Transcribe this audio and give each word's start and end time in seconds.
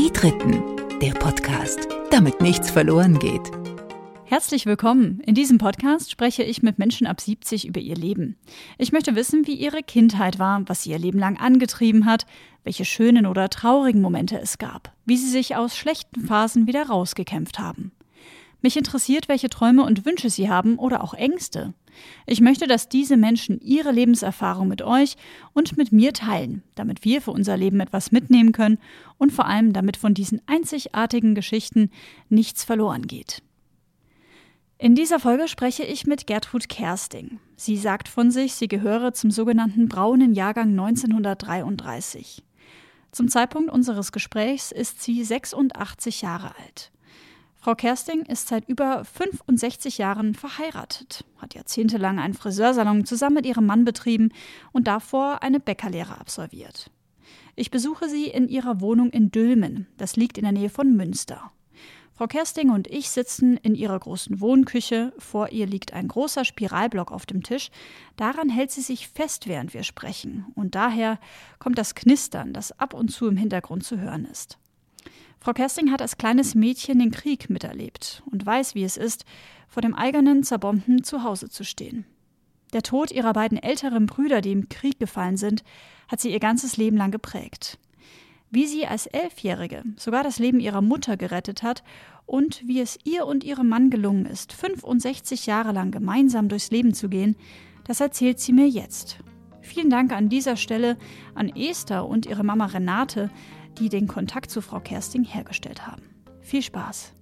Die 0.00 0.10
Dritten, 0.10 0.62
der 1.02 1.10
Podcast, 1.10 1.86
damit 2.10 2.40
nichts 2.40 2.70
verloren 2.70 3.18
geht. 3.18 3.50
Herzlich 4.24 4.64
willkommen. 4.64 5.20
In 5.26 5.34
diesem 5.34 5.58
Podcast 5.58 6.10
spreche 6.10 6.42
ich 6.42 6.62
mit 6.62 6.78
Menschen 6.78 7.06
ab 7.06 7.20
70 7.20 7.68
über 7.68 7.80
ihr 7.80 7.96
Leben. 7.96 8.38
Ich 8.78 8.92
möchte 8.92 9.14
wissen, 9.14 9.46
wie 9.46 9.56
ihre 9.56 9.82
Kindheit 9.82 10.38
war, 10.38 10.66
was 10.66 10.84
sie 10.84 10.90
ihr 10.92 10.98
Leben 10.98 11.18
lang 11.18 11.36
angetrieben 11.36 12.06
hat, 12.06 12.24
welche 12.64 12.86
schönen 12.86 13.26
oder 13.26 13.50
traurigen 13.50 14.00
Momente 14.00 14.40
es 14.40 14.56
gab, 14.56 14.90
wie 15.04 15.18
sie 15.18 15.28
sich 15.28 15.54
aus 15.54 15.76
schlechten 15.76 16.22
Phasen 16.22 16.66
wieder 16.66 16.86
rausgekämpft 16.86 17.58
haben. 17.58 17.92
Mich 18.62 18.78
interessiert, 18.78 19.28
welche 19.28 19.50
Träume 19.50 19.84
und 19.84 20.06
Wünsche 20.06 20.30
Sie 20.30 20.48
haben 20.48 20.78
oder 20.78 21.04
auch 21.04 21.12
Ängste. 21.12 21.74
Ich 22.26 22.40
möchte, 22.40 22.66
dass 22.66 22.88
diese 22.88 23.16
Menschen 23.16 23.60
ihre 23.60 23.92
Lebenserfahrung 23.92 24.68
mit 24.68 24.82
euch 24.82 25.16
und 25.52 25.76
mit 25.76 25.92
mir 25.92 26.12
teilen, 26.12 26.62
damit 26.74 27.04
wir 27.04 27.22
für 27.22 27.32
unser 27.32 27.56
Leben 27.56 27.80
etwas 27.80 28.12
mitnehmen 28.12 28.52
können 28.52 28.78
und 29.18 29.32
vor 29.32 29.46
allem 29.46 29.72
damit 29.72 29.96
von 29.96 30.14
diesen 30.14 30.40
einzigartigen 30.46 31.34
Geschichten 31.34 31.90
nichts 32.28 32.64
verloren 32.64 33.06
geht. 33.06 33.42
In 34.82 34.94
dieser 34.94 35.20
Folge 35.20 35.46
spreche 35.46 35.82
ich 35.82 36.06
mit 36.06 36.26
Gertrud 36.26 36.70
Kersting. 36.70 37.38
Sie 37.54 37.76
sagt 37.76 38.08
von 38.08 38.30
sich, 38.30 38.54
sie 38.54 38.66
gehöre 38.66 39.12
zum 39.12 39.30
sogenannten 39.30 39.88
braunen 39.88 40.32
Jahrgang 40.32 40.70
1933. 40.70 42.42
Zum 43.12 43.28
Zeitpunkt 43.28 43.70
unseres 43.70 44.10
Gesprächs 44.10 44.72
ist 44.72 45.02
sie 45.02 45.22
86 45.22 46.22
Jahre 46.22 46.54
alt. 46.56 46.92
Frau 47.62 47.74
Kersting 47.74 48.22
ist 48.22 48.48
seit 48.48 48.66
über 48.70 49.04
65 49.04 49.98
Jahren 49.98 50.34
verheiratet, 50.34 51.26
hat 51.36 51.54
jahrzehntelang 51.54 52.18
einen 52.18 52.32
Friseursalon 52.32 53.04
zusammen 53.04 53.34
mit 53.34 53.44
ihrem 53.44 53.66
Mann 53.66 53.84
betrieben 53.84 54.30
und 54.72 54.86
davor 54.86 55.42
eine 55.42 55.60
Bäckerlehre 55.60 56.18
absolviert. 56.18 56.90
Ich 57.56 57.70
besuche 57.70 58.08
sie 58.08 58.28
in 58.28 58.48
ihrer 58.48 58.80
Wohnung 58.80 59.10
in 59.10 59.30
Dülmen, 59.30 59.86
das 59.98 60.16
liegt 60.16 60.38
in 60.38 60.44
der 60.44 60.52
Nähe 60.52 60.70
von 60.70 60.96
Münster. 60.96 61.52
Frau 62.14 62.26
Kersting 62.26 62.70
und 62.70 62.86
ich 62.86 63.10
sitzen 63.10 63.58
in 63.58 63.74
ihrer 63.74 63.98
großen 63.98 64.40
Wohnküche, 64.40 65.12
vor 65.18 65.50
ihr 65.50 65.66
liegt 65.66 65.92
ein 65.92 66.08
großer 66.08 66.46
Spiralblock 66.46 67.12
auf 67.12 67.26
dem 67.26 67.42
Tisch, 67.42 67.70
daran 68.16 68.48
hält 68.48 68.70
sie 68.70 68.80
sich 68.80 69.08
fest, 69.08 69.46
während 69.46 69.74
wir 69.74 69.82
sprechen, 69.82 70.46
und 70.54 70.74
daher 70.74 71.18
kommt 71.58 71.76
das 71.76 71.94
Knistern, 71.94 72.54
das 72.54 72.72
ab 72.80 72.94
und 72.94 73.10
zu 73.10 73.28
im 73.28 73.36
Hintergrund 73.36 73.84
zu 73.84 73.98
hören 73.98 74.24
ist. 74.24 74.56
Frau 75.40 75.54
Kersting 75.54 75.90
hat 75.90 76.02
als 76.02 76.18
kleines 76.18 76.54
Mädchen 76.54 76.98
den 76.98 77.10
Krieg 77.10 77.48
miterlebt 77.48 78.22
und 78.30 78.44
weiß, 78.44 78.74
wie 78.74 78.84
es 78.84 78.98
ist, 78.98 79.24
vor 79.68 79.80
dem 79.80 79.94
eigenen 79.94 80.42
zerbombten 80.42 81.02
Zuhause 81.02 81.48
zu 81.48 81.64
stehen. 81.64 82.04
Der 82.74 82.82
Tod 82.82 83.10
ihrer 83.10 83.32
beiden 83.32 83.56
älteren 83.56 84.04
Brüder, 84.06 84.42
die 84.42 84.52
im 84.52 84.68
Krieg 84.68 84.98
gefallen 84.98 85.38
sind, 85.38 85.64
hat 86.08 86.20
sie 86.20 86.30
ihr 86.30 86.40
ganzes 86.40 86.76
Leben 86.76 86.96
lang 86.98 87.10
geprägt. 87.10 87.78
Wie 88.50 88.66
sie 88.66 88.86
als 88.86 89.06
Elfjährige 89.06 89.82
sogar 89.96 90.22
das 90.22 90.38
Leben 90.38 90.60
ihrer 90.60 90.82
Mutter 90.82 91.16
gerettet 91.16 91.62
hat 91.62 91.84
und 92.26 92.66
wie 92.66 92.80
es 92.80 92.98
ihr 93.04 93.26
und 93.26 93.42
ihrem 93.42 93.68
Mann 93.68 93.90
gelungen 93.90 94.26
ist, 94.26 94.52
65 94.52 95.46
Jahre 95.46 95.72
lang 95.72 95.90
gemeinsam 95.90 96.48
durchs 96.48 96.70
Leben 96.70 96.92
zu 96.92 97.08
gehen, 97.08 97.34
das 97.84 98.00
erzählt 98.00 98.40
sie 98.40 98.52
mir 98.52 98.68
jetzt. 98.68 99.18
Vielen 99.62 99.90
Dank 99.90 100.12
an 100.12 100.28
dieser 100.28 100.56
Stelle 100.56 100.96
an 101.34 101.48
Esther 101.48 102.06
und 102.06 102.26
ihre 102.26 102.44
Mama 102.44 102.66
Renate, 102.66 103.30
die 103.80 103.88
den 103.88 104.06
Kontakt 104.06 104.50
zu 104.50 104.60
Frau 104.60 104.78
Kersting 104.78 105.24
hergestellt 105.24 105.86
haben. 105.86 106.02
Viel 106.42 106.62
Spaß! 106.62 107.12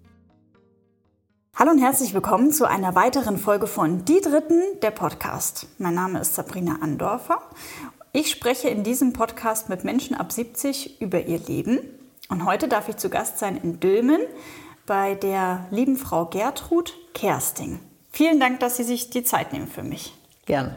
Hallo 1.55 1.71
und 1.71 1.79
herzlich 1.79 2.15
willkommen 2.15 2.53
zu 2.53 2.67
einer 2.67 2.95
weiteren 2.95 3.39
Folge 3.39 3.67
von 3.67 4.05
Die 4.05 4.21
Dritten, 4.21 4.61
der 4.83 4.91
Podcast. 4.91 5.69
Mein 5.79 5.95
Name 5.95 6.21
ist 6.21 6.35
Sabrina 6.35 6.79
Andorfer. 6.81 7.43
Ich 8.13 8.31
spreche 8.31 8.69
in 8.69 8.83
diesem 8.83 9.13
Podcast 9.13 9.69
mit 9.69 9.85
Menschen 9.85 10.17
ab 10.17 10.33
70 10.33 11.01
über 11.01 11.27
ihr 11.27 11.39
Leben. 11.39 11.79
Und 12.29 12.45
heute 12.45 12.67
darf 12.69 12.89
ich 12.89 12.97
zu 12.97 13.09
Gast 13.09 13.39
sein 13.39 13.57
in 13.57 13.81
Dülmen 13.81 14.21
bei 14.87 15.15
der 15.15 15.67
lieben 15.71 15.97
Frau 15.97 16.27
Gertrud 16.27 16.95
Kersting. 17.15 17.79
Vielen 18.11 18.41
Dank, 18.41 18.61
dass 18.61 18.77
Sie 18.77 18.85
sich 18.85 19.11
die 19.11 19.23
Zeit 19.23 19.53
nehmen 19.53 19.69
für 19.69 19.85
mich. 19.85 20.15
Gerne. 20.47 20.77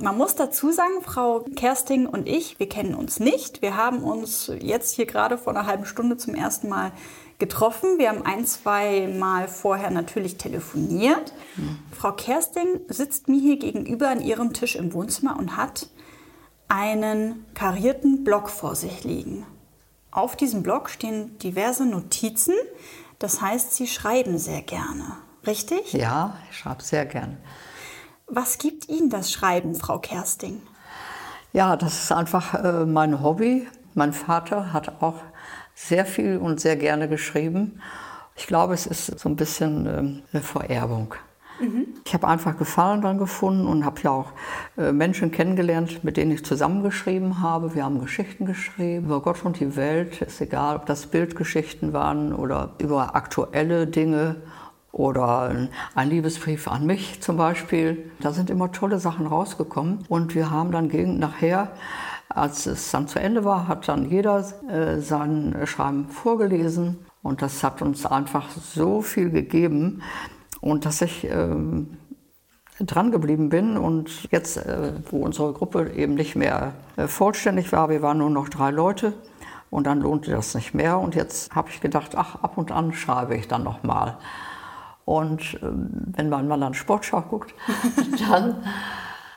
Man 0.00 0.16
muss 0.16 0.36
dazu 0.36 0.70
sagen, 0.70 1.02
Frau 1.02 1.44
Kersting 1.56 2.06
und 2.06 2.28
ich, 2.28 2.60
wir 2.60 2.68
kennen 2.68 2.94
uns 2.94 3.18
nicht. 3.18 3.62
Wir 3.62 3.76
haben 3.76 4.04
uns 4.04 4.50
jetzt 4.60 4.94
hier 4.94 5.06
gerade 5.06 5.36
vor 5.36 5.54
einer 5.54 5.66
halben 5.66 5.86
Stunde 5.86 6.16
zum 6.16 6.36
ersten 6.36 6.68
Mal 6.68 6.92
getroffen. 7.40 7.98
Wir 7.98 8.10
haben 8.10 8.24
ein, 8.24 8.46
zwei 8.46 9.08
Mal 9.08 9.48
vorher 9.48 9.90
natürlich 9.90 10.36
telefoniert. 10.36 11.32
Mhm. 11.56 11.78
Frau 11.90 12.12
Kersting 12.12 12.80
sitzt 12.86 13.26
mir 13.26 13.40
hier 13.40 13.58
gegenüber 13.58 14.08
an 14.08 14.20
ihrem 14.20 14.52
Tisch 14.52 14.76
im 14.76 14.92
Wohnzimmer 14.92 15.36
und 15.36 15.56
hat 15.56 15.88
einen 16.68 17.44
karierten 17.54 18.22
Block 18.22 18.50
vor 18.50 18.76
sich 18.76 19.02
liegen. 19.02 19.46
Auf 20.12 20.36
diesem 20.36 20.62
Block 20.62 20.90
stehen 20.90 21.36
diverse 21.40 21.84
Notizen. 21.84 22.54
Das 23.18 23.40
heißt, 23.40 23.74
Sie 23.74 23.88
schreiben 23.88 24.38
sehr 24.38 24.62
gerne. 24.62 25.16
Richtig? 25.44 25.92
Ja, 25.92 26.36
ich 26.50 26.58
schreibe 26.58 26.84
sehr 26.84 27.04
gerne. 27.04 27.36
Was 28.30 28.58
gibt 28.58 28.88
Ihnen 28.88 29.08
das 29.08 29.32
Schreiben, 29.32 29.74
Frau 29.74 29.98
Kersting? 29.98 30.60
Ja, 31.54 31.76
das 31.76 32.04
ist 32.04 32.12
einfach 32.12 32.54
äh, 32.54 32.84
mein 32.84 33.22
Hobby. 33.22 33.66
Mein 33.94 34.12
Vater 34.12 34.72
hat 34.74 35.00
auch 35.00 35.22
sehr 35.74 36.04
viel 36.04 36.36
und 36.36 36.60
sehr 36.60 36.76
gerne 36.76 37.08
geschrieben. 37.08 37.80
Ich 38.36 38.46
glaube, 38.46 38.74
es 38.74 38.86
ist 38.86 39.18
so 39.18 39.28
ein 39.30 39.36
bisschen 39.36 39.86
äh, 39.86 39.98
eine 40.32 40.42
Vererbung. 40.42 41.14
Mhm. 41.58 41.86
Ich 42.04 42.12
habe 42.12 42.28
einfach 42.28 42.58
Gefallen 42.58 43.00
daran 43.00 43.16
gefunden 43.16 43.66
und 43.66 43.86
habe 43.86 44.00
ja 44.02 44.10
auch 44.10 44.32
äh, 44.76 44.92
Menschen 44.92 45.30
kennengelernt, 45.30 46.04
mit 46.04 46.18
denen 46.18 46.30
ich 46.30 46.44
zusammengeschrieben 46.44 47.40
habe. 47.40 47.74
Wir 47.74 47.84
haben 47.84 47.98
Geschichten 47.98 48.44
geschrieben 48.44 49.06
über 49.06 49.22
Gott 49.22 49.42
und 49.42 49.58
die 49.58 49.74
Welt. 49.74 50.20
Ist 50.20 50.42
egal, 50.42 50.76
ob 50.76 50.84
das 50.84 51.06
Bildgeschichten 51.06 51.94
waren 51.94 52.34
oder 52.34 52.74
über 52.78 53.16
aktuelle 53.16 53.86
Dinge 53.86 54.36
oder 54.98 55.68
ein 55.94 56.10
Liebesbrief 56.10 56.68
an 56.68 56.84
mich 56.84 57.22
zum 57.22 57.36
Beispiel. 57.36 58.10
Da 58.20 58.32
sind 58.32 58.50
immer 58.50 58.72
tolle 58.72 58.98
Sachen 58.98 59.26
rausgekommen 59.26 60.04
und 60.08 60.34
wir 60.34 60.50
haben 60.50 60.72
dann 60.72 60.88
gegen, 60.88 61.18
nachher, 61.18 61.70
als 62.28 62.66
es 62.66 62.90
dann 62.90 63.08
zu 63.08 63.20
Ende 63.20 63.44
war, 63.44 63.68
hat 63.68 63.88
dann 63.88 64.10
jeder 64.10 64.44
äh, 64.68 65.00
sein 65.00 65.56
Schreiben 65.64 66.08
vorgelesen 66.08 66.98
und 67.22 67.42
das 67.42 67.62
hat 67.62 67.80
uns 67.80 68.04
einfach 68.04 68.50
so 68.50 69.00
viel 69.00 69.30
gegeben 69.30 70.02
und 70.60 70.84
dass 70.84 71.00
ich 71.00 71.24
äh, 71.24 71.48
dran 72.80 73.10
geblieben 73.10 73.48
bin 73.48 73.76
und 73.76 74.30
jetzt, 74.30 74.56
äh, 74.56 74.92
wo 75.10 75.18
unsere 75.18 75.52
Gruppe 75.52 75.92
eben 75.94 76.14
nicht 76.14 76.36
mehr 76.36 76.72
äh, 76.96 77.06
vollständig 77.06 77.72
war, 77.72 77.88
wir 77.88 78.02
waren 78.02 78.18
nur 78.18 78.30
noch 78.30 78.48
drei 78.48 78.70
Leute, 78.70 79.14
und 79.70 79.86
dann 79.86 80.00
lohnte 80.00 80.30
das 80.30 80.54
nicht 80.54 80.72
mehr. 80.72 80.98
Und 80.98 81.14
jetzt 81.14 81.54
habe 81.54 81.68
ich 81.68 81.82
gedacht, 81.82 82.14
ach, 82.16 82.36
ab 82.36 82.56
und 82.56 82.72
an 82.72 82.92
schreibe 82.94 83.36
ich 83.36 83.48
dann 83.48 83.64
noch 83.64 83.82
mal. 83.82 84.16
Und 85.08 85.58
ähm, 85.62 85.88
wenn 86.16 86.28
man 86.28 86.46
mal 86.48 86.62
an 86.62 86.74
Sportschau 86.74 87.22
guckt, 87.22 87.54
dann 88.28 88.62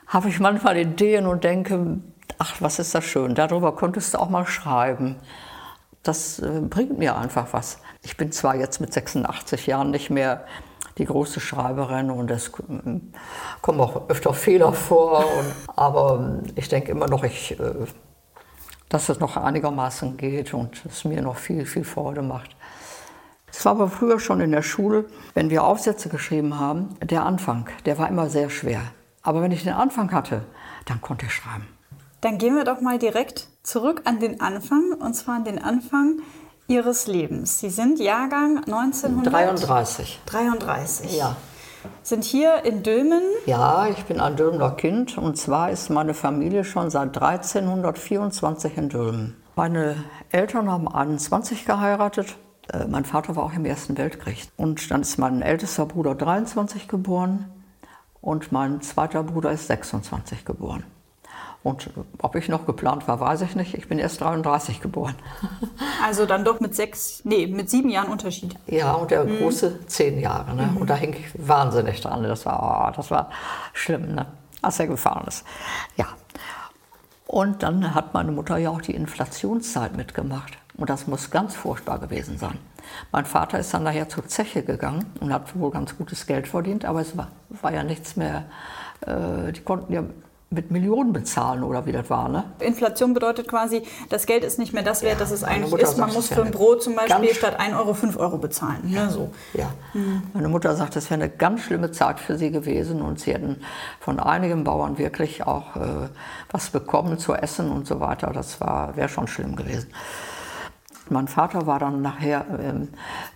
habe 0.06 0.28
ich 0.28 0.38
manchmal 0.38 0.76
Ideen 0.76 1.26
und 1.26 1.44
denke, 1.44 1.98
ach, 2.36 2.56
was 2.60 2.78
ist 2.78 2.94
das 2.94 3.04
schön, 3.04 3.34
darüber 3.34 3.74
könntest 3.74 4.12
du 4.12 4.18
auch 4.18 4.28
mal 4.28 4.46
schreiben. 4.46 5.16
Das 6.02 6.40
äh, 6.40 6.60
bringt 6.60 6.98
mir 6.98 7.16
einfach 7.16 7.54
was. 7.54 7.78
Ich 8.02 8.18
bin 8.18 8.32
zwar 8.32 8.54
jetzt 8.54 8.82
mit 8.82 8.92
86 8.92 9.66
Jahren 9.66 9.90
nicht 9.90 10.10
mehr 10.10 10.44
die 10.98 11.06
große 11.06 11.40
Schreiberin 11.40 12.10
und 12.10 12.30
es 12.30 12.48
äh, 12.48 13.00
kommen 13.62 13.80
auch 13.80 14.10
öfter 14.10 14.34
Fehler 14.34 14.74
vor, 14.74 15.20
und, 15.20 15.54
aber 15.74 16.42
ich 16.54 16.68
denke 16.68 16.90
immer 16.90 17.06
noch, 17.06 17.24
ich, 17.24 17.58
äh, 17.58 17.86
dass 18.90 19.08
es 19.08 19.20
noch 19.20 19.38
einigermaßen 19.38 20.18
geht 20.18 20.52
und 20.52 20.84
es 20.84 21.06
mir 21.06 21.22
noch 21.22 21.38
viel, 21.38 21.64
viel 21.64 21.84
Freude 21.84 22.20
macht. 22.20 22.54
Es 23.52 23.64
war 23.66 23.72
aber 23.72 23.88
früher 23.88 24.18
schon 24.18 24.40
in 24.40 24.50
der 24.50 24.62
Schule, 24.62 25.04
wenn 25.34 25.50
wir 25.50 25.62
Aufsätze 25.62 26.08
geschrieben 26.08 26.58
haben, 26.58 26.96
der 27.02 27.26
Anfang, 27.26 27.68
der 27.84 27.98
war 27.98 28.08
immer 28.08 28.30
sehr 28.30 28.48
schwer. 28.48 28.80
Aber 29.22 29.42
wenn 29.42 29.52
ich 29.52 29.62
den 29.62 29.74
Anfang 29.74 30.10
hatte, 30.12 30.42
dann 30.86 31.00
konnte 31.02 31.26
ich 31.26 31.34
schreiben. 31.34 31.68
Dann 32.22 32.38
gehen 32.38 32.56
wir 32.56 32.64
doch 32.64 32.80
mal 32.80 32.98
direkt 32.98 33.48
zurück 33.62 34.02
an 34.04 34.20
den 34.20 34.40
Anfang, 34.40 34.92
und 34.98 35.14
zwar 35.14 35.36
an 35.36 35.44
den 35.44 35.62
Anfang 35.62 36.20
Ihres 36.66 37.06
Lebens. 37.06 37.58
Sie 37.58 37.68
sind 37.68 38.00
Jahrgang 38.00 38.58
1933. 38.58 40.20
33. 40.26 41.18
Ja. 41.18 41.36
Sind 42.02 42.24
hier 42.24 42.64
in 42.64 42.82
Dülmen? 42.82 43.22
Ja, 43.44 43.86
ich 43.88 44.04
bin 44.04 44.20
ein 44.20 44.36
Dülmener 44.36 44.70
Kind 44.70 45.18
und 45.18 45.36
zwar 45.36 45.70
ist 45.70 45.90
meine 45.90 46.14
Familie 46.14 46.64
schon 46.64 46.90
seit 46.90 47.16
1324 47.20 48.78
in 48.78 48.88
Dülmen. 48.88 49.36
Meine 49.56 49.96
Eltern 50.30 50.70
haben 50.70 50.88
21 50.88 51.66
geheiratet 51.66 52.36
äh, 52.72 52.86
mein 52.86 53.04
Vater 53.04 53.36
war 53.36 53.44
auch 53.44 53.54
im 53.54 53.64
Ersten 53.64 53.96
Weltkrieg. 53.98 54.48
Und 54.56 54.90
dann 54.90 55.02
ist 55.02 55.18
mein 55.18 55.42
ältester 55.42 55.86
Bruder 55.86 56.14
23 56.14 56.88
geboren 56.88 57.50
und 58.20 58.52
mein 58.52 58.80
zweiter 58.82 59.22
Bruder 59.22 59.52
ist 59.52 59.66
26 59.66 60.44
geboren. 60.44 60.84
Und 61.64 61.90
ob 62.18 62.34
ich 62.34 62.48
noch 62.48 62.66
geplant 62.66 63.06
war, 63.06 63.20
weiß 63.20 63.42
ich 63.42 63.54
nicht. 63.54 63.74
Ich 63.74 63.88
bin 63.88 64.00
erst 64.00 64.20
33 64.20 64.80
geboren. 64.80 65.14
Also 66.04 66.26
dann 66.26 66.44
doch 66.44 66.58
mit 66.58 66.74
sechs, 66.74 67.20
nee, 67.24 67.46
mit 67.46 67.70
sieben 67.70 67.88
Jahren 67.88 68.10
Unterschied. 68.10 68.56
Ja, 68.66 68.94
und 68.94 69.12
der 69.12 69.22
mhm. 69.22 69.38
große 69.38 69.86
zehn 69.86 70.18
Jahre. 70.18 70.52
Ne? 70.52 70.66
Mhm. 70.66 70.78
Und 70.78 70.90
da 70.90 70.96
hing 70.96 71.12
ich 71.12 71.26
wahnsinnig 71.48 72.00
dran. 72.00 72.24
Das 72.24 72.44
war, 72.44 72.88
oh, 72.88 72.96
das 72.96 73.12
war 73.12 73.30
schlimm, 73.72 74.12
ne? 74.12 74.26
als 74.62 74.80
er 74.80 74.88
gefahren 74.88 75.24
ist. 75.28 75.44
Ja. 75.96 76.06
Und 77.32 77.62
dann 77.62 77.94
hat 77.94 78.12
meine 78.12 78.30
Mutter 78.30 78.58
ja 78.58 78.68
auch 78.68 78.82
die 78.82 78.94
Inflationszeit 78.94 79.96
mitgemacht. 79.96 80.58
Und 80.76 80.90
das 80.90 81.06
muss 81.06 81.30
ganz 81.30 81.56
furchtbar 81.56 81.98
gewesen 81.98 82.36
sein. 82.36 82.58
Mein 83.10 83.24
Vater 83.24 83.58
ist 83.58 83.72
dann 83.72 83.84
nachher 83.84 84.06
zur 84.06 84.28
Zeche 84.28 84.62
gegangen 84.62 85.06
und 85.18 85.32
hat 85.32 85.58
wohl 85.58 85.70
ganz 85.70 85.96
gutes 85.96 86.26
Geld 86.26 86.46
verdient, 86.46 86.84
aber 86.84 87.00
es 87.00 87.16
war, 87.16 87.28
war 87.48 87.72
ja 87.72 87.84
nichts 87.84 88.16
mehr. 88.16 88.44
Äh, 89.00 89.52
die 89.52 89.62
konnten 89.62 89.94
ja 89.94 90.04
mit 90.52 90.70
Millionen 90.70 91.12
bezahlen 91.12 91.64
oder 91.64 91.86
wie 91.86 91.92
das 91.92 92.08
war. 92.10 92.28
Ne? 92.28 92.44
Inflation 92.60 93.14
bedeutet 93.14 93.48
quasi, 93.48 93.82
das 94.08 94.26
Geld 94.26 94.44
ist 94.44 94.58
nicht 94.58 94.72
mehr 94.72 94.82
das 94.82 95.02
wert, 95.02 95.14
ja, 95.14 95.18
das 95.18 95.30
es 95.30 95.44
eigentlich 95.44 95.72
ist. 95.80 95.98
Man 95.98 96.12
muss 96.12 96.28
für 96.28 96.42
ein 96.42 96.50
Brot 96.50 96.82
zum 96.82 96.94
Beispiel 96.94 97.34
statt 97.34 97.58
1 97.58 97.74
Euro 97.74 97.94
5 97.94 98.16
Euro 98.18 98.38
bezahlen. 98.38 98.80
Ne? 98.84 99.10
So. 99.10 99.30
Ja. 99.54 99.70
Hm. 99.92 100.22
Meine 100.32 100.48
Mutter 100.48 100.76
sagt, 100.76 100.96
das 100.96 101.10
wäre 101.10 101.22
eine 101.22 101.30
ganz 101.30 101.62
schlimme 101.62 101.90
Zeit 101.90 102.20
für 102.20 102.36
sie 102.36 102.50
gewesen 102.50 103.02
und 103.02 103.20
sie 103.20 103.32
hätten 103.32 103.62
von 104.00 104.20
einigen 104.20 104.64
Bauern 104.64 104.98
wirklich 104.98 105.46
auch 105.46 105.76
äh, 105.76 106.08
was 106.50 106.70
bekommen 106.70 107.18
zu 107.18 107.34
essen 107.34 107.70
und 107.70 107.86
so 107.86 108.00
weiter. 108.00 108.32
Das 108.32 108.60
wäre 108.60 109.08
schon 109.08 109.26
schlimm 109.26 109.56
gewesen. 109.56 109.88
Mein 111.08 111.28
Vater 111.28 111.66
war 111.66 111.78
dann 111.78 112.00
nachher, 112.00 112.46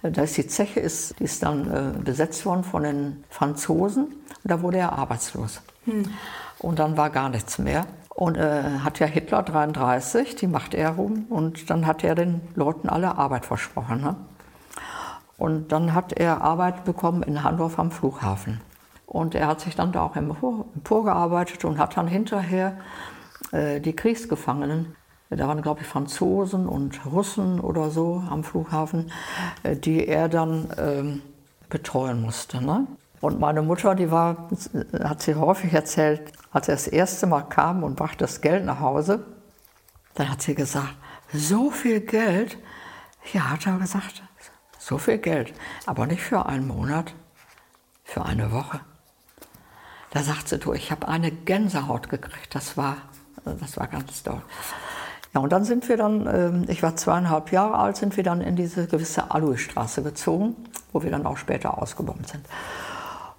äh, 0.02 0.10
da 0.10 0.22
ist 0.22 0.36
die 0.36 0.46
Zeche, 0.46 0.80
ist, 0.80 1.18
die 1.18 1.24
ist 1.24 1.42
dann 1.42 1.70
äh, 1.70 1.98
besetzt 1.98 2.46
worden 2.46 2.64
von 2.64 2.82
den 2.82 3.24
Franzosen 3.28 4.04
und 4.04 4.50
da 4.50 4.62
wurde 4.62 4.78
er 4.78 4.92
arbeitslos. 4.92 5.60
Hm. 5.84 6.04
Und 6.58 6.78
dann 6.78 6.96
war 6.96 7.10
gar 7.10 7.28
nichts 7.28 7.58
mehr. 7.58 7.86
Und 8.08 8.36
äh, 8.36 8.62
hat 8.82 8.98
ja 8.98 9.06
Hitler 9.06 9.42
33 9.42 10.36
die 10.36 10.46
Macht 10.46 10.74
erhoben 10.74 11.26
und 11.28 11.68
dann 11.68 11.86
hat 11.86 12.02
er 12.02 12.14
den 12.14 12.40
Leuten 12.54 12.88
alle 12.88 13.18
Arbeit 13.18 13.44
versprochen. 13.44 14.00
Ne? 14.00 14.16
Und 15.36 15.70
dann 15.70 15.92
hat 15.92 16.14
er 16.14 16.40
Arbeit 16.40 16.84
bekommen 16.84 17.22
in 17.22 17.42
Handorf 17.42 17.78
am 17.78 17.90
Flughafen. 17.90 18.62
Und 19.04 19.34
er 19.34 19.48
hat 19.48 19.60
sich 19.60 19.76
dann 19.76 19.92
da 19.92 20.02
auch 20.02 20.16
emporgearbeitet 20.16 21.64
und 21.66 21.78
hat 21.78 21.96
dann 21.98 22.08
hinterher 22.08 22.78
äh, 23.52 23.80
die 23.80 23.94
Kriegsgefangenen 23.94 24.96
da 25.30 25.48
waren, 25.48 25.60
glaube 25.60 25.80
ich, 25.80 25.86
Franzosen 25.86 26.68
und 26.68 27.04
Russen 27.04 27.58
oder 27.58 27.90
so 27.90 28.22
am 28.30 28.44
Flughafen, 28.44 29.10
äh, 29.64 29.76
die 29.76 30.06
er 30.06 30.28
dann 30.28 30.68
ähm, 30.78 31.22
betreuen 31.68 32.22
musste. 32.22 32.64
Ne? 32.64 32.86
Und 33.20 33.40
meine 33.40 33.62
Mutter, 33.62 33.94
die 33.94 34.10
war, 34.10 34.48
hat 35.02 35.22
sie 35.22 35.34
häufig 35.34 35.72
erzählt, 35.72 36.32
als 36.52 36.68
er 36.68 36.74
das 36.74 36.86
erste 36.86 37.26
Mal 37.26 37.42
kam 37.42 37.82
und 37.82 37.96
brachte 37.96 38.18
das 38.18 38.40
Geld 38.40 38.64
nach 38.64 38.80
Hause, 38.80 39.24
dann 40.14 40.30
hat 40.30 40.42
sie 40.42 40.54
gesagt, 40.54 40.94
so 41.32 41.70
viel 41.70 42.00
Geld, 42.00 42.58
ja, 43.32 43.50
hat 43.50 43.66
er 43.66 43.78
gesagt, 43.78 44.22
so 44.78 44.98
viel 44.98 45.18
Geld, 45.18 45.52
aber 45.86 46.06
nicht 46.06 46.22
für 46.22 46.46
einen 46.46 46.66
Monat, 46.66 47.14
für 48.04 48.24
eine 48.24 48.52
Woche. 48.52 48.80
Da 50.12 50.22
sagt 50.22 50.48
sie, 50.48 50.58
du, 50.58 50.72
ich 50.72 50.90
habe 50.90 51.08
eine 51.08 51.30
Gänsehaut 51.30 52.08
gekriegt, 52.08 52.54
das 52.54 52.76
war, 52.76 52.96
das 53.44 53.76
war 53.76 53.88
ganz 53.88 54.22
toll. 54.22 54.40
Ja, 55.34 55.40
und 55.40 55.52
dann 55.52 55.64
sind 55.64 55.88
wir 55.88 55.96
dann, 55.96 56.26
ähm, 56.26 56.64
ich 56.68 56.82
war 56.82 56.96
zweieinhalb 56.96 57.52
Jahre 57.52 57.76
alt, 57.76 57.96
sind 57.96 58.16
wir 58.16 58.24
dann 58.24 58.40
in 58.40 58.56
diese 58.56 58.86
gewisse 58.86 59.30
Aloestraße 59.30 60.02
gezogen, 60.02 60.56
wo 60.92 61.02
wir 61.02 61.10
dann 61.10 61.26
auch 61.26 61.36
später 61.36 61.76
ausgebombt 61.76 62.28
sind. 62.28 62.46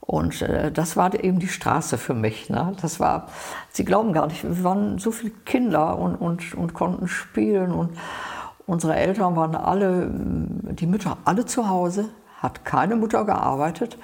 Und 0.08 0.42
äh, 0.42 0.72
das 0.72 0.96
war 0.96 1.14
eben 1.22 1.38
die 1.38 1.50
Straße 1.50 1.98
für 1.98 2.14
mich. 2.14 2.50
Ne? 2.50 2.74
Das 2.82 3.00
war, 3.00 3.28
Sie 3.72 3.84
glauben 3.84 4.14
gar 4.14 4.28
nicht, 4.28 4.44
wir 4.44 4.64
waren 4.64 4.98
so 4.98 5.12
viele 5.12 5.34
Kinder 5.46 6.00
und, 6.00 6.16
und, 6.16 6.56
und 6.56 6.74
konnten 6.74 7.10
spielen. 7.10 7.74
Und 7.74 7.92
unsere 8.66 8.96
Eltern 8.96 9.36
waren 9.36 9.54
alle, 9.54 10.10
die 10.10 10.88
Mütter 10.88 11.18
alle 11.26 11.46
zu 11.46 11.68
Hause, 11.68 12.10
hat 12.38 12.64
keine 12.64 12.96
Mutter 12.96 13.26
gearbeitet. 13.26 13.98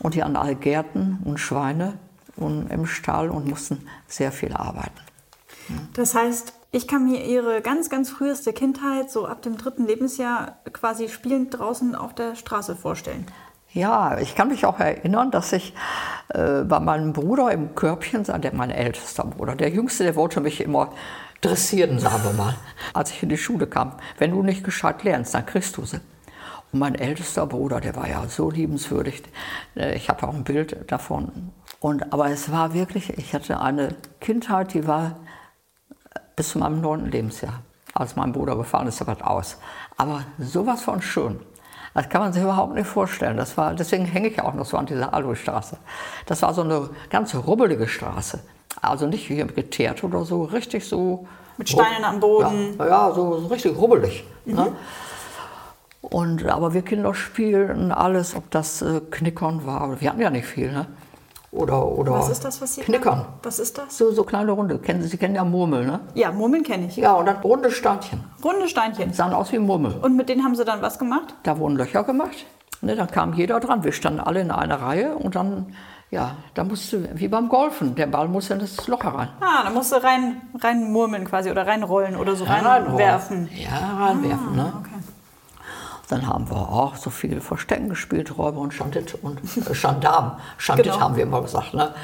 Und 0.00 0.14
die 0.14 0.24
hatten 0.24 0.36
alle 0.36 0.56
Gärten 0.56 1.20
und 1.24 1.38
Schweine 1.38 1.94
und 2.34 2.70
im 2.72 2.86
Stall 2.86 3.30
und 3.30 3.48
mussten 3.48 3.86
sehr 4.08 4.32
viel 4.32 4.52
arbeiten. 4.52 5.00
Das 5.94 6.16
heißt, 6.16 6.52
ich 6.72 6.88
kann 6.88 7.04
mir 7.04 7.24
ihre 7.24 7.62
ganz, 7.62 7.90
ganz 7.90 8.10
früheste 8.10 8.52
Kindheit, 8.52 9.10
so 9.10 9.26
ab 9.26 9.42
dem 9.42 9.56
dritten 9.56 9.86
Lebensjahr, 9.86 10.58
quasi 10.72 11.08
spielend 11.08 11.58
draußen 11.58 11.94
auf 11.94 12.14
der 12.14 12.34
Straße 12.34 12.74
vorstellen. 12.74 13.26
Ja, 13.72 14.18
ich 14.18 14.34
kann 14.34 14.48
mich 14.48 14.64
auch 14.64 14.80
erinnern, 14.80 15.30
dass 15.30 15.52
ich 15.52 15.74
äh, 16.28 16.62
bei 16.62 16.80
meinem 16.80 17.12
Bruder 17.12 17.52
im 17.52 17.74
Körbchen, 17.74 18.24
der 18.24 18.54
mein 18.54 18.70
ältester 18.70 19.24
Bruder, 19.24 19.56
der 19.56 19.68
Jüngste, 19.68 20.04
der 20.04 20.16
wollte 20.16 20.40
mich 20.40 20.62
immer 20.62 20.92
dressieren, 21.42 21.98
sagen 21.98 22.24
wir 22.24 22.32
mal, 22.32 22.54
als 22.94 23.10
ich 23.10 23.22
in 23.22 23.28
die 23.28 23.36
Schule 23.36 23.66
kam. 23.66 23.92
Wenn 24.16 24.30
du 24.30 24.42
nicht 24.42 24.64
gescheit 24.64 25.04
lernst, 25.04 25.34
dann 25.34 25.44
kriegst 25.44 25.76
du 25.76 25.84
sie. 25.84 26.00
Und 26.72 26.80
mein 26.80 26.94
ältester 26.94 27.46
Bruder, 27.46 27.80
der 27.80 27.94
war 27.94 28.08
ja 28.08 28.26
so 28.28 28.50
liebenswürdig. 28.50 29.22
Äh, 29.76 29.96
ich 29.96 30.08
habe 30.08 30.26
auch 30.26 30.34
ein 30.34 30.44
Bild 30.44 30.90
davon. 30.90 31.52
Und, 31.80 32.12
aber 32.12 32.30
es 32.30 32.50
war 32.50 32.74
wirklich, 32.74 33.16
ich 33.18 33.34
hatte 33.34 33.60
eine 33.60 33.94
Kindheit, 34.20 34.74
die 34.74 34.86
war 34.86 35.20
bis 36.36 36.50
zu 36.50 36.58
meinem 36.58 36.80
neunten 36.80 37.10
Lebensjahr. 37.10 37.62
Als 37.94 38.16
mein 38.16 38.32
Bruder 38.32 38.56
gefahren 38.56 38.86
ist, 38.86 39.00
das 39.00 39.22
aus. 39.22 39.58
Aber 39.96 40.24
sowas 40.38 40.82
von 40.82 41.02
schön. 41.02 41.40
Das 41.98 42.08
kann 42.08 42.20
man 42.20 42.32
sich 42.32 42.44
überhaupt 42.44 42.74
nicht 42.76 42.86
vorstellen. 42.86 43.36
Das 43.36 43.56
war, 43.56 43.74
deswegen 43.74 44.04
hänge 44.04 44.28
ich 44.28 44.40
auch 44.40 44.54
noch 44.54 44.66
so 44.66 44.76
an 44.76 44.86
dieser 44.86 45.12
Aloestraße. 45.12 45.78
Das 46.26 46.42
war 46.42 46.54
so 46.54 46.62
eine 46.62 46.90
ganz 47.10 47.34
rubbelige 47.34 47.88
Straße. 47.88 48.38
Also 48.80 49.08
nicht 49.08 49.26
hier 49.26 49.46
geteert 49.46 50.04
oder 50.04 50.24
so, 50.24 50.44
richtig 50.44 50.88
so. 50.88 51.26
Mit 51.56 51.68
Steinen 51.68 52.04
am 52.04 52.20
Boden. 52.20 52.76
Ja, 52.78 52.86
ja 52.86 53.12
so, 53.12 53.40
so, 53.40 53.46
richtig 53.48 53.76
rubbelig. 53.76 54.22
Mhm. 54.44 54.54
Ne? 54.54 54.72
Und, 56.00 56.46
aber 56.46 56.72
wir 56.72 56.82
Kinder 56.82 57.12
spielten 57.14 57.90
alles, 57.90 58.36
ob 58.36 58.48
das 58.52 58.80
äh, 58.80 59.00
Knickern 59.10 59.66
war. 59.66 60.00
Wir 60.00 60.10
hatten 60.10 60.20
ja 60.20 60.30
nicht 60.30 60.46
viel. 60.46 60.70
Ne? 60.70 60.86
Oder, 61.58 61.84
oder 61.84 62.12
was 62.12 62.28
ist 62.30 62.44
das, 62.44 62.62
was 62.62 62.76
Sie 62.76 62.82
Knickern. 62.82 63.18
Haben? 63.18 63.26
Was 63.42 63.58
ist 63.58 63.78
das? 63.78 63.98
So, 63.98 64.12
so 64.12 64.22
kleine 64.22 64.52
Runde. 64.52 64.78
Kennen 64.78 65.02
Sie, 65.02 65.08
Sie 65.08 65.16
kennen 65.16 65.34
ja 65.34 65.44
Murmel, 65.44 65.84
ne? 65.84 65.98
Ja, 66.14 66.30
Murmeln 66.30 66.62
kenne 66.62 66.86
ich. 66.86 66.96
Ja, 66.96 67.14
und 67.14 67.26
dann 67.26 67.38
runde 67.38 67.72
Steinchen. 67.72 68.22
Runde 68.44 68.68
Steinchen. 68.68 69.12
Sahen 69.12 69.32
aus 69.32 69.50
wie 69.50 69.58
Murmel. 69.58 69.96
Und 70.00 70.16
mit 70.16 70.28
denen 70.28 70.44
haben 70.44 70.54
Sie 70.54 70.64
dann 70.64 70.82
was 70.82 71.00
gemacht? 71.00 71.34
Da 71.42 71.58
wurden 71.58 71.74
Löcher 71.74 72.04
gemacht. 72.04 72.46
Ne, 72.80 72.94
dann 72.94 73.10
kam 73.10 73.34
jeder 73.34 73.58
dran. 73.58 73.82
Wir 73.82 73.90
standen 73.90 74.20
alle 74.20 74.40
in 74.40 74.52
einer 74.52 74.80
Reihe 74.80 75.16
und 75.16 75.34
dann, 75.34 75.74
ja, 76.12 76.36
da 76.54 76.62
musste, 76.62 77.08
wie 77.18 77.26
beim 77.26 77.48
Golfen, 77.48 77.96
der 77.96 78.06
Ball 78.06 78.28
musste 78.28 78.54
in 78.54 78.60
das 78.60 78.86
Loch 78.86 79.04
rein. 79.04 79.30
Ah, 79.40 79.64
da 79.64 79.70
musste 79.70 80.00
rein, 80.04 80.40
rein 80.60 80.92
murmeln 80.92 81.24
quasi 81.24 81.50
oder 81.50 81.66
reinrollen 81.66 82.14
oder 82.14 82.36
so 82.36 82.44
ja, 82.44 82.52
reinwerfen. 82.52 83.48
Ja, 83.52 84.06
reinwerfen, 84.06 84.48
ah, 84.52 84.56
ne? 84.56 84.72
Okay. 84.78 84.90
Dann 86.08 86.26
haben 86.26 86.48
wir 86.48 86.56
auch 86.56 86.96
so 86.96 87.10
viel 87.10 87.40
Verstecken 87.40 87.90
gespielt, 87.90 88.38
Räuber 88.38 88.60
und 88.60 88.72
Schandit 88.72 89.14
und 89.22 89.40
äh, 89.40 89.74
Gendarm. 89.74 90.38
Schandit 90.58 90.86
genau. 90.86 91.00
haben 91.00 91.16
wir 91.16 91.24
immer 91.24 91.42
gesagt. 91.42 91.74
Ne? 91.74 91.94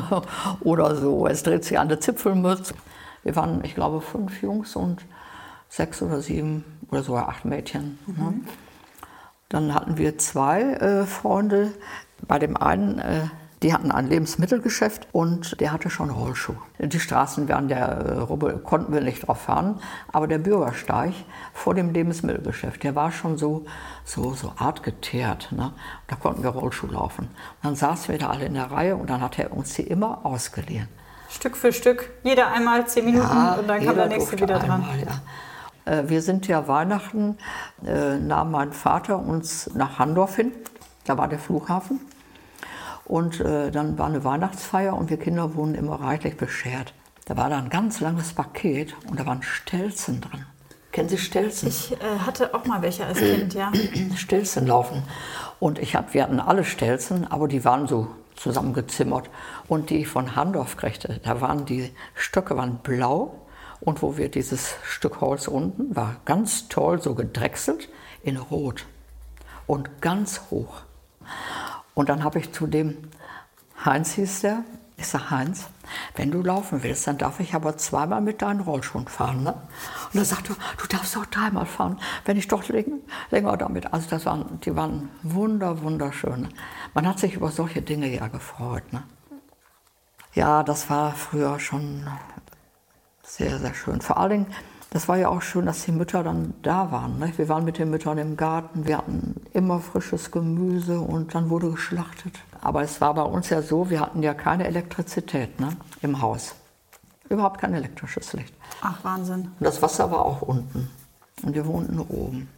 Oder 0.60 0.96
so, 0.96 1.26
es 1.26 1.42
dreht 1.42 1.64
sich 1.64 1.78
an 1.78 1.88
der 1.88 2.00
Zipfelmütze. 2.00 2.74
Wir 3.22 3.36
waren, 3.36 3.64
ich 3.64 3.74
glaube, 3.74 4.00
fünf 4.00 4.42
Jungs 4.42 4.74
und 4.76 5.04
sechs 5.68 6.00
oder 6.00 6.20
sieben 6.20 6.64
oder 6.90 7.02
sogar 7.02 7.28
acht 7.28 7.44
Mädchen. 7.44 7.98
Ne? 8.06 8.14
Mhm. 8.14 8.24
Ne? 8.24 8.40
Dann 9.48 9.74
hatten 9.74 9.96
wir 9.96 10.18
zwei 10.18 10.62
äh, 10.62 11.06
Freunde. 11.06 11.72
Bei 12.26 12.38
dem 12.38 12.56
einen 12.56 12.98
äh, 12.98 13.26
die 13.66 13.74
hatten 13.74 13.90
ein 13.90 14.06
Lebensmittelgeschäft 14.06 15.08
und 15.10 15.60
der 15.60 15.72
hatte 15.72 15.90
schon 15.90 16.10
Rollschuh. 16.10 16.54
Die 16.78 17.00
Straßen 17.00 17.48
wären 17.48 17.66
der 17.66 17.88
äh, 17.88 18.18
Rubbel, 18.18 18.58
konnten 18.58 18.92
wir 18.94 19.00
nicht 19.00 19.26
drauf 19.26 19.40
fahren, 19.40 19.80
aber 20.12 20.28
der 20.28 20.38
Bürgersteig 20.38 21.12
vor 21.52 21.74
dem 21.74 21.92
Lebensmittelgeschäft, 21.92 22.84
der 22.84 22.94
war 22.94 23.10
schon 23.10 23.36
so, 23.36 23.66
so, 24.04 24.34
so 24.34 24.52
art 24.56 24.84
geteert. 24.84 25.48
Ne? 25.50 25.72
Da 26.06 26.14
konnten 26.14 26.44
wir 26.44 26.50
Rollschuh 26.50 26.86
laufen. 26.86 27.24
Und 27.24 27.64
dann 27.64 27.74
saßen 27.74 28.08
wir 28.08 28.20
da 28.20 28.30
alle 28.30 28.44
in 28.44 28.54
der 28.54 28.70
Reihe 28.70 28.94
und 28.94 29.10
dann 29.10 29.20
hat 29.20 29.36
er 29.36 29.52
uns 29.52 29.74
die 29.74 29.82
immer 29.82 30.24
ausgeliehen. 30.24 30.86
Stück 31.28 31.56
für 31.56 31.72
Stück, 31.72 32.10
jeder 32.22 32.52
einmal 32.52 32.86
zehn 32.86 33.04
Minuten 33.04 33.26
ja, 33.26 33.54
und 33.54 33.66
dann 33.66 33.84
kam 33.84 33.96
der 33.96 34.06
nächste 34.06 34.38
wieder 34.38 34.60
dran. 34.60 34.84
Einmal, 34.84 35.00
ja. 35.00 35.92
Äh, 35.92 36.08
wir 36.08 36.22
sind 36.22 36.46
ja 36.46 36.68
Weihnachten, 36.68 37.36
äh, 37.84 38.16
nahm 38.16 38.52
mein 38.52 38.72
Vater 38.72 39.18
uns 39.18 39.68
nach 39.74 39.98
Handorf 39.98 40.36
hin, 40.36 40.52
da 41.04 41.18
war 41.18 41.26
der 41.26 41.40
Flughafen. 41.40 41.98
Und 43.06 43.40
äh, 43.40 43.70
dann 43.70 43.98
war 43.98 44.06
eine 44.06 44.24
Weihnachtsfeier 44.24 44.96
und 44.96 45.10
wir 45.10 45.18
Kinder 45.18 45.54
wurden 45.54 45.74
immer 45.74 46.00
reichlich 46.00 46.36
beschert. 46.36 46.92
Da 47.24 47.36
war 47.36 47.48
da 47.48 47.58
ein 47.58 47.70
ganz 47.70 48.00
langes 48.00 48.32
Paket 48.32 48.94
und 49.08 49.18
da 49.18 49.26
waren 49.26 49.42
Stelzen 49.42 50.20
drin. 50.20 50.44
Kennen 50.92 51.08
Sie 51.08 51.18
Stelzen? 51.18 51.68
Ich 51.68 51.92
äh, 51.92 52.18
hatte 52.24 52.54
auch 52.54 52.64
mal 52.64 52.82
welche 52.82 53.04
als 53.04 53.18
Kind, 53.18 53.54
ja. 53.54 53.70
Stelzen 54.16 54.66
laufen. 54.66 55.02
Und 55.60 55.78
ich 55.78 55.94
hab, 55.94 56.14
wir 56.14 56.22
hatten 56.22 56.40
alle 56.40 56.64
Stelzen, 56.64 57.30
aber 57.30 57.48
die 57.48 57.64
waren 57.64 57.86
so 57.86 58.08
zusammengezimmert. 58.36 59.28
Und 59.68 59.90
die 59.90 59.98
ich 59.98 60.08
von 60.08 60.36
Handorf 60.36 60.76
kriegte, 60.76 61.20
da 61.22 61.40
waren 61.40 61.66
die 61.66 61.92
Stöcke 62.14 62.56
waren 62.56 62.78
blau. 62.78 63.42
Und 63.80 64.02
wo 64.02 64.16
wir 64.16 64.30
dieses 64.30 64.74
Stück 64.84 65.20
Holz 65.20 65.48
unten 65.48 65.94
war 65.94 66.16
ganz 66.24 66.68
toll 66.68 67.02
so 67.02 67.14
gedrechselt 67.14 67.88
in 68.22 68.36
Rot 68.36 68.86
und 69.66 70.00
ganz 70.00 70.42
hoch. 70.50 70.82
Und 71.96 72.10
dann 72.10 72.22
habe 72.22 72.38
ich 72.38 72.52
zu 72.52 72.66
dem, 72.66 72.94
Heinz 73.82 74.12
hieß 74.12 74.42
der, 74.42 74.64
ich 74.98 75.06
sage, 75.08 75.30
Heinz, 75.30 75.64
wenn 76.14 76.30
du 76.30 76.42
laufen 76.42 76.82
willst, 76.82 77.06
dann 77.06 77.16
darf 77.16 77.40
ich 77.40 77.54
aber 77.54 77.78
zweimal 77.78 78.20
mit 78.20 78.42
deinen 78.42 78.60
Rollschuhen 78.60 79.08
fahren. 79.08 79.44
Ne? 79.44 79.54
Und 80.12 80.20
er 80.20 80.26
sagte, 80.26 80.54
du 80.76 80.86
darfst 80.88 81.16
auch 81.16 81.24
dreimal 81.24 81.64
fahren, 81.64 81.98
wenn 82.26 82.36
ich 82.36 82.48
doch 82.48 82.68
länger, 82.68 82.98
länger 83.30 83.56
damit. 83.56 83.94
Also 83.94 84.10
das 84.10 84.26
waren, 84.26 84.60
die 84.60 84.76
waren 84.76 85.08
wunder, 85.22 85.80
wunderschön. 85.80 86.48
Man 86.92 87.08
hat 87.08 87.18
sich 87.18 87.32
über 87.32 87.50
solche 87.50 87.80
Dinge 87.80 88.14
ja 88.14 88.28
gefreut. 88.28 88.92
Ne? 88.92 89.02
Ja, 90.34 90.62
das 90.62 90.90
war 90.90 91.14
früher 91.14 91.58
schon 91.58 92.06
Sehr, 93.22 93.58
sehr 93.58 93.72
schön. 93.72 94.02
Vor 94.02 94.18
allen 94.18 94.30
Dingen, 94.30 94.46
das 94.90 95.08
war 95.08 95.16
ja 95.16 95.28
auch 95.28 95.42
schön, 95.42 95.66
dass 95.66 95.84
die 95.84 95.92
Mütter 95.92 96.22
dann 96.22 96.54
da 96.62 96.90
waren. 96.92 97.18
Ne? 97.18 97.32
Wir 97.36 97.48
waren 97.48 97.64
mit 97.64 97.78
den 97.78 97.90
Müttern 97.90 98.18
im 98.18 98.36
Garten, 98.36 98.86
wir 98.86 98.98
hatten 98.98 99.40
immer 99.52 99.80
frisches 99.80 100.30
Gemüse 100.30 101.00
und 101.00 101.34
dann 101.34 101.50
wurde 101.50 101.70
geschlachtet. 101.70 102.38
Aber 102.60 102.82
es 102.82 103.00
war 103.00 103.14
bei 103.14 103.22
uns 103.22 103.50
ja 103.50 103.62
so, 103.62 103.90
wir 103.90 104.00
hatten 104.00 104.22
ja 104.22 104.34
keine 104.34 104.66
Elektrizität 104.66 105.60
ne? 105.60 105.76
im 106.02 106.22
Haus. 106.22 106.54
Überhaupt 107.28 107.60
kein 107.60 107.74
elektrisches 107.74 108.32
Licht. 108.32 108.54
Ach, 108.80 109.02
Wahnsinn. 109.02 109.50
Und 109.58 109.64
das 109.64 109.82
Wasser 109.82 110.10
war 110.10 110.24
auch 110.24 110.42
unten. 110.42 110.90
Und 111.42 111.54
wir 111.54 111.66
wohnten 111.66 111.98
oben. 111.98 112.48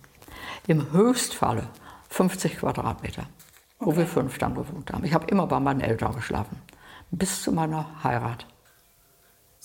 Im 0.66 0.92
Höchstfalle 0.92 1.68
50 2.11 2.58
Quadratmeter, 2.58 3.25
wo 3.80 3.97
wir 3.97 4.06
fünf 4.06 4.38
dann 4.38 4.54
gewohnt 4.54 4.92
haben. 4.92 5.04
Ich 5.04 5.14
habe 5.14 5.26
immer 5.26 5.47
bei 5.47 5.58
meinen 5.58 5.80
Eltern 5.80 6.14
geschlafen. 6.14 6.61
Bis 7.11 7.42
zu 7.42 7.52
meiner 7.52 7.87
Heirat. 8.04 8.47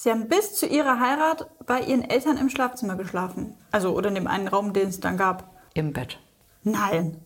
Sie 0.03 0.11
haben 0.11 0.27
bis 0.27 0.53
zu 0.53 0.65
Ihrer 0.65 0.99
Heirat 0.99 1.49
bei 1.65 1.79
Ihren 1.79 2.03
Eltern 2.03 2.37
im 2.37 2.49
Schlafzimmer 2.49 2.97
geschlafen. 2.97 3.55
Also, 3.71 3.95
oder 3.95 4.09
in 4.09 4.15
dem 4.15 4.27
einen 4.27 4.49
Raum, 4.49 4.73
den 4.73 4.89
es 4.89 4.99
dann 4.99 5.15
gab. 5.15 5.49
Im 5.75 5.93
Bett. 5.93 6.19
Nein. 6.63 7.21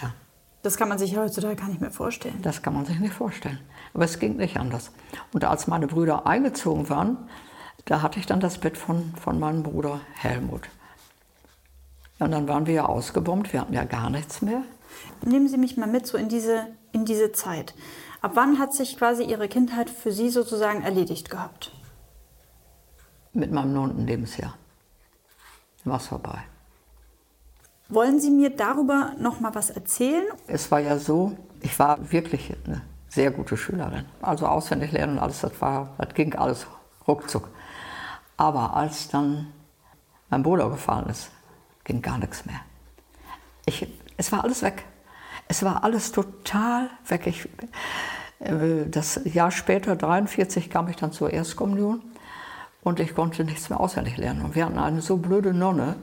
Ja. 0.00 0.12
Das 0.62 0.76
kann 0.76 0.88
man 0.88 0.98
sich 0.98 1.16
heutzutage 1.16 1.56
gar 1.56 1.66
nicht 1.66 1.80
mehr 1.80 1.90
vorstellen. 1.90 2.38
Das 2.42 2.62
kann 2.62 2.74
man 2.74 2.84
sich 2.84 3.00
nicht 3.00 3.12
vorstellen. 3.12 3.58
Aber 3.92 4.04
es 4.04 4.20
ging 4.20 4.36
nicht 4.36 4.56
anders. 4.56 4.92
Und 5.32 5.44
als 5.44 5.66
meine 5.66 5.88
Brüder 5.88 6.28
eingezogen 6.28 6.88
waren, 6.90 7.28
da 7.86 8.02
hatte 8.02 8.20
ich 8.20 8.26
dann 8.26 8.38
das 8.38 8.58
Bett 8.58 8.78
von, 8.78 9.12
von 9.20 9.40
meinem 9.40 9.64
Bruder 9.64 10.00
Helmut. 10.14 10.68
Und 12.20 12.30
dann 12.30 12.46
waren 12.46 12.66
wir 12.66 12.74
ja 12.74 12.86
ausgebombt, 12.86 13.52
wir 13.52 13.62
hatten 13.62 13.74
ja 13.74 13.82
gar 13.82 14.10
nichts 14.10 14.42
mehr. 14.42 14.62
Nehmen 15.24 15.48
Sie 15.48 15.58
mich 15.58 15.76
mal 15.76 15.88
mit 15.88 16.06
so 16.06 16.16
in 16.16 16.28
diese, 16.28 16.68
in 16.92 17.04
diese 17.04 17.32
Zeit. 17.32 17.74
Ab 18.20 18.32
wann 18.34 18.60
hat 18.60 18.74
sich 18.74 18.96
quasi 18.96 19.24
Ihre 19.24 19.48
Kindheit 19.48 19.90
für 19.90 20.12
Sie 20.12 20.30
sozusagen 20.30 20.82
erledigt 20.82 21.30
gehabt? 21.30 21.72
Mit 23.32 23.52
meinem 23.52 23.72
neunten 23.72 24.06
Lebensjahr. 24.06 24.54
War 25.84 25.96
es 25.96 26.06
vorbei. 26.08 26.38
Wollen 27.88 28.20
Sie 28.20 28.30
mir 28.30 28.50
darüber 28.50 29.12
noch 29.18 29.40
mal 29.40 29.54
was 29.54 29.70
erzählen? 29.70 30.24
Es 30.46 30.70
war 30.70 30.80
ja 30.80 30.98
so, 30.98 31.36
ich 31.60 31.76
war 31.78 32.12
wirklich 32.12 32.54
eine 32.64 32.82
sehr 33.08 33.30
gute 33.30 33.56
Schülerin. 33.56 34.04
Also 34.22 34.46
auswendig 34.46 34.92
lernen 34.92 35.14
und 35.14 35.18
alles, 35.18 35.40
das, 35.40 35.60
war, 35.60 35.94
das 35.98 36.14
ging 36.14 36.34
alles 36.34 36.66
ruckzuck. 37.06 37.48
Aber 38.36 38.74
als 38.74 39.08
dann 39.08 39.52
mein 40.28 40.42
Bruder 40.42 40.70
gefallen 40.70 41.08
ist, 41.08 41.30
ging 41.84 42.00
gar 42.00 42.18
nichts 42.18 42.46
mehr. 42.46 42.60
Ich, 43.66 43.86
es 44.16 44.30
war 44.30 44.44
alles 44.44 44.62
weg. 44.62 44.84
Es 45.48 45.64
war 45.64 45.82
alles 45.82 46.12
total 46.12 46.90
weg. 47.08 47.26
Ich, 47.26 47.48
äh, 48.38 48.86
das 48.88 49.20
Jahr 49.24 49.50
später, 49.50 49.96
43, 49.96 50.70
kam 50.70 50.88
ich 50.88 50.96
dann 50.96 51.10
zur 51.10 51.32
Erstkommunion 51.32 52.02
und 52.82 53.00
ich 53.00 53.14
konnte 53.14 53.44
nichts 53.44 53.70
mehr 53.70 53.80
auswendig 53.80 54.16
lernen. 54.16 54.42
Und 54.42 54.54
wir 54.54 54.64
hatten 54.64 54.78
eine 54.78 55.02
so 55.02 55.16
blöde 55.16 55.52
Nonne, 55.52 55.96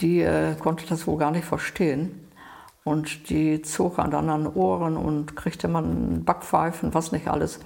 die 0.00 0.20
äh, 0.20 0.54
konnte 0.56 0.86
das 0.86 1.06
wohl 1.06 1.18
gar 1.18 1.30
nicht 1.30 1.44
verstehen. 1.44 2.22
Und 2.84 3.30
die 3.30 3.62
zog 3.62 3.98
an 3.98 4.12
den 4.12 4.46
Ohren 4.46 4.96
und 4.96 5.34
kriegte 5.34 5.66
man 5.66 6.24
Backpfeifen, 6.24 6.94
was 6.94 7.10
nicht 7.10 7.26
alles. 7.26 7.58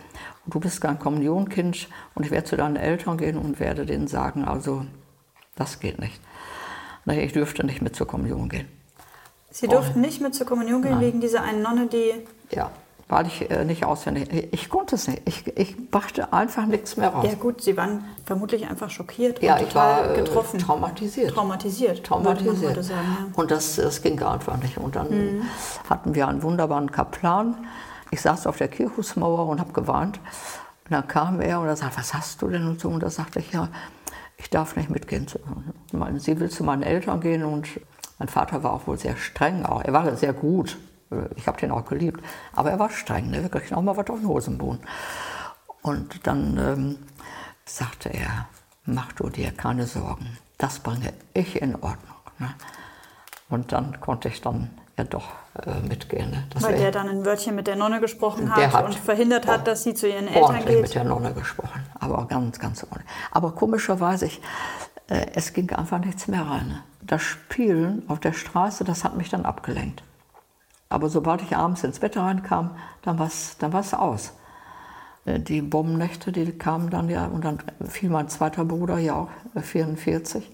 Und 0.46 0.54
du 0.54 0.60
bist 0.60 0.80
kein 0.80 0.98
Kommunionkind 0.98 1.88
und 2.14 2.24
ich 2.24 2.30
werde 2.30 2.44
zu 2.44 2.56
deinen 2.56 2.76
Eltern 2.76 3.18
gehen 3.18 3.36
und 3.36 3.60
werde 3.60 3.84
denen 3.84 4.08
sagen, 4.08 4.46
also 4.46 4.86
das 5.56 5.78
geht 5.78 5.98
nicht. 5.98 6.18
Ich 7.04 7.32
dürfte 7.34 7.66
nicht 7.66 7.82
mit 7.82 7.94
zur 7.96 8.06
Kommunion 8.06 8.48
gehen. 8.48 8.68
Sie 9.50 9.66
durften 9.66 10.00
nicht 10.00 10.20
mit 10.22 10.34
zur 10.34 10.46
Kommunion 10.46 10.80
gehen 10.80 10.92
Nein. 10.92 11.00
wegen 11.00 11.20
dieser 11.20 11.42
einen 11.42 11.60
Nonne, 11.60 11.88
die. 11.88 12.12
Ja, 12.54 12.70
weil 13.10 13.26
ich 13.26 13.50
äh, 13.50 13.64
nicht 13.64 13.84
auswendig. 13.84 14.32
Ich, 14.32 14.52
ich 14.52 14.68
konnte 14.70 14.94
es 14.94 15.08
nicht. 15.08 15.22
Ich, 15.26 15.46
ich 15.56 15.90
brachte 15.90 16.32
einfach 16.32 16.64
nichts 16.66 16.96
mehr 16.96 17.10
raus. 17.10 17.26
Ja, 17.28 17.34
gut, 17.34 17.60
Sie 17.62 17.76
waren 17.76 18.04
vermutlich 18.24 18.68
einfach 18.68 18.88
schockiert 18.88 19.42
Ja, 19.42 19.56
und 19.56 19.62
ich 19.62 19.68
total 19.68 20.08
war 20.08 20.14
äh, 20.14 20.16
getroffen. 20.20 20.58
traumatisiert. 20.60 21.34
Traumatisiert, 21.34 22.04
traumatisiert. 22.06 22.82
sagen. 22.84 23.00
Ja. 23.18 23.26
Und 23.34 23.50
das, 23.50 23.76
das 23.76 24.00
ging 24.02 24.22
einfach 24.22 24.56
nicht. 24.62 24.78
Und 24.78 24.96
dann 24.96 25.08
Mhm. 25.10 25.42
hatten 25.90 26.14
wir 26.14 26.28
einen 26.28 26.42
wunderbaren 26.42 26.90
Kaplan. 26.92 27.56
Ich 28.12 28.20
saß 28.22 28.46
auf 28.46 28.56
der 28.56 28.68
Kirchhofsmauer 28.68 29.46
und 29.48 29.60
habe 29.60 29.72
gewarnt. 29.72 30.18
Und 30.84 30.92
dann 30.92 31.06
kam 31.08 31.40
er 31.40 31.60
und 31.60 31.66
er 31.66 31.76
sagte, 31.76 31.98
was 31.98 32.14
hast 32.14 32.40
du 32.42 32.48
denn 32.48 32.66
und 32.66 32.80
so. 32.80 32.88
Und 32.88 33.02
da 33.02 33.10
sagte 33.10 33.40
ich, 33.40 33.52
ja, 33.52 33.68
ich 34.36 34.50
darf 34.50 34.76
nicht 34.76 34.88
mitgehen. 34.90 35.26
Sie 36.18 36.40
will 36.40 36.48
zu 36.50 36.64
meinen 36.64 36.82
Eltern 36.82 37.20
gehen 37.20 37.44
und 37.44 37.68
mein 38.18 38.28
Vater 38.28 38.62
war 38.62 38.72
auch 38.72 38.86
wohl 38.86 38.98
sehr 38.98 39.16
streng. 39.16 39.64
Auch. 39.64 39.82
Er 39.82 39.92
war 39.92 40.16
sehr 40.16 40.32
gut. 40.32 40.78
Ich 41.36 41.46
habe 41.46 41.58
den 41.58 41.70
auch 41.70 41.84
geliebt. 41.86 42.24
Aber 42.54 42.70
er 42.70 42.78
war 42.78 42.90
streng, 42.90 43.30
ne? 43.30 43.42
wirklich 43.42 43.74
auch 43.74 43.82
mal 43.82 43.96
was 43.96 44.08
auf 44.08 44.18
den 44.18 44.28
Hosenboden. 44.28 44.80
Und 45.82 46.26
dann 46.26 46.58
ähm, 46.58 46.98
sagte 47.64 48.10
er, 48.10 48.46
mach 48.84 49.12
du 49.12 49.28
dir 49.28 49.50
keine 49.52 49.86
Sorgen, 49.86 50.38
das 50.58 50.80
bringe 50.80 51.12
ich 51.34 51.60
in 51.60 51.74
Ordnung. 51.74 52.16
Ne? 52.38 52.54
Und 53.48 53.72
dann 53.72 54.00
konnte 54.00 54.28
ich 54.28 54.40
dann 54.40 54.70
ja 54.96 55.04
doch 55.04 55.28
äh, 55.66 55.80
mitgehen. 55.80 56.30
Ne? 56.30 56.44
Weil 56.60 56.76
der 56.76 56.92
dann 56.92 57.08
ein 57.08 57.24
Wörtchen 57.24 57.54
mit 57.54 57.66
der 57.66 57.76
Nonne 57.76 58.00
gesprochen 58.00 58.54
hat, 58.54 58.72
hat 58.72 58.84
und 58.84 58.94
verhindert 58.94 59.46
hat, 59.46 59.66
dass 59.66 59.82
sie 59.82 59.94
zu 59.94 60.08
ihren 60.08 60.28
Eltern 60.28 60.42
ordentlich 60.42 60.76
mit 60.76 60.84
geht. 60.86 60.94
der 60.94 61.04
Nonne 61.04 61.32
gesprochen, 61.32 61.84
aber 61.98 62.26
ganz, 62.26 62.58
ganz 62.58 62.84
ordentlich. 62.84 63.08
Aber 63.30 63.52
komischerweise, 63.52 64.26
ich, 64.26 64.40
äh, 65.08 65.26
es 65.34 65.52
ging 65.52 65.72
einfach 65.72 65.98
nichts 65.98 66.28
mehr 66.28 66.46
rein. 66.46 66.68
ne? 66.68 66.82
Das 67.02 67.22
Spielen 67.22 68.04
auf 68.08 68.20
der 68.20 68.32
Straße, 68.32 68.84
das 68.84 69.02
hat 69.02 69.16
mich 69.16 69.30
dann 69.30 69.44
abgelenkt. 69.44 70.04
Aber 70.90 71.08
sobald 71.08 71.40
ich 71.40 71.56
abends 71.56 71.84
ins 71.84 72.00
Bett 72.00 72.16
reinkam, 72.16 72.76
dann 73.02 73.18
war 73.18 73.28
es 73.28 73.56
dann 73.58 73.72
war's 73.72 73.94
aus. 73.94 74.32
Äh, 75.24 75.38
Die 75.40 75.62
Bombennächte, 75.62 76.32
die 76.32 76.50
kamen 76.52 76.90
dann 76.90 77.08
ja, 77.08 77.26
und 77.26 77.44
dann 77.44 77.58
fiel 77.88 78.10
mein 78.10 78.28
zweiter 78.28 78.64
Bruder 78.64 78.98
ja 78.98 79.14
auch, 79.14 79.30
äh, 79.54 79.60
44. 79.62 80.50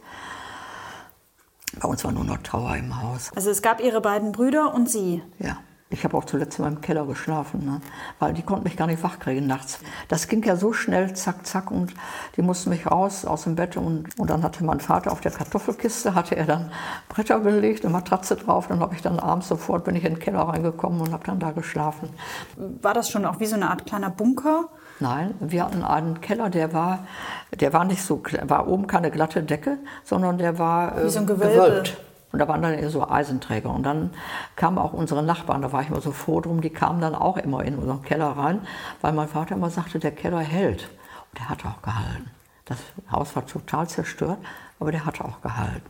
Bei 1.80 1.88
uns 1.88 2.04
war 2.04 2.12
nur 2.12 2.24
noch 2.24 2.38
Trauer 2.38 2.76
im 2.76 3.02
Haus. 3.02 3.32
Also 3.34 3.50
es 3.50 3.60
gab 3.62 3.80
ihre 3.80 4.00
beiden 4.00 4.32
Brüder 4.32 4.72
und 4.74 4.88
sie. 4.90 5.22
Ja, 5.38 5.58
ich 5.88 6.02
habe 6.02 6.16
auch 6.16 6.24
zuletzt 6.24 6.58
in 6.58 6.64
meinem 6.64 6.80
Keller 6.80 7.06
geschlafen, 7.06 7.64
ne? 7.64 7.80
weil 8.18 8.34
die 8.34 8.42
konnten 8.42 8.64
mich 8.64 8.76
gar 8.76 8.88
nicht 8.88 9.04
wachkriegen 9.04 9.46
nachts. 9.46 9.78
Das 10.08 10.26
ging 10.26 10.42
ja 10.42 10.56
so 10.56 10.72
schnell, 10.72 11.14
zack, 11.14 11.46
zack, 11.46 11.70
und 11.70 11.94
die 12.36 12.42
mussten 12.42 12.70
mich 12.70 12.90
raus 12.90 13.24
aus 13.24 13.44
dem 13.44 13.54
Bett. 13.54 13.76
Und, 13.76 14.18
und 14.18 14.28
dann 14.28 14.42
hatte 14.42 14.64
mein 14.64 14.80
Vater 14.80 15.12
auf 15.12 15.20
der 15.20 15.30
Kartoffelkiste, 15.30 16.16
hatte 16.16 16.34
er 16.34 16.44
dann 16.44 16.72
Bretter 17.08 17.38
gelegt, 17.38 17.84
eine 17.84 17.92
Matratze 17.92 18.34
drauf. 18.34 18.66
Dann 18.66 18.80
habe 18.80 18.96
ich 18.96 19.02
dann 19.02 19.20
abends 19.20 19.46
sofort, 19.46 19.84
bin 19.84 19.94
ich 19.94 20.04
in 20.04 20.14
den 20.14 20.18
Keller 20.18 20.40
reingekommen 20.40 21.00
und 21.00 21.12
habe 21.12 21.24
dann 21.24 21.38
da 21.38 21.52
geschlafen. 21.52 22.08
War 22.56 22.92
das 22.92 23.08
schon 23.08 23.24
auch 23.24 23.38
wie 23.38 23.46
so 23.46 23.54
eine 23.54 23.70
Art 23.70 23.86
kleiner 23.86 24.10
Bunker? 24.10 24.68
Nein, 24.98 25.34
wir 25.38 25.64
hatten 25.64 25.84
einen 25.84 26.20
Keller, 26.20 26.50
der 26.50 26.72
war, 26.72 27.06
der 27.52 27.72
war 27.72 27.84
nicht 27.84 28.02
so, 28.02 28.22
war 28.42 28.66
oben 28.66 28.88
keine 28.88 29.12
glatte 29.12 29.42
Decke, 29.42 29.78
sondern 30.02 30.38
der 30.38 30.58
war 30.58 31.04
Wie 31.04 31.10
so 31.10 31.20
ein 31.20 31.24
äh, 31.24 31.28
Gewölbe. 31.28 31.54
gewölbt. 31.54 31.96
Und 32.32 32.38
da 32.40 32.48
waren 32.48 32.60
dann 32.62 32.74
eher 32.74 32.90
so 32.90 33.08
Eisenträger. 33.08 33.70
Und 33.70 33.84
dann 33.84 34.10
kamen 34.56 34.78
auch 34.78 34.92
unsere 34.92 35.22
Nachbarn, 35.22 35.62
da 35.62 35.72
war 35.72 35.82
ich 35.82 35.88
immer 35.88 36.00
so 36.00 36.12
froh 36.12 36.40
drum, 36.40 36.60
die 36.60 36.70
kamen 36.70 37.00
dann 37.00 37.14
auch 37.14 37.36
immer 37.36 37.64
in 37.64 37.78
unseren 37.78 38.02
Keller 38.02 38.28
rein, 38.36 38.60
weil 39.00 39.12
mein 39.12 39.28
Vater 39.28 39.54
immer 39.54 39.70
sagte, 39.70 39.98
der 39.98 40.12
Keller 40.12 40.40
hält. 40.40 40.88
Und 41.32 41.38
der 41.40 41.48
hat 41.48 41.64
auch 41.64 41.80
gehalten. 41.82 42.30
Das 42.64 42.78
Haus 43.10 43.36
war 43.36 43.46
total 43.46 43.88
zerstört, 43.88 44.38
aber 44.80 44.90
der 44.92 45.06
hat 45.06 45.20
auch 45.20 45.40
gehalten. 45.40 45.88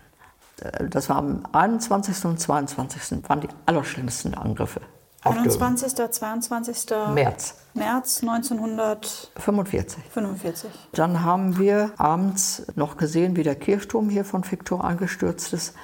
Äh, 0.60 0.88
Das 0.88 1.08
war 1.08 1.16
am 1.16 1.44
21. 1.52 2.24
und 2.26 2.38
22. 2.38 3.28
waren 3.28 3.40
die 3.40 3.48
allerschlimmsten 3.64 4.34
Angriffe. 4.34 4.80
auf 5.24 5.34
Döbeln. 5.34 5.50
21. 5.62 5.94
22. 6.12 6.86
März 7.14 7.54
März 7.74 8.22
1945. 8.22 10.02
45. 10.10 10.70
Dann 10.92 11.22
haben 11.24 11.58
wir 11.58 11.90
abends 11.98 12.62
noch 12.74 12.96
gesehen, 12.96 13.36
wie 13.36 13.42
der 13.42 13.54
Kirchturm 13.54 14.08
hier 14.08 14.24
von 14.24 14.48
Viktor 14.50 14.84
eingestürzt 14.84 15.52
ist. 15.52 15.74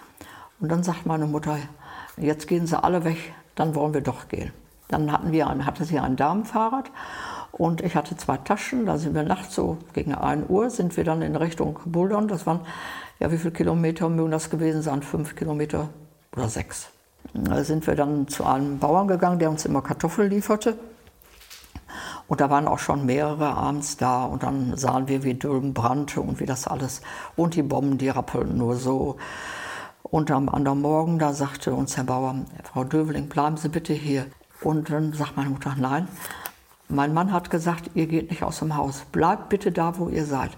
Und 0.62 0.68
dann 0.68 0.84
sagt 0.84 1.06
meine 1.06 1.26
Mutter, 1.26 1.58
jetzt 2.16 2.46
gehen 2.46 2.68
sie 2.68 2.80
alle 2.80 3.02
weg, 3.02 3.34
dann 3.56 3.74
wollen 3.74 3.94
wir 3.94 4.00
doch 4.00 4.28
gehen. 4.28 4.52
Dann 4.86 5.10
hatten 5.10 5.32
wir 5.32 5.48
ein, 5.48 5.66
hatte 5.66 5.84
sie 5.84 5.98
ein 5.98 6.14
Damenfahrrad 6.14 6.88
und 7.50 7.80
ich 7.80 7.96
hatte 7.96 8.16
zwei 8.16 8.36
Taschen. 8.36 8.86
Da 8.86 8.96
sind 8.96 9.16
wir 9.16 9.24
nachts 9.24 9.56
so 9.56 9.78
gegen 9.92 10.14
1 10.14 10.48
Uhr, 10.48 10.70
sind 10.70 10.96
wir 10.96 11.02
dann 11.02 11.20
in 11.20 11.34
Richtung 11.34 11.80
Buldern. 11.84 12.28
Das 12.28 12.46
waren, 12.46 12.60
ja, 13.18 13.32
wie 13.32 13.38
viele 13.38 13.50
Kilometer 13.50 14.08
mögen 14.08 14.30
das 14.30 14.50
gewesen 14.50 14.82
sein? 14.82 15.02
Fünf 15.02 15.34
Kilometer 15.34 15.88
oder 16.36 16.48
sechs. 16.48 16.90
Da 17.34 17.64
sind 17.64 17.84
wir 17.88 17.96
dann 17.96 18.28
zu 18.28 18.44
einem 18.44 18.78
Bauern 18.78 19.08
gegangen, 19.08 19.40
der 19.40 19.50
uns 19.50 19.64
immer 19.64 19.82
Kartoffeln 19.82 20.30
lieferte. 20.30 20.78
Und 22.28 22.40
da 22.40 22.50
waren 22.50 22.68
auch 22.68 22.78
schon 22.78 23.04
mehrere 23.04 23.56
abends 23.56 23.96
da 23.96 24.24
und 24.26 24.44
dann 24.44 24.76
sahen 24.76 25.08
wir, 25.08 25.24
wie 25.24 25.34
Dülmen 25.34 25.74
brannte 25.74 26.20
und 26.20 26.38
wie 26.38 26.46
das 26.46 26.68
alles. 26.68 27.02
Und 27.34 27.56
die 27.56 27.62
Bomben, 27.62 27.98
die 27.98 28.10
rappelten 28.10 28.56
nur 28.56 28.76
so. 28.76 29.16
Und 30.12 30.30
am 30.30 30.50
anderen 30.50 30.82
Morgen, 30.82 31.18
da 31.18 31.32
sagte 31.32 31.72
uns 31.72 31.96
Herr 31.96 32.04
Bauer, 32.04 32.34
Frau 32.64 32.84
Döveling, 32.84 33.30
bleiben 33.30 33.56
Sie 33.56 33.70
bitte 33.70 33.94
hier. 33.94 34.26
Und 34.60 34.90
dann 34.90 35.14
sagt 35.14 35.38
meine 35.38 35.48
Mutter, 35.48 35.74
nein, 35.78 36.06
mein 36.90 37.14
Mann 37.14 37.32
hat 37.32 37.48
gesagt, 37.48 37.92
ihr 37.94 38.06
geht 38.06 38.28
nicht 38.28 38.42
aus 38.42 38.58
dem 38.58 38.76
Haus. 38.76 39.06
Bleibt 39.10 39.48
bitte 39.48 39.72
da, 39.72 39.98
wo 39.98 40.10
ihr 40.10 40.26
seid. 40.26 40.50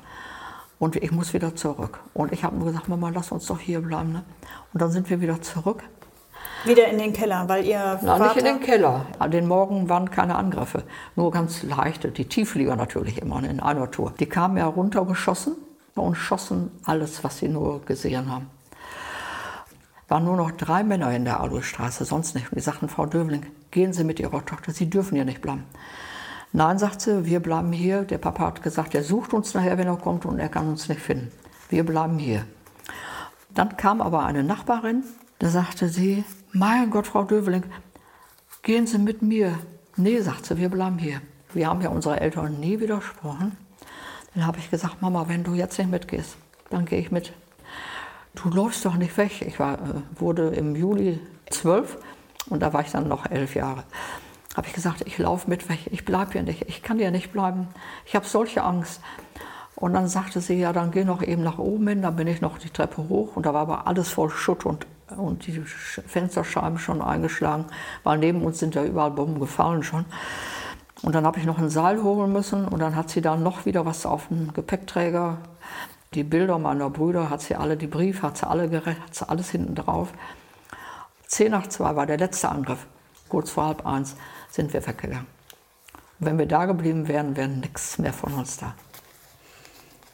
Und 0.81 0.97
ich 0.97 1.13
muss 1.13 1.35
wieder 1.35 1.55
zurück. 1.55 2.01
Und 2.15 2.33
ich 2.33 2.43
habe 2.43 2.57
nur 2.57 2.67
gesagt, 2.67 2.89
Mama, 2.89 3.11
lass 3.11 3.31
uns 3.31 3.47
doch 3.47 3.61
hier 3.61 3.81
bleiben. 3.81 4.11
Ne? 4.11 4.25
Und 4.73 4.83
dann 4.83 4.91
sind 4.91 5.09
wir 5.09 5.21
wieder 5.21 5.41
zurück. 5.41 5.85
Wieder 6.65 6.89
in 6.89 6.99
den 6.99 7.13
Keller, 7.13 7.49
weil 7.49 7.65
ihr 7.65 8.01
Na, 8.03 8.17
Vater... 8.17 8.25
nicht 8.25 8.37
in 8.39 8.45
den 8.47 8.61
Keller. 8.61 9.07
An 9.21 9.31
den 9.31 9.47
Morgen 9.47 9.89
waren 9.89 10.11
keine 10.11 10.35
Angriffe. 10.35 10.83
Nur 11.15 11.31
ganz 11.31 11.63
leichte. 11.63 12.09
Die 12.11 12.25
Tiefflieger 12.25 12.75
natürlich 12.75 13.23
immer 13.23 13.41
in 13.45 13.61
einer 13.61 13.89
Tour. 13.89 14.15
Die 14.19 14.27
kamen 14.27 14.57
ja 14.57 14.67
runtergeschossen 14.67 15.55
und 15.95 16.17
schossen 16.17 16.73
alles, 16.85 17.23
was 17.23 17.39
sie 17.39 17.49
nur 17.49 17.83
gesehen 17.83 18.33
haben. 18.33 18.51
Waren 20.09 20.25
nur 20.25 20.37
noch 20.37 20.51
drei 20.51 20.85
Männer 20.85 21.11
in 21.15 21.25
der 21.25 21.41
Aloisstraße, 21.41 22.05
sonst 22.05 22.35
nicht. 22.35 22.51
Und 22.51 22.57
die 22.57 22.63
sagten, 22.63 22.89
Frau 22.89 23.07
Döveling, 23.07 23.47
gehen 23.71 23.93
Sie 23.93 24.05
mit 24.05 24.21
Ihrer 24.21 24.45
Tochter, 24.45 24.73
Sie 24.73 24.91
dürfen 24.91 25.15
hier 25.15 25.25
nicht 25.25 25.41
bleiben. 25.41 25.65
Nein, 26.57 26.79
sagt 26.79 27.01
sie, 27.01 27.27
wir 27.27 27.41
bleiben 27.41 27.73
hier. 27.73 28.03
Der 28.03 28.19
Papa 28.19 28.47
hat 28.47 28.63
gesagt, 28.63 28.95
er 28.95 29.03
sucht 29.03 29.35
uns 29.35 29.55
nachher, 29.55 29.77
wenn 29.77 29.89
er 29.89 29.97
kommt 29.97 30.25
und 30.25 30.39
er 30.39 30.49
kann 30.49 30.69
uns 30.69 30.89
nicht 30.89 31.01
finden. 31.01 31.33
Wir 31.69 31.85
bleiben 31.85 32.17
hier. 32.17 32.45
Dann 33.53 33.77
kam 33.77 34.01
aber 34.01 34.25
eine 34.25 34.45
Nachbarin, 34.45 35.03
da 35.41 35.49
sagte 35.49 35.89
sie, 35.89 36.25
mein 36.53 36.91
Gott, 36.91 37.09
Frau 37.09 37.25
Döveling, 37.25 37.65
gehen 38.63 38.87
Sie 38.87 38.99
mit 38.99 39.21
mir. 39.21 39.59
Nee, 39.97 40.21
sagt 40.21 40.47
sie, 40.47 40.57
wir 40.57 40.69
bleiben 40.69 40.97
hier. 40.97 41.21
Wir 41.53 41.67
haben 41.67 41.81
ja 41.81 41.89
unsere 41.89 42.21
Eltern 42.21 42.61
nie 42.61 42.79
widersprochen. 42.79 43.57
Dann 44.35 44.47
habe 44.47 44.59
ich 44.59 44.71
gesagt, 44.71 45.03
Mama, 45.03 45.27
wenn 45.27 45.43
du 45.43 45.55
jetzt 45.55 45.77
nicht 45.77 45.91
mitgehst, 45.91 46.37
dann 46.71 46.85
gehe 46.85 47.01
ich 47.01 47.11
mit. 47.11 47.33
Du 48.35 48.49
läufst 48.49 48.85
doch 48.85 48.97
nicht 48.97 49.17
weg. 49.17 49.43
Ich 49.43 49.59
war, 49.59 49.75
äh, 49.75 50.03
wurde 50.17 50.49
im 50.49 50.75
Juli 50.75 51.21
zwölf 51.51 51.99
und 52.49 52.61
da 52.61 52.73
war 52.73 52.83
ich 52.83 52.91
dann 52.91 53.09
noch 53.09 53.31
elf 53.31 53.55
Jahre 53.55 53.85
habe 54.55 54.69
ich 54.69 54.73
gesagt, 54.73 55.03
ich 55.05 55.19
laufe 55.19 55.51
mit 55.51 55.69
weg, 55.69 55.81
ich 55.91 56.05
bleibe 56.05 56.33
hier 56.33 56.43
nicht, 56.43 56.63
ich 56.69 56.83
kann 56.83 56.99
hier 56.99 57.11
nicht 57.11 57.33
bleiben, 57.33 57.69
ich 58.07 58.15
habe 58.15 58.27
solche 58.27 58.63
Angst. 58.63 59.01
Und 59.77 59.93
dann 59.93 60.07
sagte 60.07 60.41
sie, 60.41 60.55
ja, 60.55 60.73
dann 60.73 60.93
geh 60.93 61.05
noch 61.05 61.21
eben 61.21 61.43
nach 61.43 61.59
oben 61.59 61.89
hin, 61.89 62.03
dann 62.03 62.15
bin 62.15 62.29
ich 62.29 62.41
noch 62.41 62.59
die 62.59 62.71
Treppe 62.71 63.09
hoch 63.09 63.35
und 63.35 63.45
da 63.45 63.53
war 63.53 63.63
aber 63.63 63.87
alles 63.89 64.09
voll 64.09 64.31
Schutt 64.31 64.65
und, 64.65 64.87
und 65.17 65.47
die 65.49 65.61
Fensterscheiben 65.61 66.79
schon 66.79 67.03
eingeschlagen, 67.03 67.67
weil 68.05 68.19
neben 68.19 68.43
uns 68.45 68.61
sind 68.61 68.77
ja 68.77 68.85
überall 68.85 69.11
Bomben 69.11 69.41
gefallen 69.41 69.83
schon. 69.83 70.05
Und 71.03 71.15
dann 71.17 71.27
habe 71.27 71.41
ich 71.41 71.45
noch 71.45 71.59
ein 71.59 71.69
Seil 71.69 72.03
holen 72.05 72.33
müssen 72.33 72.67
und 72.67 72.79
dann 72.79 72.95
hat 72.95 73.11
sie 73.11 73.21
da 73.21 73.37
noch 73.37 73.67
wieder 73.67 73.85
was 73.85 74.07
auf 74.07 74.29
den 74.29 74.53
Gepäckträger. 74.55 75.39
Die 76.15 76.23
Bilder 76.23 76.59
meiner 76.59 76.91
Brüder 76.91 77.29
hat 77.29 77.43
sie 77.43 77.57
alle, 77.57 77.77
die 77.77 77.87
Briefe 77.87 78.23
hat 78.23 78.39
sie 78.39 78.47
alle 78.47 78.69
gerettet, 78.69 79.03
hat 79.03 79.15
sie 79.15 79.29
alles 79.29 79.51
hinten 79.51 79.75
drauf. 79.75 80.13
Zehn 81.27 81.51
nach 81.51 81.67
zwei 81.67 81.97
war 81.97 82.07
der 82.07 82.19
letzte 82.19 82.49
Angriff, 82.49 82.87
kurz 83.29 83.51
vor 83.51 83.67
halb 83.67 83.85
eins 83.85 84.15
sind 84.51 84.73
wir 84.73 84.87
weggegangen. 84.87 85.27
Und 86.21 86.27
wenn 86.27 86.39
wir 86.39 86.47
da 86.47 86.67
geblieben 86.67 87.09
wären, 87.09 87.37
wäre 87.37 87.49
nichts 87.49 87.99
mehr 87.99 88.13
von 88.13 88.35
uns 88.35 88.57
da. 88.59 88.75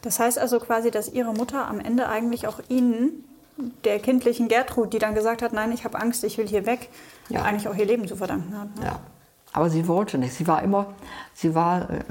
Das 0.01 0.19
heißt 0.19 0.39
also 0.39 0.59
quasi, 0.59 0.89
dass 0.89 1.09
Ihre 1.09 1.33
Mutter 1.33 1.67
am 1.67 1.79
Ende 1.79 2.09
eigentlich 2.09 2.47
auch 2.47 2.59
Ihnen, 2.69 3.23
der 3.83 3.99
kindlichen 3.99 4.47
Gertrud, 4.47 4.91
die 4.93 4.97
dann 4.97 5.13
gesagt 5.13 5.43
hat, 5.43 5.53
nein, 5.53 5.71
ich 5.71 5.83
habe 5.83 5.99
Angst, 5.99 6.23
ich 6.23 6.39
will 6.39 6.47
hier 6.47 6.65
weg, 6.65 6.89
ja. 7.29 7.43
eigentlich 7.43 7.67
auch 7.67 7.75
ihr 7.75 7.85
Leben 7.85 8.07
zu 8.07 8.15
verdanken 8.15 8.57
hat. 8.57 8.75
Ne? 8.75 8.85
Ja, 8.85 8.99
aber 9.53 9.69
sie 9.69 9.87
wollte 9.87 10.17
nicht. 10.17 10.33
Sie 10.33 10.47
war 10.47 10.63
immer, 10.63 10.93
sie 11.33 11.53
war, 11.53 11.89
äh, 11.89 12.03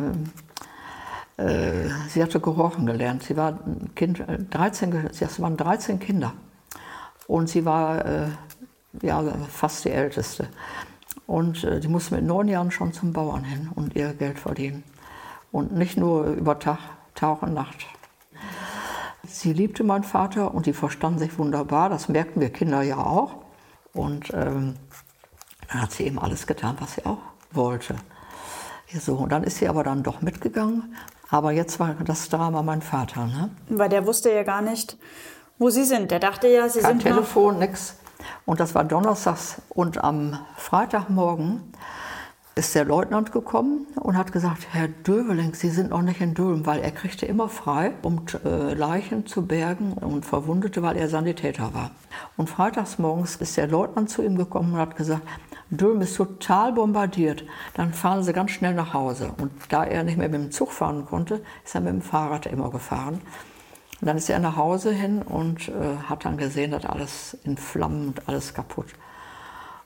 äh, 1.41 1.89
sie 2.09 2.23
hatte 2.23 2.39
gerochen 2.39 2.87
gelernt. 2.87 3.23
Sie 3.23 3.37
war 3.37 3.59
ein 3.67 3.95
Kind, 3.95 4.23
13, 4.51 4.93
äh, 4.93 5.09
es 5.11 5.41
waren 5.41 5.57
13 5.57 5.99
Kinder. 5.99 6.35
Und 7.27 7.49
sie 7.49 7.65
war 7.65 8.05
äh, 8.05 8.29
ja, 9.03 9.23
fast 9.49 9.85
die 9.85 9.91
Älteste. 9.91 10.49
Und 11.27 11.65
äh, 11.65 11.81
die 11.81 11.89
musste 11.89 12.15
mit 12.15 12.25
neun 12.25 12.49
Jahren 12.49 12.71
schon 12.71 12.93
zum 12.93 13.13
Bauern 13.13 13.45
hin 13.45 13.71
und 13.75 13.97
ihr 13.97 14.13
Geld 14.15 14.39
verdienen. 14.39 14.85
Und 15.53 15.73
nicht 15.73 15.97
nur 15.97 16.27
über 16.27 16.59
Tag, 16.59 16.79
Tag 17.15 17.43
und 17.43 17.55
Nacht. 17.55 17.87
Sie 19.27 19.53
liebte 19.53 19.85
meinen 19.85 20.05
Vater 20.05 20.55
und 20.55 20.67
die 20.67 20.73
verstanden 20.73 21.21
sich 21.21 21.39
wunderbar. 21.39 21.89
Das 21.89 22.09
merkten 22.09 22.41
wir 22.41 22.51
Kinder 22.51 22.83
ja 22.83 22.99
auch. 22.99 23.37
Und 23.93 24.33
ähm, 24.35 24.75
dann 25.69 25.83
hat 25.83 25.93
sie 25.93 26.05
eben 26.05 26.19
alles 26.19 26.47
getan, 26.47 26.77
was 26.81 26.95
sie 26.95 27.07
auch 27.07 27.19
wollte. 27.53 27.95
So, 28.93 29.15
und 29.15 29.31
dann 29.31 29.45
ist 29.45 29.59
sie 29.59 29.69
aber 29.69 29.85
dann 29.85 30.03
doch 30.03 30.21
mitgegangen. 30.21 30.97
Aber 31.31 31.53
jetzt 31.53 31.79
war 31.79 31.95
das 32.05 32.29
Drama 32.29 32.63
mein 32.63 32.83
Vater. 32.83 33.27
Ne? 33.27 33.51
Weil 33.69 33.89
der 33.89 34.07
wusste 34.07 34.33
ja 34.33 34.43
gar 34.43 34.63
nicht, 34.63 34.97
wo 35.59 35.71
sie 35.71 35.85
sind. 35.85 36.11
Der 36.11 36.19
dachte 36.19 36.49
ja, 36.49 36.69
sie 36.69 36.81
Kein 36.81 36.99
sind 36.99 37.03
Telefon, 37.03 37.59
nichts. 37.59 37.97
Und 38.45 38.61
das 38.61 38.75
war 38.75 38.85
donnerstags. 38.85 39.63
Und 39.69 40.03
am 40.03 40.39
Freitagmorgen 40.57 41.73
ist 42.61 42.75
der 42.75 42.85
Leutnant 42.85 43.33
gekommen 43.33 43.87
und 43.95 44.19
hat 44.19 44.33
gesagt, 44.33 44.67
Herr 44.71 44.87
Döveling, 44.87 45.55
Sie 45.55 45.71
sind 45.71 45.89
noch 45.91 46.03
nicht 46.03 46.21
in 46.21 46.35
Dülmen, 46.35 46.67
weil 46.67 46.81
er 46.81 46.91
kriegte 46.91 47.25
immer 47.25 47.49
frei, 47.49 47.93
um 48.03 48.27
äh, 48.45 48.75
Leichen 48.75 49.25
zu 49.25 49.47
bergen 49.47 49.95
und 49.95 50.27
Verwundete, 50.27 50.83
weil 50.83 50.99
er 50.99 51.09
Sanitäter 51.09 51.73
war. 51.73 51.93
Und 52.37 52.51
freitags 52.51 52.99
morgens 52.99 53.37
ist 53.37 53.57
der 53.57 53.67
Leutnant 53.67 54.11
zu 54.11 54.23
ihm 54.23 54.37
gekommen 54.37 54.75
und 54.75 54.79
hat 54.79 54.95
gesagt, 54.95 55.23
Dülmen 55.71 56.03
ist 56.03 56.17
total 56.17 56.75
bombardiert, 56.75 57.45
dann 57.73 57.95
fahren 57.95 58.23
Sie 58.25 58.35
ganz 58.35 58.51
schnell 58.51 58.75
nach 58.75 58.93
Hause. 58.93 59.33
Und 59.39 59.53
da 59.71 59.85
er 59.85 60.05
nicht 60.05 60.19
mehr 60.19 60.29
mit 60.29 60.43
dem 60.43 60.51
Zug 60.51 60.71
fahren 60.71 61.07
konnte, 61.07 61.41
ist 61.65 61.75
er 61.75 61.81
mit 61.81 61.95
dem 61.95 62.03
Fahrrad 62.03 62.45
immer 62.45 62.71
gefahren. 62.71 63.23
Und 64.03 64.07
dann 64.07 64.19
ist 64.19 64.29
er 64.29 64.39
nach 64.39 64.57
Hause 64.57 64.93
hin 64.93 65.23
und 65.23 65.69
äh, 65.69 65.97
hat 66.11 66.27
dann 66.27 66.37
gesehen, 66.37 66.73
dass 66.73 66.85
alles 66.85 67.39
in 67.45 67.57
Flammen 67.57 68.09
und 68.09 68.29
alles 68.29 68.53
kaputt. 68.53 68.89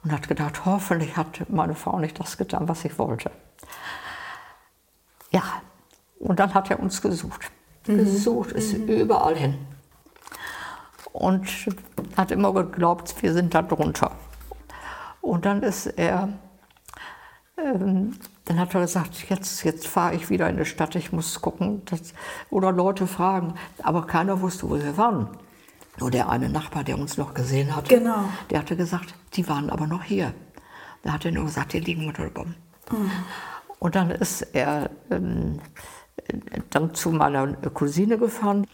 Und 0.05 0.13
hat 0.13 0.29
gedacht, 0.29 0.65
hoffentlich 0.67 1.17
hat 1.17 1.49
meine 1.49 1.75
Frau 1.75 1.99
nicht 1.99 2.21
das 2.21 2.37
getan, 2.37 2.69
was 2.69 2.85
ich 2.85 2.99
wollte. 2.99 3.31
Ja, 5.31 5.43
und 6.21 6.39
dann 6.39 6.53
hat 6.55 6.71
er 6.71 6.79
uns 6.79 7.01
gesucht. 7.01 7.51
Mhm. 7.87 7.99
Gesucht 7.99 8.53
ist 8.53 8.79
mhm. 8.79 8.89
überall 8.89 9.35
hin. 9.37 9.59
Und 11.13 11.49
hat 12.17 12.31
immer 12.31 12.53
geglaubt, 12.53 13.15
wir 13.23 13.33
sind 13.33 13.55
da 13.55 13.63
drunter. 13.63 14.13
Und 15.21 15.47
dann 15.47 15.63
ist 15.63 15.87
er 15.87 16.29
ähm, 17.57 18.19
dann 18.47 18.59
hat 18.59 18.75
er 18.75 18.83
gesagt, 18.83 19.31
jetzt, 19.31 19.65
jetzt 19.65 19.87
fahre 19.87 20.15
ich 20.15 20.29
wieder 20.29 20.49
in 20.49 20.57
die 20.57 20.65
Stadt, 20.65 20.95
ich 20.97 21.13
muss 21.13 21.41
gucken. 21.41 21.83
Dass, 21.87 22.15
oder 22.51 22.73
Leute 22.73 23.07
fragen, 23.07 23.55
aber 23.83 24.07
keiner 24.07 24.41
wusste, 24.41 24.69
wo 24.69 24.75
wir 24.77 24.97
waren. 24.97 25.29
Nur 25.99 26.11
der 26.11 26.29
eine 26.29 26.49
Nachbar, 26.49 26.83
der 26.85 26.99
uns 26.99 27.17
noch 27.17 27.35
gesehen 27.35 27.75
hat, 27.75 27.89
genau. 27.89 28.29
der 28.51 28.61
hatte 28.61 28.77
gesagt, 28.77 29.15
die 29.35 29.49
waren 29.49 29.71
aber 29.71 29.87
noch 29.87 30.03
hier. 30.03 30.35
Da 31.03 31.13
hat 31.13 31.25
er 31.25 31.33
nur 31.33 31.45
gesagt, 31.45 31.73
hier 31.73 31.81
liegen 31.81 32.05
Motorbomben. 32.05 32.57
Mhm. 32.91 33.11
Und 33.79 33.95
dann 33.95 34.11
ist 34.11 34.43
er 34.55 34.91
ähm, 35.11 35.61
dann 36.71 36.95
zu 36.95 37.11
meiner 37.11 37.53
Cousine 37.53 38.19
gefahren. 38.19 38.67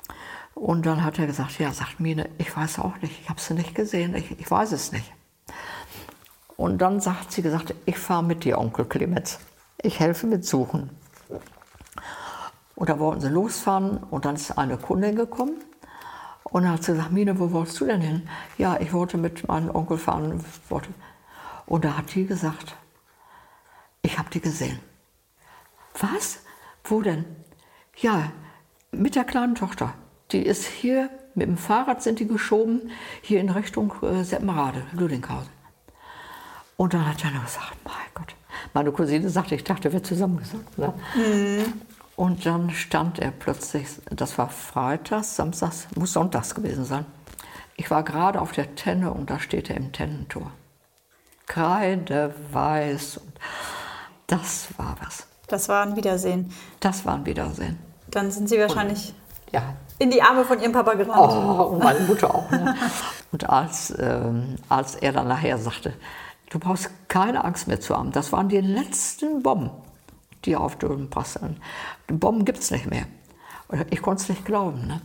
Und 0.54 0.86
dann 0.86 1.04
hat 1.04 1.18
er 1.18 1.26
gesagt, 1.26 1.58
ja, 1.58 1.72
sagt 1.72 2.00
Mine, 2.00 2.28
ich 2.38 2.56
weiß 2.56 2.78
auch 2.78 2.96
nicht, 3.02 3.20
ich 3.20 3.28
habe 3.28 3.40
sie 3.40 3.54
nicht 3.54 3.74
gesehen, 3.74 4.14
ich, 4.14 4.38
ich 4.38 4.50
weiß 4.50 4.72
es 4.72 4.92
nicht. 4.92 5.12
Und 6.56 6.78
dann 6.78 7.00
sagt 7.00 7.32
sie 7.32 7.42
gesagt, 7.42 7.74
ich 7.86 7.98
fahre 7.98 8.22
mit 8.22 8.44
dir, 8.44 8.58
Onkel 8.58 8.84
Clemens. 8.84 9.40
Ich 9.82 9.98
helfe 9.98 10.26
mit 10.26 10.44
Suchen. 10.44 10.90
Und 12.74 12.88
da 12.88 12.98
wollten 12.98 13.20
sie 13.20 13.28
losfahren 13.28 13.98
und 14.10 14.24
dann 14.24 14.36
ist 14.36 14.56
eine 14.56 14.76
Kundin 14.76 15.16
gekommen 15.16 15.54
und 16.50 16.62
dann 16.64 16.72
hat 16.72 16.84
sie 16.84 16.92
gesagt, 16.92 17.12
Mine, 17.12 17.38
wo 17.38 17.52
wolltest 17.52 17.80
du 17.80 17.86
denn 17.86 18.00
hin? 18.00 18.28
Ja, 18.58 18.78
ich 18.80 18.92
wollte 18.92 19.16
mit 19.16 19.46
meinem 19.46 19.74
Onkel 19.74 19.98
fahren. 19.98 20.44
Und 21.66 21.84
da 21.84 21.96
hat 21.96 22.14
die 22.14 22.26
gesagt, 22.26 22.74
ich 24.02 24.18
habe 24.18 24.30
die 24.30 24.40
gesehen. 24.40 24.80
Was? 26.00 26.40
Wo 26.84 27.02
denn? 27.02 27.24
Ja, 27.96 28.32
mit 28.90 29.14
der 29.14 29.24
kleinen 29.24 29.54
Tochter. 29.54 29.94
Die 30.32 30.44
ist 30.44 30.64
hier, 30.64 31.10
mit 31.34 31.46
dem 31.46 31.56
Fahrrad 31.56 32.02
sind 32.02 32.18
die 32.18 32.26
geschoben, 32.26 32.90
hier 33.20 33.40
in 33.40 33.50
Richtung 33.50 33.92
äh, 34.02 34.24
Seppenrade, 34.24 34.82
Lüdinghausen. 34.92 35.52
Und 36.76 36.94
dann 36.94 37.06
hat 37.06 37.22
er 37.24 37.30
noch 37.32 37.44
gesagt, 37.44 37.76
mein 37.84 37.94
Gott. 38.14 38.34
Meine 38.72 38.90
Cousine 38.90 39.28
sagte, 39.28 39.54
ich 39.54 39.64
dachte, 39.64 39.92
wir 39.92 40.02
zusammen 40.02 40.38
gesagt. 40.38 40.78
Ne? 40.78 40.94
Mhm. 41.14 41.72
Und 42.20 42.44
dann 42.44 42.68
stand 42.68 43.18
er 43.18 43.30
plötzlich, 43.30 43.88
das 44.10 44.36
war 44.36 44.50
freitags, 44.50 45.36
samstags, 45.36 45.88
muss 45.96 46.12
sonntags 46.12 46.54
gewesen 46.54 46.84
sein. 46.84 47.06
Ich 47.76 47.90
war 47.90 48.02
gerade 48.02 48.42
auf 48.42 48.52
der 48.52 48.74
Tenne 48.74 49.10
und 49.10 49.30
da 49.30 49.40
steht 49.40 49.70
er 49.70 49.78
im 49.78 49.90
Tennentor. 49.90 50.52
Kreideweiß. 51.46 53.16
Und 53.16 53.32
das 54.26 54.68
war 54.76 54.98
was. 55.02 55.28
Das 55.46 55.70
war 55.70 55.86
ein 55.86 55.96
Wiedersehen. 55.96 56.52
Das 56.80 57.06
war 57.06 57.14
ein 57.14 57.24
Wiedersehen. 57.24 57.78
Dann 58.08 58.30
sind 58.30 58.50
Sie 58.50 58.58
wahrscheinlich 58.58 59.14
und, 59.46 59.54
ja. 59.54 59.62
in 59.98 60.10
die 60.10 60.20
Arme 60.20 60.44
von 60.44 60.60
Ihrem 60.60 60.72
Papa 60.72 60.92
gerannt. 60.92 61.32
Oh, 61.32 61.72
und 61.72 61.82
meine 61.82 62.00
Mutter 62.00 62.34
auch. 62.34 62.50
Ne? 62.50 62.76
und 63.32 63.48
als, 63.48 63.94
ähm, 63.98 64.56
als 64.68 64.94
er 64.94 65.12
dann 65.12 65.26
nachher 65.26 65.56
sagte, 65.56 65.94
Du 66.50 66.58
brauchst 66.58 66.90
keine 67.06 67.44
Angst 67.44 67.68
mehr 67.68 67.80
zu 67.80 67.96
haben. 67.96 68.10
Das 68.10 68.32
waren 68.32 68.48
die 68.48 68.60
letzten 68.60 69.40
Bomben, 69.42 69.70
die 70.44 70.56
auf 70.56 70.76
Dülmen 70.76 71.10
prasseln. 71.10 71.60
Die 72.08 72.14
Bomben 72.14 72.44
gibt 72.44 72.58
es 72.58 72.70
nicht 72.70 72.88
mehr. 72.88 73.06
Ich 73.90 74.02
konnte 74.02 74.22
es 74.22 74.28
nicht 74.28 74.44
glauben. 74.44 74.86
Ne? 74.86 75.00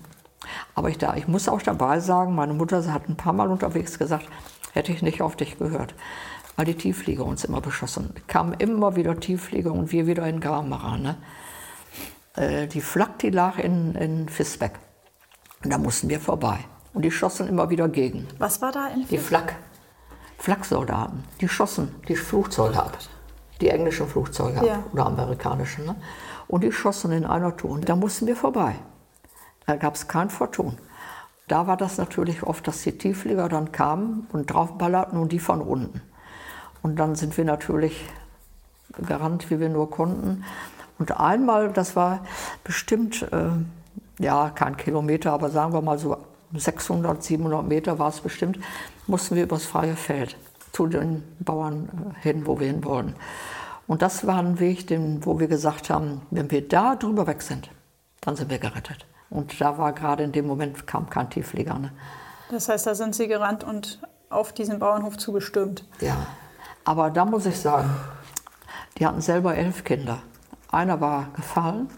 Aber 0.73 0.89
ich, 0.89 0.97
da, 0.97 1.15
ich 1.15 1.27
muss 1.27 1.47
auch 1.47 1.61
dabei 1.61 1.99
sagen, 1.99 2.35
meine 2.35 2.53
Mutter 2.53 2.91
hat 2.91 3.09
ein 3.09 3.17
paar 3.17 3.33
Mal 3.33 3.49
unterwegs 3.49 3.99
gesagt, 3.99 4.27
hätte 4.73 4.91
ich 4.91 5.01
nicht 5.01 5.21
auf 5.21 5.35
dich 5.35 5.57
gehört. 5.57 5.93
Weil 6.55 6.65
die 6.65 6.75
Tiefflieger 6.75 7.25
uns 7.25 7.43
immer 7.43 7.61
beschossen. 7.61 8.13
Kamen 8.27 8.53
immer 8.53 8.95
wieder 8.95 9.19
Tiefflieger 9.19 9.73
und 9.73 9.91
wir 9.91 10.07
wieder 10.07 10.25
in 10.27 10.39
Gramara. 10.39 10.97
Ne? 10.97 11.17
Äh, 12.35 12.67
die 12.67 12.81
Flak, 12.81 13.19
die 13.19 13.29
lag 13.29 13.59
in, 13.59 13.93
in 13.95 14.29
Fisbeck. 14.29 14.79
Und 15.63 15.71
da 15.71 15.77
mussten 15.77 16.09
wir 16.09 16.19
vorbei. 16.19 16.59
Und 16.93 17.03
die 17.03 17.11
schossen 17.11 17.49
immer 17.49 17.69
wieder 17.69 17.89
gegen. 17.89 18.27
Was 18.37 18.61
war 18.61 18.71
da 18.71 18.87
in 18.87 19.05
Die 19.07 19.17
Flak. 19.17 19.55
Flaksoldaten, 20.37 21.23
die 21.41 21.49
schossen 21.49 21.95
die 22.07 22.15
Flugzeuge 22.15 22.77
ab. 22.77 22.97
Die 23.61 23.69
englischen 23.69 24.07
Flugzeuge 24.07 24.59
ab 24.59 24.65
Ja. 24.65 24.83
oder 24.93 25.05
amerikanischen. 25.05 25.85
Ne? 25.85 25.95
Und 26.47 26.63
die 26.63 26.71
schossen 26.71 27.11
in 27.11 27.25
einer 27.25 27.55
Tour. 27.55 27.71
Und 27.71 27.87
da 27.89 27.95
mussten 27.95 28.27
wir 28.27 28.35
vorbei. 28.35 28.75
Da 29.65 29.75
gab 29.77 29.95
es 29.95 30.07
kein 30.07 30.29
Vertun. 30.29 30.77
Da 31.47 31.67
war 31.67 31.77
das 31.77 31.97
natürlich 31.97 32.43
oft, 32.43 32.67
dass 32.67 32.81
die 32.81 32.97
Tiefflieger 32.97 33.49
dann 33.49 33.71
kamen 33.71 34.27
und 34.33 34.47
draufballerten 34.51 35.19
und 35.19 35.31
die 35.31 35.39
von 35.39 35.61
unten. 35.61 36.01
Und 36.81 36.97
dann 36.97 37.15
sind 37.15 37.37
wir 37.37 37.45
natürlich 37.45 38.05
gerannt, 38.97 39.49
wie 39.49 39.59
wir 39.59 39.69
nur 39.69 39.89
konnten. 39.89 40.43
Und 40.99 41.19
einmal, 41.19 41.71
das 41.71 41.95
war 41.95 42.25
bestimmt, 42.63 43.23
äh, 43.31 44.23
ja, 44.23 44.49
kein 44.49 44.77
Kilometer, 44.77 45.33
aber 45.33 45.49
sagen 45.49 45.73
wir 45.73 45.81
mal 45.81 45.97
so 45.99 46.17
600, 46.53 47.21
700 47.23 47.67
Meter 47.67 47.99
war 47.99 48.09
es 48.09 48.21
bestimmt, 48.21 48.59
mussten 49.07 49.35
wir 49.35 49.43
übers 49.43 49.65
freie 49.65 49.95
Feld 49.95 50.37
zu 50.75 50.87
den 50.87 51.23
Bauern 51.39 52.13
äh, 52.17 52.21
hin, 52.21 52.45
wo 52.45 52.59
wir 52.59 52.67
hin 52.67 52.83
wollen. 52.83 53.15
Und 53.87 54.01
das 54.01 54.27
war 54.27 54.39
ein 54.39 54.59
Weg, 54.59 54.87
den, 54.87 55.25
wo 55.25 55.39
wir 55.39 55.47
gesagt 55.47 55.89
haben, 55.89 56.21
wenn 56.31 56.51
wir 56.51 56.67
da 56.67 56.95
drüber 56.95 57.27
weg 57.27 57.41
sind, 57.41 57.69
dann 58.21 58.35
sind 58.35 58.49
wir 58.49 58.59
gerettet. 58.59 59.05
Und 59.29 59.61
da 59.61 59.77
war 59.77 59.93
gerade 59.93 60.23
in 60.23 60.31
dem 60.31 60.47
Moment 60.47 60.85
kam 60.87 61.09
kein 61.09 61.29
Tiefflieger. 61.29 61.79
Ne? 61.79 61.91
Das 62.51 62.67
heißt, 62.67 62.87
da 62.87 62.95
sind 62.95 63.15
Sie 63.15 63.27
gerannt 63.27 63.63
und 63.63 63.99
auf 64.29 64.53
diesen 64.53 64.79
Bauernhof 64.79 65.17
zugestürmt. 65.17 65.85
Ja, 66.01 66.17
aber 66.83 67.09
da 67.09 67.25
muss 67.25 67.45
ich 67.45 67.59
sagen, 67.59 67.89
die 68.97 69.05
hatten 69.05 69.21
selber 69.21 69.55
elf 69.55 69.83
Kinder. 69.83 70.19
Einer 70.71 70.99
war 70.99 71.29
gefallen, 71.35 71.89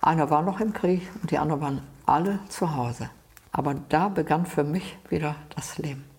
einer 0.00 0.30
war 0.30 0.42
noch 0.42 0.60
im 0.60 0.72
Krieg 0.72 1.02
und 1.20 1.30
die 1.30 1.38
anderen 1.38 1.60
waren 1.60 1.82
alle 2.06 2.38
zu 2.48 2.76
Hause. 2.76 3.10
Aber 3.50 3.74
da 3.88 4.08
begann 4.08 4.46
für 4.46 4.62
mich 4.64 4.98
wieder 5.08 5.34
das 5.54 5.78
Leben. 5.78 6.09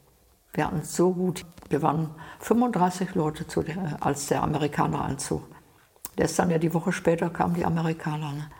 Wir 0.53 0.65
hatten 0.65 0.79
es 0.79 0.95
so 0.95 1.13
gut. 1.13 1.45
Wir 1.69 1.81
waren 1.81 2.09
35 2.39 3.15
Leute, 3.15 3.47
zu 3.47 3.61
der, 3.61 3.97
als 4.01 4.27
der 4.27 4.43
Amerikaner 4.43 5.03
einzog. 5.03 5.43
Der 6.17 6.25
ist 6.25 6.37
dann 6.37 6.49
ja 6.49 6.57
die 6.57 6.73
Woche 6.73 6.91
später 6.91 7.29
kamen 7.29 7.55
die 7.55 7.65
Amerikaner. 7.65 8.33
Ne? 8.33 8.51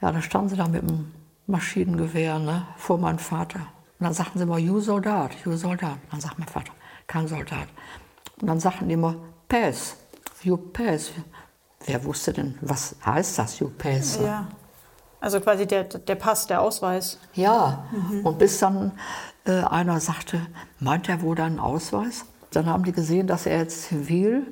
Ja, 0.00 0.12
da 0.12 0.20
standen 0.20 0.48
sie 0.48 0.56
da 0.56 0.66
mit 0.66 0.82
dem 0.82 1.12
Maschinengewehr 1.46 2.38
ne, 2.38 2.66
vor 2.76 2.98
meinem 2.98 3.18
Vater. 3.18 3.60
Und 3.98 4.04
dann 4.04 4.12
sagten 4.12 4.38
sie 4.38 4.44
immer, 4.44 4.58
you 4.58 4.80
Soldat, 4.80 5.32
you 5.44 5.56
Soldat. 5.56 5.98
Dann 6.10 6.20
sagt 6.20 6.38
mein 6.38 6.48
Vater, 6.48 6.72
kein 7.06 7.26
Soldat. 7.26 7.68
Und 8.40 8.48
dann 8.48 8.60
sagten 8.60 8.88
die 8.88 8.94
immer, 8.94 9.16
Pass, 9.48 9.96
you 10.42 10.56
Pass. 10.56 11.10
Wer 11.86 12.04
wusste 12.04 12.32
denn, 12.32 12.58
was 12.60 12.96
heißt 13.04 13.38
das, 13.38 13.58
you 13.60 13.70
Pass? 13.70 14.18
Ja. 14.20 14.48
Also 15.20 15.40
quasi 15.40 15.66
der, 15.66 15.84
der 15.84 16.14
Pass, 16.14 16.46
der 16.46 16.60
Ausweis. 16.60 17.18
Ja, 17.34 17.86
und 18.22 18.38
bis 18.38 18.58
dann 18.58 18.92
äh, 19.48 19.62
einer 19.62 20.00
sagte, 20.00 20.40
meint 20.80 21.08
er 21.08 21.22
wohl 21.22 21.36
deinen 21.36 21.58
Ausweis? 21.58 22.24
Dann 22.52 22.66
haben 22.66 22.84
die 22.84 22.92
gesehen, 22.92 23.26
dass 23.26 23.46
er 23.46 23.58
jetzt 23.58 23.84
zivil, 23.84 24.46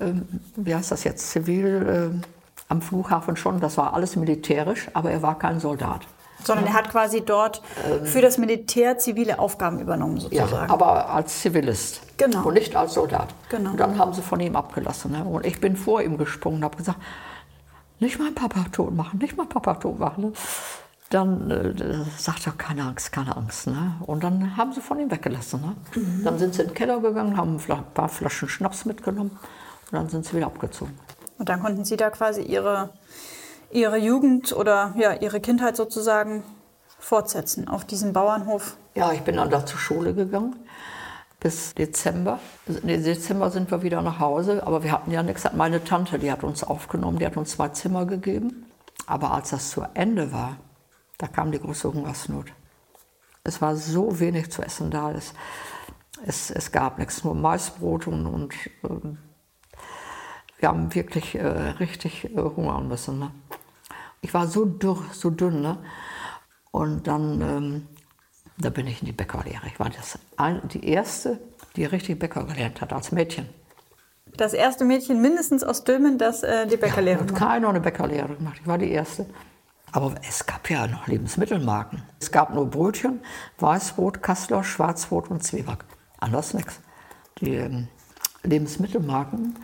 ähm, 0.00 0.26
wie 0.56 0.74
heißt 0.74 0.90
das 0.90 1.04
jetzt, 1.04 1.30
zivil 1.30 2.10
ähm, 2.12 2.22
am 2.68 2.82
Flughafen 2.82 3.36
schon, 3.36 3.60
das 3.60 3.76
war 3.78 3.94
alles 3.94 4.16
militärisch, 4.16 4.88
aber 4.94 5.10
er 5.10 5.22
war 5.22 5.38
kein 5.38 5.60
Soldat. 5.60 6.02
Sondern 6.44 6.66
er 6.66 6.74
hat 6.74 6.90
quasi 6.90 7.20
dort 7.22 7.62
für 8.04 8.20
das 8.20 8.38
Militär 8.38 8.96
zivile 8.96 9.40
Aufgaben 9.40 9.80
übernommen, 9.80 10.18
Ja, 10.30 10.42
sozusagen. 10.44 10.70
aber 10.70 11.10
als 11.10 11.40
Zivilist. 11.40 12.00
Genau. 12.16 12.46
Und 12.46 12.54
nicht 12.54 12.76
als 12.76 12.94
Soldat. 12.94 13.28
Genau. 13.48 13.70
Und 13.70 13.80
dann 13.80 13.98
haben 13.98 14.12
sie 14.12 14.22
von 14.22 14.38
ihm 14.38 14.54
abgelassen. 14.54 15.10
Ne? 15.10 15.24
Und 15.24 15.44
ich 15.44 15.60
bin 15.60 15.76
vor 15.76 16.00
ihm 16.00 16.16
gesprungen 16.16 16.58
und 16.58 16.64
habe 16.64 16.76
gesagt, 16.76 16.98
nicht 17.98 18.20
meinen 18.20 18.36
Papa 18.36 18.66
tot 18.70 18.94
machen, 18.94 19.18
nicht 19.18 19.36
meinen 19.36 19.48
Papa 19.48 19.74
tot 19.74 19.98
machen. 19.98 20.26
Ne? 20.26 20.32
Dann 21.10 21.50
äh, 21.50 22.04
sagt 22.18 22.46
er, 22.46 22.52
keine 22.52 22.82
Angst, 22.82 23.12
keine 23.12 23.36
Angst. 23.36 23.66
Ne? 23.66 23.94
Und 24.06 24.22
dann 24.22 24.56
haben 24.56 24.72
sie 24.72 24.80
von 24.80 24.98
ihm 24.98 25.10
weggelassen. 25.10 25.60
Ne? 25.60 25.76
Mhm. 25.94 26.24
Dann 26.24 26.38
sind 26.38 26.54
sie 26.54 26.62
in 26.62 26.68
den 26.68 26.74
Keller 26.74 27.00
gegangen, 27.00 27.36
haben 27.36 27.56
ein 27.56 27.84
paar 27.94 28.08
Flaschen 28.08 28.48
Schnaps 28.48 28.84
mitgenommen 28.84 29.30
und 29.90 29.92
dann 29.92 30.08
sind 30.08 30.26
sie 30.26 30.36
wieder 30.36 30.46
abgezogen. 30.46 30.98
Und 31.38 31.48
dann 31.48 31.60
konnten 31.60 31.84
Sie 31.84 31.96
da 31.96 32.10
quasi 32.10 32.42
Ihre, 32.42 32.90
Ihre 33.70 33.96
Jugend 33.96 34.52
oder 34.52 34.92
ja, 34.98 35.12
Ihre 35.14 35.40
Kindheit 35.40 35.76
sozusagen 35.76 36.42
fortsetzen 36.98 37.68
auf 37.68 37.84
diesem 37.84 38.12
Bauernhof. 38.12 38.76
Ja, 38.96 39.12
ich 39.12 39.22
bin 39.22 39.36
dann 39.36 39.48
da 39.48 39.64
zur 39.64 39.78
Schule 39.78 40.14
gegangen 40.14 40.56
bis 41.40 41.74
Dezember. 41.74 42.40
Im 42.66 42.86
Dezember 42.86 43.50
sind 43.50 43.70
wir 43.70 43.82
wieder 43.82 44.02
nach 44.02 44.18
Hause, 44.18 44.66
aber 44.66 44.82
wir 44.82 44.92
hatten 44.92 45.10
ja 45.12 45.22
nichts. 45.22 45.46
Meine 45.54 45.84
Tante, 45.84 46.18
die 46.18 46.32
hat 46.32 46.42
uns 46.42 46.64
aufgenommen, 46.64 47.18
die 47.18 47.26
hat 47.26 47.36
uns 47.36 47.52
zwei 47.52 47.68
Zimmer 47.68 48.06
gegeben. 48.06 48.66
Aber 49.06 49.32
als 49.32 49.50
das 49.50 49.70
zu 49.70 49.84
Ende 49.94 50.32
war, 50.32 50.56
da 51.18 51.26
kam 51.26 51.52
die 51.52 51.60
große 51.60 51.92
Hungersnot. 51.92 52.52
Es 53.44 53.60
war 53.60 53.76
so 53.76 54.18
wenig 54.20 54.50
zu 54.50 54.62
essen 54.62 54.90
da. 54.90 55.12
Es, 55.12 55.34
es, 56.24 56.50
es 56.50 56.72
gab 56.72 56.98
nichts, 56.98 57.24
nur 57.24 57.34
Maisbrot 57.34 58.06
und, 58.06 58.26
und 58.26 58.54
ähm, 58.84 59.18
wir 60.58 60.68
haben 60.68 60.94
wirklich 60.94 61.34
äh, 61.34 61.46
richtig 61.46 62.24
äh, 62.24 62.36
hungern 62.36 62.88
müssen. 62.88 63.18
Ne? 63.18 63.30
Ich 64.20 64.34
war 64.34 64.46
so 64.46 64.64
dürr, 64.64 65.04
so 65.12 65.30
dünn. 65.30 65.60
Ne? 65.60 65.78
Und 66.72 67.06
dann 67.06 67.40
ähm, 67.40 67.88
da 68.60 68.70
bin 68.70 68.86
ich 68.86 69.00
in 69.00 69.06
die 69.06 69.12
Bäckerlehre. 69.12 69.66
Ich 69.66 69.78
war 69.78 69.88
das 69.88 70.18
die 70.72 70.84
erste, 70.88 71.38
die 71.76 71.84
richtig 71.84 72.18
Bäcker 72.18 72.44
gelernt 72.44 72.80
hat 72.80 72.92
als 72.92 73.12
Mädchen. 73.12 73.48
Das 74.36 74.52
erste 74.52 74.84
Mädchen 74.84 75.22
mindestens 75.22 75.64
aus 75.64 75.84
Dülmen, 75.84 76.18
das 76.18 76.42
äh, 76.42 76.66
die 76.66 76.76
Bäckerlehre 76.76 77.20
Hat 77.20 77.30
macht. 77.30 77.40
keiner 77.40 77.68
eine 77.68 77.80
Bäckerlehre 77.80 78.34
gemacht. 78.34 78.58
Ich 78.60 78.66
war 78.66 78.78
die 78.78 78.90
erste. 78.90 79.26
Aber 79.92 80.14
es 80.28 80.46
gab 80.46 80.68
ja 80.70 80.86
noch 80.86 81.06
Lebensmittelmarken. 81.06 82.02
Es 82.20 82.30
gab 82.30 82.54
nur 82.54 82.68
Brötchen, 82.68 83.20
Weißbrot, 83.58 84.22
Kassler, 84.22 84.64
Schwarzbrot 84.64 85.30
und 85.30 85.42
Zwieback. 85.42 85.84
Anders 86.18 86.54
nichts. 86.54 86.80
Die 87.40 87.54
ähm, 87.54 87.88
Lebensmittelmarken, 88.42 89.58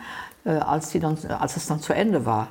äh, 0.45 0.51
als, 0.51 0.89
die 0.89 0.99
dann, 0.99 1.17
als 1.25 1.57
es 1.57 1.67
dann 1.67 1.79
zu 1.79 1.93
Ende 1.93 2.25
war, 2.25 2.49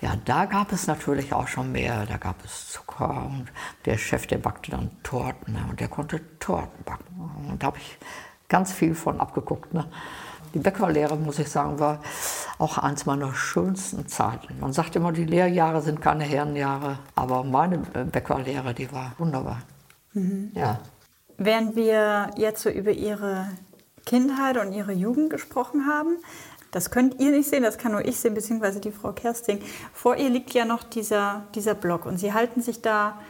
ja, 0.00 0.16
da 0.24 0.44
gab 0.44 0.72
es 0.72 0.86
natürlich 0.86 1.32
auch 1.32 1.48
schon 1.48 1.72
mehr. 1.72 2.04
Da 2.06 2.16
gab 2.16 2.44
es 2.44 2.68
Zucker 2.70 3.26
und 3.26 3.46
der 3.84 3.96
Chef, 3.96 4.26
der 4.26 4.38
backte 4.38 4.70
dann 4.70 4.90
Torten 5.02 5.54
ne? 5.54 5.64
und 5.68 5.80
der 5.80 5.88
konnte 5.88 6.20
Torten 6.38 6.84
backen. 6.84 7.30
Und 7.48 7.62
da 7.62 7.68
habe 7.68 7.78
ich 7.78 7.98
ganz 8.48 8.72
viel 8.72 8.94
von 8.94 9.20
abgeguckt. 9.20 9.72
Ne? 9.72 9.86
Die 10.54 10.60
Bäckerlehre, 10.60 11.16
muss 11.16 11.38
ich 11.38 11.48
sagen, 11.48 11.78
war 11.80 12.00
auch 12.58 12.78
eins 12.78 13.06
meiner 13.06 13.34
schönsten 13.34 14.06
Zeiten. 14.06 14.58
Man 14.60 14.72
sagt 14.72 14.94
immer, 14.96 15.12
die 15.12 15.24
Lehrjahre 15.24 15.82
sind 15.82 16.00
keine 16.00 16.24
Herrenjahre, 16.24 16.98
aber 17.16 17.42
meine 17.42 17.82
äh, 17.94 18.04
Bäckerlehre, 18.04 18.72
die 18.72 18.90
war 18.92 19.12
wunderbar. 19.18 19.62
Ja. 20.54 20.78
Während 21.36 21.74
wir 21.74 22.30
jetzt 22.36 22.62
so 22.62 22.70
über 22.70 22.92
Ihre 22.92 23.48
Kindheit 24.06 24.56
und 24.58 24.72
Ihre 24.72 24.92
Jugend 24.92 25.30
gesprochen 25.30 25.86
haben, 25.88 26.18
das 26.70 26.90
könnt 26.90 27.20
ihr 27.20 27.30
nicht 27.30 27.48
sehen, 27.48 27.62
das 27.62 27.78
kann 27.78 27.92
nur 27.92 28.04
ich 28.04 28.16
sehen, 28.16 28.34
beziehungsweise 28.34 28.80
die 28.80 28.90
Frau 28.90 29.12
Kersting. 29.12 29.60
Vor 29.92 30.16
ihr 30.16 30.28
liegt 30.28 30.54
ja 30.54 30.64
noch 30.64 30.82
dieser, 30.82 31.44
dieser 31.54 31.74
Block 31.74 32.04
und 32.04 32.18
Sie 32.18 32.32
halten 32.32 32.62
sich 32.62 32.82
da 32.82 33.20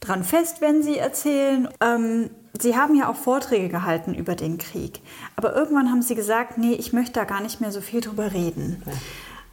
dran 0.00 0.24
fest, 0.24 0.60
wenn 0.60 0.82
Sie 0.82 0.98
erzählen. 0.98 1.68
Ähm, 1.80 2.30
Sie 2.62 2.76
haben 2.76 2.94
ja 2.94 3.08
auch 3.08 3.16
Vorträge 3.16 3.68
gehalten 3.68 4.14
über 4.14 4.34
den 4.34 4.58
Krieg. 4.58 5.00
Aber 5.36 5.54
irgendwann 5.54 5.90
haben 5.90 6.02
Sie 6.02 6.14
gesagt, 6.14 6.58
nee, 6.58 6.72
ich 6.72 6.92
möchte 6.92 7.12
da 7.12 7.24
gar 7.24 7.40
nicht 7.40 7.60
mehr 7.60 7.72
so 7.72 7.80
viel 7.80 8.00
drüber 8.00 8.32
reden. 8.32 8.82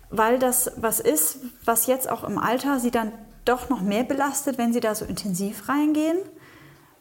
Weil 0.10 0.40
das 0.40 0.72
was 0.78 1.00
ist, 1.00 1.40
was 1.64 1.88
jetzt 1.88 2.10
auch 2.10 2.24
im 2.24 2.38
Alter 2.38 2.80
Sie 2.80 2.92
dann 2.92 3.12
doch 3.44 3.70
noch 3.70 3.82
mehr 3.82 4.04
belastet, 4.04 4.58
wenn 4.58 4.74
Sie 4.74 4.80
da 4.80 4.96
so 4.96 5.06
intensiv 5.06 5.70
reingehen. 5.70 6.18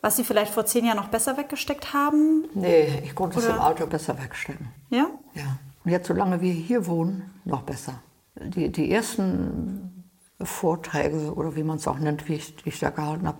Was 0.00 0.16
Sie 0.16 0.24
vielleicht 0.24 0.52
vor 0.52 0.66
zehn 0.66 0.84
Jahren 0.84 0.98
noch 0.98 1.08
besser 1.08 1.38
weggesteckt 1.38 1.94
haben. 1.94 2.44
Nee, 2.54 3.02
ich 3.04 3.14
konnte 3.14 3.38
es 3.38 3.46
im 3.46 3.58
Alter 3.58 3.86
besser 3.86 4.18
wegstecken. 4.18 4.68
Ja? 4.90 5.06
Ja. 5.32 5.58
Und 5.84 5.90
jetzt, 5.90 6.08
solange 6.08 6.40
wir 6.40 6.52
hier 6.52 6.86
wohnen, 6.86 7.30
noch 7.44 7.62
besser. 7.62 8.02
Die, 8.36 8.70
die 8.70 8.90
ersten 8.90 10.10
Vorträge 10.42 11.32
oder 11.34 11.56
wie 11.56 11.62
man 11.62 11.76
es 11.76 11.88
auch 11.88 11.98
nennt, 11.98 12.28
wie 12.28 12.34
ich, 12.34 12.56
die 12.56 12.68
ich 12.68 12.80
da 12.80 12.90
gehalten 12.90 13.26
habe, 13.26 13.38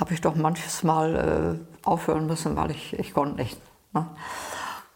habe 0.00 0.14
ich 0.14 0.20
doch 0.20 0.34
manches 0.34 0.82
Mal 0.82 1.60
äh, 1.84 1.86
aufhören 1.86 2.26
müssen, 2.26 2.56
weil 2.56 2.70
ich, 2.72 2.98
ich 2.98 3.12
konnte 3.14 3.36
nicht. 3.40 3.60
Ne? 3.92 4.06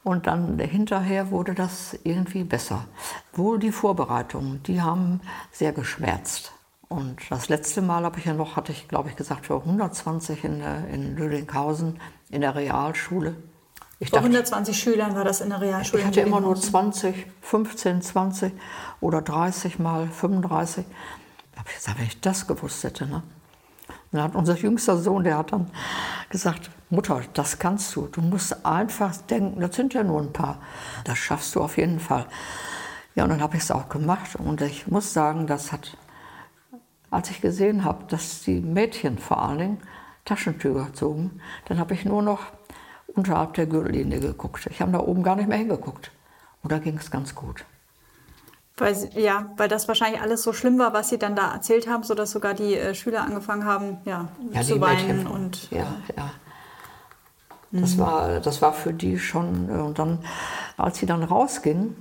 Und 0.02 0.26
dann 0.26 0.58
hinterher 0.58 1.30
wurde 1.30 1.54
das 1.54 1.96
irgendwie 2.04 2.44
besser. 2.44 2.84
Wohl 3.32 3.58
die 3.58 3.72
Vorbereitungen, 3.72 4.62
die 4.64 4.82
haben 4.82 5.20
sehr 5.52 5.72
geschwärzt. 5.72 6.52
Und 6.88 7.16
das 7.30 7.48
letzte 7.48 7.80
Mal 7.82 8.04
habe 8.04 8.18
ich 8.18 8.24
ja 8.26 8.34
noch, 8.34 8.56
hatte 8.56 8.70
ich 8.72 8.88
glaube 8.88 9.08
ich 9.08 9.16
gesagt, 9.16 9.46
für 9.46 9.56
120 9.56 10.44
in, 10.44 10.58
der- 10.58 10.86
in 10.88 11.16
Lüdinghausen 11.16 11.98
in 12.30 12.40
der 12.42 12.54
Realschule. 12.54 13.36
Ich 13.98 14.10
Vor 14.10 14.18
dachte, 14.18 14.26
120 14.28 14.78
Schülern 14.78 15.14
war 15.14 15.24
das 15.24 15.40
in 15.40 15.48
der 15.50 15.60
Realschule. 15.60 16.02
ich 16.02 16.06
hatte 16.06 16.20
immer 16.20 16.40
nur 16.40 16.54
Lüdinghausen. 16.54 16.92
20, 16.92 17.26
15, 17.40 18.02
20 18.02 18.52
oder 19.00 19.22
30 19.22 19.78
mal 19.78 20.06
35. 20.08 20.84
Da 21.52 21.60
habe 21.60 21.68
ich 21.70 21.76
gesagt, 21.76 21.98
wenn 21.98 22.06
ich 22.06 22.20
das 22.20 22.46
gewusst 22.46 22.84
hätte. 22.84 23.06
Ne? 23.06 23.22
Dann 24.14 24.22
hat 24.22 24.37
unser 24.37 24.55
jüngster 24.55 24.96
Sohn, 24.96 25.24
der 25.24 25.38
hat 25.38 25.50
dann 25.50 25.68
gesagt, 26.31 26.70
Mutter, 26.88 27.22
das 27.33 27.59
kannst 27.59 27.96
du. 27.96 28.07
Du 28.07 28.20
musst 28.20 28.64
einfach 28.64 29.16
denken, 29.16 29.61
das 29.61 29.74
sind 29.74 29.92
ja 29.92 30.05
nur 30.05 30.20
ein 30.20 30.33
paar. 30.33 30.61
Das 31.03 31.18
schaffst 31.18 31.57
du 31.57 31.61
auf 31.61 31.77
jeden 31.79 31.98
Fall. 31.98 32.24
Ja, 33.16 33.24
und 33.24 33.31
dann 33.31 33.42
habe 33.42 33.57
ich 33.57 33.64
es 33.64 33.72
auch 33.72 33.88
gemacht. 33.88 34.37
Und 34.37 34.61
ich 34.61 34.87
muss 34.87 35.12
sagen, 35.12 35.48
das 35.48 35.72
hat, 35.72 35.96
als 37.11 37.29
ich 37.31 37.40
gesehen 37.40 37.85
habe, 37.85 38.05
dass 38.05 38.42
die 38.42 38.61
Mädchen 38.61 39.18
vor 39.18 39.42
allen 39.42 39.59
Dingen 39.59 39.79
Taschentücher 40.24 40.92
zogen, 40.92 41.40
dann 41.64 41.81
habe 41.81 41.94
ich 41.94 42.05
nur 42.05 42.22
noch 42.22 42.53
unterhalb 43.09 43.55
der 43.55 43.66
Gürtellinie 43.66 44.20
geguckt. 44.20 44.68
Ich 44.70 44.81
habe 44.81 44.92
da 44.92 45.00
oben 45.00 45.24
gar 45.24 45.35
nicht 45.35 45.48
mehr 45.48 45.59
hingeguckt. 45.59 46.12
Und 46.62 46.70
da 46.70 46.79
ging 46.79 46.98
es 46.98 47.11
ganz 47.11 47.35
gut. 47.35 47.64
Weil, 48.76 49.08
ja, 49.14 49.52
weil 49.56 49.68
das 49.68 49.87
wahrscheinlich 49.87 50.20
alles 50.20 50.42
so 50.42 50.52
schlimm 50.52 50.78
war, 50.78 50.92
was 50.92 51.08
Sie 51.08 51.18
dann 51.18 51.37
da 51.37 51.52
erzählt 51.52 51.88
haben, 51.88 52.02
sodass 52.02 52.32
sogar 52.32 52.54
die 52.54 52.74
äh, 52.76 52.94
Schüler 52.94 53.22
angefangen 53.22 53.64
haben, 53.64 53.98
ja, 54.04 54.28
Ja, 54.52 54.62
zu 54.62 54.80
weinen. 54.80 55.26
Und 55.28 55.70
ja, 55.70 55.87
ja. 56.16 56.30
Das, 57.70 57.98
war, 57.98 58.40
das 58.40 58.62
war 58.62 58.72
für 58.72 58.92
die 58.92 59.18
schon. 59.18 59.68
äh, 59.68 59.72
Und 59.80 59.98
dann, 59.98 60.24
als 60.76 60.98
sie 60.98 61.06
dann 61.06 61.22
rausgingen, 61.22 61.96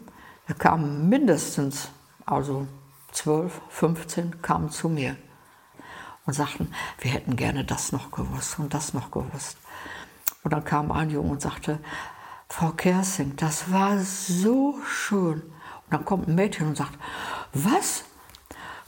da 0.48 0.56
kamen 0.56 1.10
mindestens, 1.10 1.90
also 2.26 2.68
12, 3.12 3.62
15, 3.70 4.42
kamen 4.42 4.70
zu 4.70 4.90
mir 4.90 5.16
und 6.26 6.34
sagten, 6.34 6.72
wir 7.00 7.12
hätten 7.12 7.36
gerne 7.36 7.64
das 7.66 7.92
noch 7.92 8.12
gewusst 8.12 8.58
und 8.58 8.74
das 8.74 8.94
noch 8.94 9.12
gewusst. 9.12 9.58
Und 10.44 10.54
dann 10.54 10.64
kam 10.64 10.92
ein 10.92 11.10
Junge 11.12 11.32
und 11.32 11.42
sagte, 11.42 11.80
Frau 12.50 12.70
Kersing, 12.72 13.36
das 13.36 13.72
war 13.72 14.00
so 14.00 14.76
schön. 14.88 15.44
Dann 15.94 16.06
kommt 16.06 16.28
ein 16.28 16.36
Mädchen 16.36 16.68
und 16.70 16.78
sagt, 16.78 16.98
was? 17.54 18.04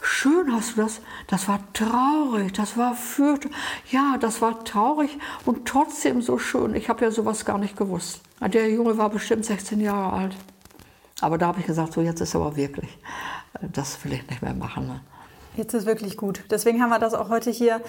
Schön 0.02 0.52
hast 0.52 0.76
du 0.76 0.82
das. 0.82 1.02
Das 1.28 1.48
war 1.48 1.60
traurig. 1.74 2.54
Das 2.54 2.78
war 2.78 2.96
für. 2.96 3.40
Ja, 3.92 4.18
das 4.20 4.42
war 4.42 4.64
traurig 4.64 5.18
und 5.46 5.68
trotzdem 5.68 6.22
so 6.22 6.38
schön. 6.38 6.76
Ich 6.76 6.90
habe 6.90 7.06
ja 7.06 7.12
sowas 7.12 7.46
gar 7.46 7.58
nicht 7.58 7.78
gewusst. 7.78 8.22
Der 8.42 8.70
Junge 8.72 8.98
war 8.98 9.10
bestimmt 9.10 9.46
16 9.46 9.80
Jahre 9.82 10.14
alt. 10.14 10.36
Aber 11.22 11.38
da 11.38 11.48
habe 11.48 11.60
ich 11.60 11.66
gesagt, 11.68 11.94
so 11.94 12.02
jetzt 12.02 12.22
ist 12.22 12.36
aber 12.36 12.56
wirklich. 12.56 12.98
äh, 13.62 13.68
Das 13.72 14.04
will 14.04 14.14
ich 14.14 14.28
nicht 14.30 14.42
mehr 14.42 14.54
machen. 14.54 14.88
Ne? 14.88 15.02
jetzt 15.58 15.74
ist 15.74 15.86
wirklich 15.86 16.18
gut. 16.18 16.44
Deswegen 16.50 16.82
haben 16.82 16.90
wir 16.90 17.00
das 17.00 17.14
auch 17.14 17.30
heute 17.30 17.50
hier 17.50 17.82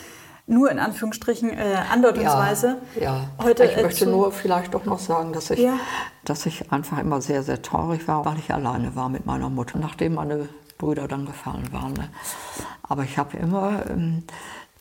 nur 0.47 0.71
in 0.71 0.79
Anführungsstrichen 0.79 1.51
äh, 1.51 1.77
andeutungsweise. 1.93 2.77
Ja, 3.01 3.29
Heute, 3.39 3.65
ich 3.65 3.77
äh, 3.77 3.83
möchte 3.83 4.07
nur 4.07 4.31
vielleicht 4.33 4.75
doch 4.75 4.85
noch 4.85 4.99
sagen, 5.01 5.33
dass 5.33 5.51
ich, 5.51 5.59
Ja. 5.61 5.79
dass 6.25 6.47
ich 6.47 6.71
einfach 6.73 6.99
immer 6.99 7.21
sehr, 7.21 7.43
sehr 7.43 7.63
traurig 7.63 8.07
war, 8.07 8.25
weil 8.25 8.39
ich 8.39 8.53
alleine 8.53 8.95
war 8.95 9.09
mit 9.09 9.27
meiner 9.27 9.51
Mutter, 9.51 9.79
nachdem 9.79 10.15
meine 10.15 10.49
Brüder 10.79 11.09
dann 11.09 11.27
gefallen 11.27 11.73
waren. 11.73 11.95
Ne? 11.95 12.09
Aber 12.83 13.03
ich 13.03 13.19
habe 13.19 13.37
immer 13.37 13.89
ähm, 13.91 14.23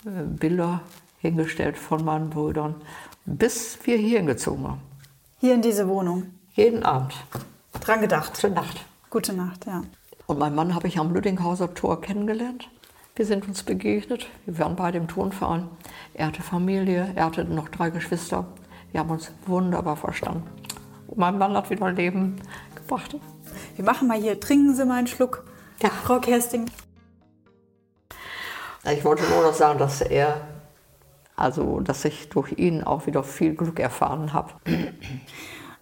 äh, 0.06 0.10
Bilder 0.23 0.82
hingestellt 1.19 1.78
von 1.78 2.06
meinen 2.06 2.30
Brüdern, 2.30 2.75
bis 3.25 3.80
wir 3.86 3.97
hier 3.97 4.19
hingezogen 4.19 4.63
waren. 4.63 4.80
Hier 5.39 5.56
in 5.56 5.62
diese 5.62 5.88
Wohnung. 5.88 6.32
Jeden 6.54 6.84
Abend, 6.84 7.13
Dran 7.82 8.01
gedacht. 8.01 8.38
zur 8.38 8.51
Nacht. 8.51 8.86
Gute 9.10 9.34
Nacht, 9.34 9.65
ja. 9.65 9.82
Und 10.28 10.39
meinen 10.39 10.56
Mann 10.56 10.73
habe 10.75 10.88
ich 10.88 10.97
am 10.99 11.13
Lüdinghauser 11.13 11.73
Tor 11.73 12.01
kennengelernt. 12.01 12.69
Wir 13.15 13.25
sind 13.25 13.47
uns 13.47 13.63
begegnet. 13.63 14.28
Wir 14.45 14.60
waren 14.60 14.75
beide 14.75 14.97
im 14.97 15.08
Turnverein. 15.08 15.69
Er 16.13 16.28
hatte 16.28 16.41
Familie, 16.41 17.13
er 17.15 17.25
hatte 17.25 17.45
noch 17.45 17.69
drei 17.69 17.89
Geschwister. 17.89 18.45
Wir 18.91 18.99
haben 18.99 19.10
uns 19.10 19.32
wunderbar 19.45 19.95
verstanden. 19.95 20.43
Und 21.08 21.17
mein 21.17 21.38
Mann 21.38 21.56
hat 21.56 21.69
wieder 21.69 21.91
Leben 21.91 22.36
gebracht. 22.75 23.15
Wir 23.75 23.86
machen 23.86 24.08
mal 24.08 24.17
hier, 24.17 24.39
trinken 24.39 24.75
Sie 24.75 24.86
mal 24.86 24.95
einen 24.97 25.08
Schluck. 25.08 25.45
Ja. 25.82 25.89
Frau 25.89 26.19
Kersting. 26.19 26.69
Ich 28.91 29.04
wollte 29.06 29.23
nur 29.23 29.43
noch 29.43 29.54
sagen, 29.54 29.80
dass 29.80 30.01
er, 30.01 30.41
also 31.38 31.80
dass 31.80 32.04
ich 32.06 32.30
durch 32.30 32.51
ihn 32.58 32.84
auch 32.84 33.08
wieder 33.08 33.23
viel 33.23 33.56
Glück 33.56 33.80
erfahren 33.80 34.34
habe. 34.34 34.54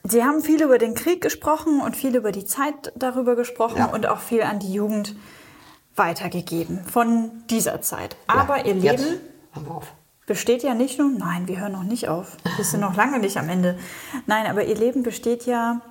Sie 0.03 0.23
haben 0.23 0.41
viel 0.41 0.61
über 0.61 0.77
den 0.77 0.93
Krieg 0.93 1.21
gesprochen 1.21 1.81
und 1.81 1.95
viel 1.95 2.15
über 2.15 2.31
die 2.31 2.45
Zeit 2.45 2.93
darüber 2.95 3.35
gesprochen 3.35 3.77
Ja. 3.79 3.85
und 3.87 4.05
auch 4.05 4.19
viel 4.19 4.43
an 4.43 4.59
die 4.59 4.71
Jugend 4.73 5.15
weitergegeben 5.95 6.83
von 6.85 7.31
dieser 7.49 7.81
Zeit. 7.81 8.15
Aber 8.27 8.57
Ja, 8.59 8.65
Ihr 8.65 8.73
Leben 8.75 9.19
besteht 10.25 10.63
ja 10.63 10.73
nicht 10.73 10.97
nur, 10.99 11.09
nein, 11.09 11.47
wir 11.47 11.59
hören 11.59 11.73
noch 11.73 11.83
nicht 11.83 12.07
auf. 12.07 12.37
Wir 12.55 12.65
sind 12.65 12.79
noch 12.79 12.95
lange 12.95 13.19
nicht 13.19 13.37
am 13.37 13.49
Ende. 13.49 13.77
Nein, 14.25 14.45
aber 14.47 14.63
Ihr 14.63 14.75
Leben 14.75 15.03
besteht 15.03 15.45
ja 15.45 15.81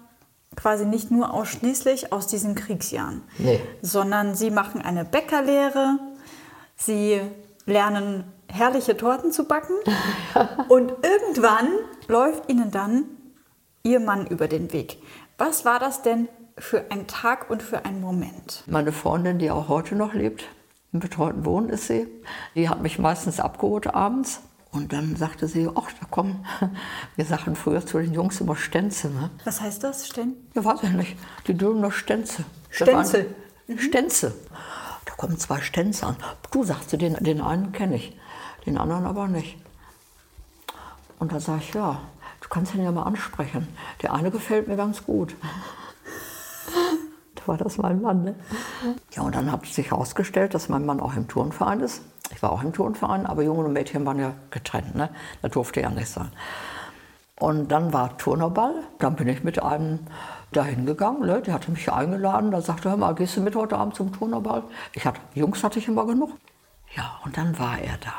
quasi 0.57 0.85
nicht 0.85 1.11
nur 1.11 1.33
ausschließlich 1.33 2.13
aus 2.13 2.27
diesen 2.27 2.55
Kriegsjahren, 2.55 3.23
Nee. 3.39 3.61
sondern 3.81 4.35
Sie 4.35 4.51
machen 4.51 4.83
eine 4.83 5.05
Bäckerlehre, 5.05 5.99
Sie 6.77 7.21
lernen 7.65 8.25
herrliche 8.49 8.97
Torten 8.97 9.33
zu 9.33 9.45
backen 9.45 9.75
und 10.69 10.93
irgendwann 11.03 11.69
läuft 12.09 12.51
Ihnen 12.51 12.71
dann 12.71 13.05
Ihr 13.83 14.01
Mann 14.01 14.27
über 14.27 14.47
den 14.49 14.73
Weg. 14.73 14.99
Was 15.39 15.65
war 15.65 15.79
das 15.79 16.03
denn 16.03 16.29
für 16.59 16.91
ein 16.91 17.07
Tag 17.07 17.51
und 17.51 17.63
für 17.63 17.85
ein 17.85 18.01
Moment? 18.01 18.63
Meine 18.67 18.93
Freundin, 18.93 19.39
die 19.39 19.51
auch 19.51 19.69
heute 19.69 19.95
noch 19.95 20.15
lebt, 20.15 20.45
im 20.93 21.01
betreuten 21.01 21.45
Wohnen 21.45 21.69
ist 21.71 21.87
sie, 21.87 22.07
die 22.55 22.69
hat 22.69 22.83
mich 22.83 22.99
meistens 22.99 23.41
abgeholt 23.41 23.87
abends. 23.95 24.41
Und 24.71 24.95
dann 24.95 25.17
sagte 25.17 25.49
sie, 25.49 25.69
ach, 25.75 25.91
da 26.01 26.07
kommen, 26.11 26.47
wir 27.17 27.25
sagten 27.27 27.57
früher 27.57 27.85
zu 27.85 27.99
den 27.99 28.15
Jungs 28.15 28.41
immer 28.41 28.57
Stänze, 28.57 29.09
ne? 29.11 29.29
Was 29.45 29.61
heißt 29.61 29.85
das, 29.85 30.07
Sten? 30.07 30.35
Ja, 30.55 30.65
weiß 30.65 30.83
ich 30.85 30.91
nicht. 30.93 31.17
Die 31.47 31.55
Döner 31.55 31.91
Stänze. 31.93 32.45
Das 32.71 32.77
Stenzel. 32.89 33.35
waren- 33.69 33.79
Stänze. 33.79 34.35
Da 35.05 35.13
kommen 35.15 35.39
zwei 35.39 35.61
Stänze 35.61 36.07
an. 36.07 36.17
Du 36.51 36.65
sagst, 36.65 36.93
den, 36.93 37.15
den 37.23 37.41
einen 37.43 37.73
kenne 37.73 37.97
ich, 37.97 38.17
den 38.65 38.79
anderen 38.79 39.05
aber 39.05 39.29
nicht. 39.29 39.59
Und 41.19 41.33
da 41.33 41.41
sage 41.41 41.61
ich, 41.63 41.75
ja, 41.75 42.01
du 42.41 42.49
kannst 42.49 42.75
ihn 42.75 42.83
ja 42.83 42.93
mal 42.93 43.03
ansprechen. 43.05 43.69
Der 44.01 44.15
eine 44.15 44.31
gefällt 44.31 44.69
mir 44.69 44.77
ganz 44.77 45.05
gut. 45.05 45.35
Da 47.35 47.49
war 47.49 47.57
das 47.57 47.79
mein 47.79 48.03
Mann. 48.03 48.25
Ne? 48.25 48.35
Ja, 49.13 49.23
und 49.23 49.35
dann 49.35 49.51
hat 49.51 49.65
sich 49.67 49.91
herausgestellt, 49.91 50.55
dass 50.55 50.69
mein 50.69 50.85
Mann 50.85 51.01
auch 51.01 51.17
im 51.17 51.29
Turnverein 51.29 51.81
ist. 51.81 52.03
Ich 52.35 52.43
war 52.43 52.53
auch 52.53 52.63
im 52.63 52.73
Turnverein, 52.73 53.27
aber 53.27 53.43
Jungen 53.43 53.65
und 53.67 53.73
Mädchen 53.73 54.05
waren 54.05 54.19
ja 54.19 54.35
getrennt. 54.51 54.95
Ne? 54.95 55.09
Das 55.41 55.51
durfte 55.51 55.81
ja 55.81 55.91
nicht 55.91 56.09
sein. 56.09 56.31
Und 57.37 57.73
dann 57.73 57.93
war 57.93 58.17
Turnerball. 58.19 58.75
Dann 58.99 59.17
bin 59.17 59.29
ich 59.29 59.43
mit 59.43 59.63
einem 59.63 60.01
dahin 60.53 60.87
gegangen. 60.87 61.27
Ne? 61.27 61.43
Der 61.43 61.55
hatte 61.55 61.71
mich 61.71 61.91
eingeladen. 61.91 62.51
Da 62.51 62.61
sagte 62.61 62.89
er, 62.89 62.93
hör 62.93 62.99
mal, 62.99 63.15
gehst 63.15 63.37
du 63.37 63.41
mit 63.41 63.57
heute 63.57 63.77
Abend 63.77 63.97
zum 63.97 64.13
Turnerball? 64.13 64.63
Ich 64.93 65.05
hatte, 65.05 65.21
Jungs 65.35 65.65
hatte 65.65 65.79
ich 65.79 65.89
immer 65.89 66.07
genug. 66.07 66.31
Ja, 66.95 67.19
und 67.25 67.37
dann 67.37 67.59
war 67.59 67.79
er 67.79 67.97
da. 67.99 68.13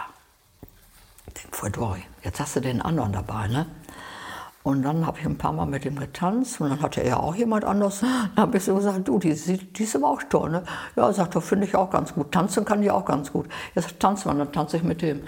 Ich 1.28 1.34
denke, 1.36 1.56
voll 1.56 1.72
Dori, 1.72 2.04
jetzt 2.24 2.40
hast 2.40 2.56
du 2.56 2.60
den 2.60 2.82
anderen 2.82 3.14
dabei, 3.14 3.48
ne? 3.48 3.68
Und 4.64 4.84
dann 4.84 5.06
habe 5.06 5.20
ich 5.20 5.26
ein 5.26 5.38
paar 5.38 5.52
Mal 5.52 5.66
mit 5.66 5.84
ihm 5.84 6.00
getanzt 6.00 6.62
und 6.62 6.70
dann 6.70 6.82
hatte 6.82 7.02
er 7.02 7.20
auch 7.22 7.36
jemand 7.36 7.66
anders. 7.66 8.00
Dann 8.00 8.32
habe 8.38 8.58
ich 8.58 8.64
so 8.64 8.76
gesagt, 8.76 9.08
du, 9.08 9.20
die, 9.20 9.34
die 9.34 9.84
ist 9.84 9.96
aber 9.96 10.08
auch 10.10 10.24
toll, 10.30 10.52
ne? 10.52 10.64
Ja, 10.96 11.08
er 11.08 11.14
sagt, 11.14 11.34
finde 11.44 11.66
ich 11.68 11.76
auch 11.76 11.90
ganz 11.90 12.14
gut. 12.14 12.32
Tanzen 12.32 12.64
kann 12.64 12.82
die 12.82 12.90
auch 12.90 13.04
ganz 13.04 13.34
gut. 13.34 13.48
Jetzt 13.76 14.00
tanzen 14.00 14.30
wir, 14.32 14.36
dann 14.36 14.54
tanze 14.54 14.78
ich 14.78 14.84
mit 14.84 15.02
dem. 15.02 15.24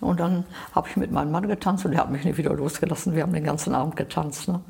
Und 0.00 0.20
dann 0.20 0.44
habe 0.74 0.88
ich 0.90 0.96
mit 0.98 1.10
meinem 1.10 1.32
Mann 1.32 1.48
getanzt 1.48 1.86
und 1.86 1.92
der 1.92 2.00
hat 2.00 2.10
mich 2.10 2.24
nicht 2.24 2.36
wieder 2.36 2.52
losgelassen. 2.52 3.14
Wir 3.14 3.22
haben 3.22 3.32
den 3.32 3.44
ganzen 3.44 3.74
Abend 3.74 3.96
getanzt. 3.96 4.46
Ne? 4.48 4.60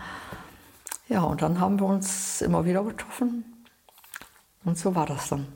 Ja, 1.08 1.22
und 1.22 1.42
dann 1.42 1.58
haben 1.60 1.80
wir 1.80 1.86
uns 1.86 2.40
immer 2.42 2.64
wieder 2.64 2.84
getroffen. 2.84 3.44
Und 4.64 4.78
so 4.78 4.94
war 4.94 5.06
das 5.06 5.28
dann. 5.30 5.48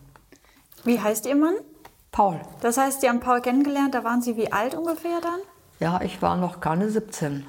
Wie 0.82 1.00
heißt 1.00 1.26
Ihr 1.26 1.36
Mann? 1.36 1.54
Paul, 2.10 2.40
Das 2.60 2.76
heißt, 2.76 3.00
Sie 3.00 3.08
haben 3.08 3.20
Paul 3.20 3.40
kennengelernt, 3.40 3.94
da 3.94 4.02
waren 4.02 4.20
Sie 4.22 4.36
wie 4.36 4.50
alt 4.52 4.74
ungefähr 4.74 5.20
dann? 5.22 5.38
ja, 5.78 6.00
ich 6.02 6.20
war 6.20 6.36
noch 6.36 6.60
keine 6.60 6.90
17. 6.90 7.46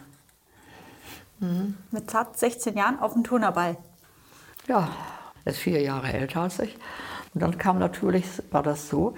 Mit 1.91 2.09
zart 2.09 2.37
16 2.37 2.77
Jahren 2.77 2.99
auf 2.99 3.13
dem 3.13 3.23
Turnerball. 3.23 3.77
Ja, 4.67 4.89
er 5.43 5.51
ist 5.51 5.59
vier 5.59 5.81
Jahre 5.81 6.13
älter 6.13 6.41
als 6.41 6.59
ich. 6.59 6.77
Und 7.33 7.41
dann 7.41 7.57
kam 7.57 7.79
natürlich, 7.79 8.25
war 8.51 8.63
das 8.63 8.89
so, 8.89 9.15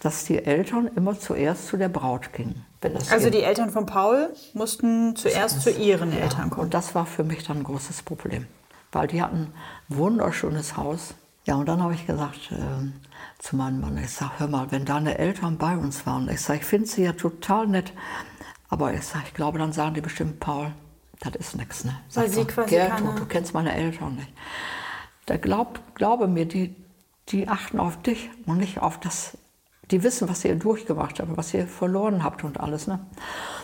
dass 0.00 0.24
die 0.24 0.44
Eltern 0.44 0.90
immer 0.96 1.18
zuerst 1.18 1.68
zu 1.68 1.78
der 1.78 1.88
Braut 1.88 2.32
gingen. 2.34 2.66
Also 3.10 3.30
die 3.30 3.42
Eltern 3.42 3.70
von 3.70 3.86
Paul 3.86 4.28
mussten 4.52 5.16
zuerst 5.16 5.62
zu 5.62 5.70
ihren 5.70 6.12
Eltern 6.12 6.50
kommen. 6.50 6.66
Und 6.66 6.74
das 6.74 6.94
war 6.94 7.06
für 7.06 7.24
mich 7.24 7.44
dann 7.44 7.58
ein 7.58 7.64
großes 7.64 8.02
Problem, 8.02 8.46
weil 8.92 9.06
die 9.06 9.22
hatten 9.22 9.54
ein 9.88 9.96
wunderschönes 9.96 10.76
Haus. 10.76 11.14
Ja, 11.46 11.54
und 11.54 11.66
dann 11.66 11.82
habe 11.82 11.94
ich 11.94 12.06
gesagt 12.06 12.52
ähm, 12.52 12.94
zu 13.38 13.56
meinem 13.56 13.80
Mann, 13.80 13.96
ich 13.96 14.10
sage, 14.10 14.32
hör 14.38 14.48
mal, 14.48 14.70
wenn 14.70 14.84
deine 14.84 15.16
Eltern 15.16 15.56
bei 15.56 15.76
uns 15.76 16.06
waren, 16.06 16.28
ich 16.28 16.40
sage, 16.42 16.60
ich 16.60 16.66
finde 16.66 16.86
sie 16.86 17.04
ja 17.04 17.12
total 17.12 17.66
nett, 17.66 17.92
aber 18.68 18.92
ich 18.92 19.02
sage, 19.02 19.24
ich 19.28 19.34
glaube, 19.34 19.58
dann 19.58 19.72
sagen 19.72 19.94
die 19.94 20.00
bestimmt, 20.02 20.40
Paul, 20.40 20.72
das 21.30 21.48
ist 21.48 21.56
nichts, 21.56 21.84
ne? 21.84 21.96
Weil 22.14 22.28
sie 22.28 22.44
quasi 22.44 22.70
Gertrud, 22.76 22.98
keine- 22.98 23.14
du 23.20 23.26
kennst 23.26 23.54
meine 23.54 23.74
Eltern 23.74 24.16
nicht. 24.16 24.32
Da 25.26 25.36
glaub, 25.36 25.80
glaube 25.94 26.28
mir, 26.28 26.46
die, 26.46 26.74
die 27.28 27.48
achten 27.48 27.80
auf 27.80 28.00
dich 28.02 28.30
und 28.46 28.58
nicht 28.58 28.80
auf 28.80 29.00
das. 29.00 29.38
Die 29.90 30.02
wissen, 30.02 30.28
was 30.28 30.44
ihr 30.44 30.54
durchgemacht 30.56 31.20
habt, 31.20 31.36
was 31.36 31.52
ihr 31.54 31.66
verloren 31.66 32.22
habt 32.24 32.44
und 32.44 32.60
alles. 32.60 32.86
Ne? 32.86 33.00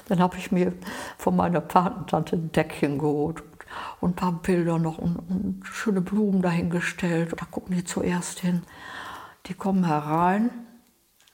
Dann 0.08 0.20
habe 0.20 0.36
ich 0.36 0.52
mir 0.52 0.72
von 1.16 1.34
meiner 1.36 1.60
Patentante 1.60 2.36
ein 2.36 2.52
Deckchen 2.52 2.98
geholt 2.98 3.42
und 4.00 4.10
ein 4.10 4.16
paar 4.16 4.32
Bilder 4.32 4.78
noch 4.78 4.98
und, 4.98 5.16
und 5.16 5.60
schöne 5.64 6.00
Blumen 6.02 6.42
dahingestellt. 6.42 7.34
Da 7.38 7.46
gucken 7.50 7.74
die 7.76 7.84
zuerst 7.84 8.40
hin. 8.40 8.62
Die 9.46 9.54
kommen 9.54 9.84
herein, 9.86 10.50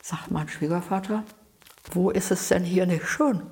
sagt 0.03 0.31
mein 0.31 0.49
Schwiegervater, 0.49 1.25
wo 1.91 2.11
ist 2.11 2.31
es 2.31 2.49
denn 2.49 2.63
hier 2.63 2.87
nicht 2.87 3.07
schön? 3.07 3.43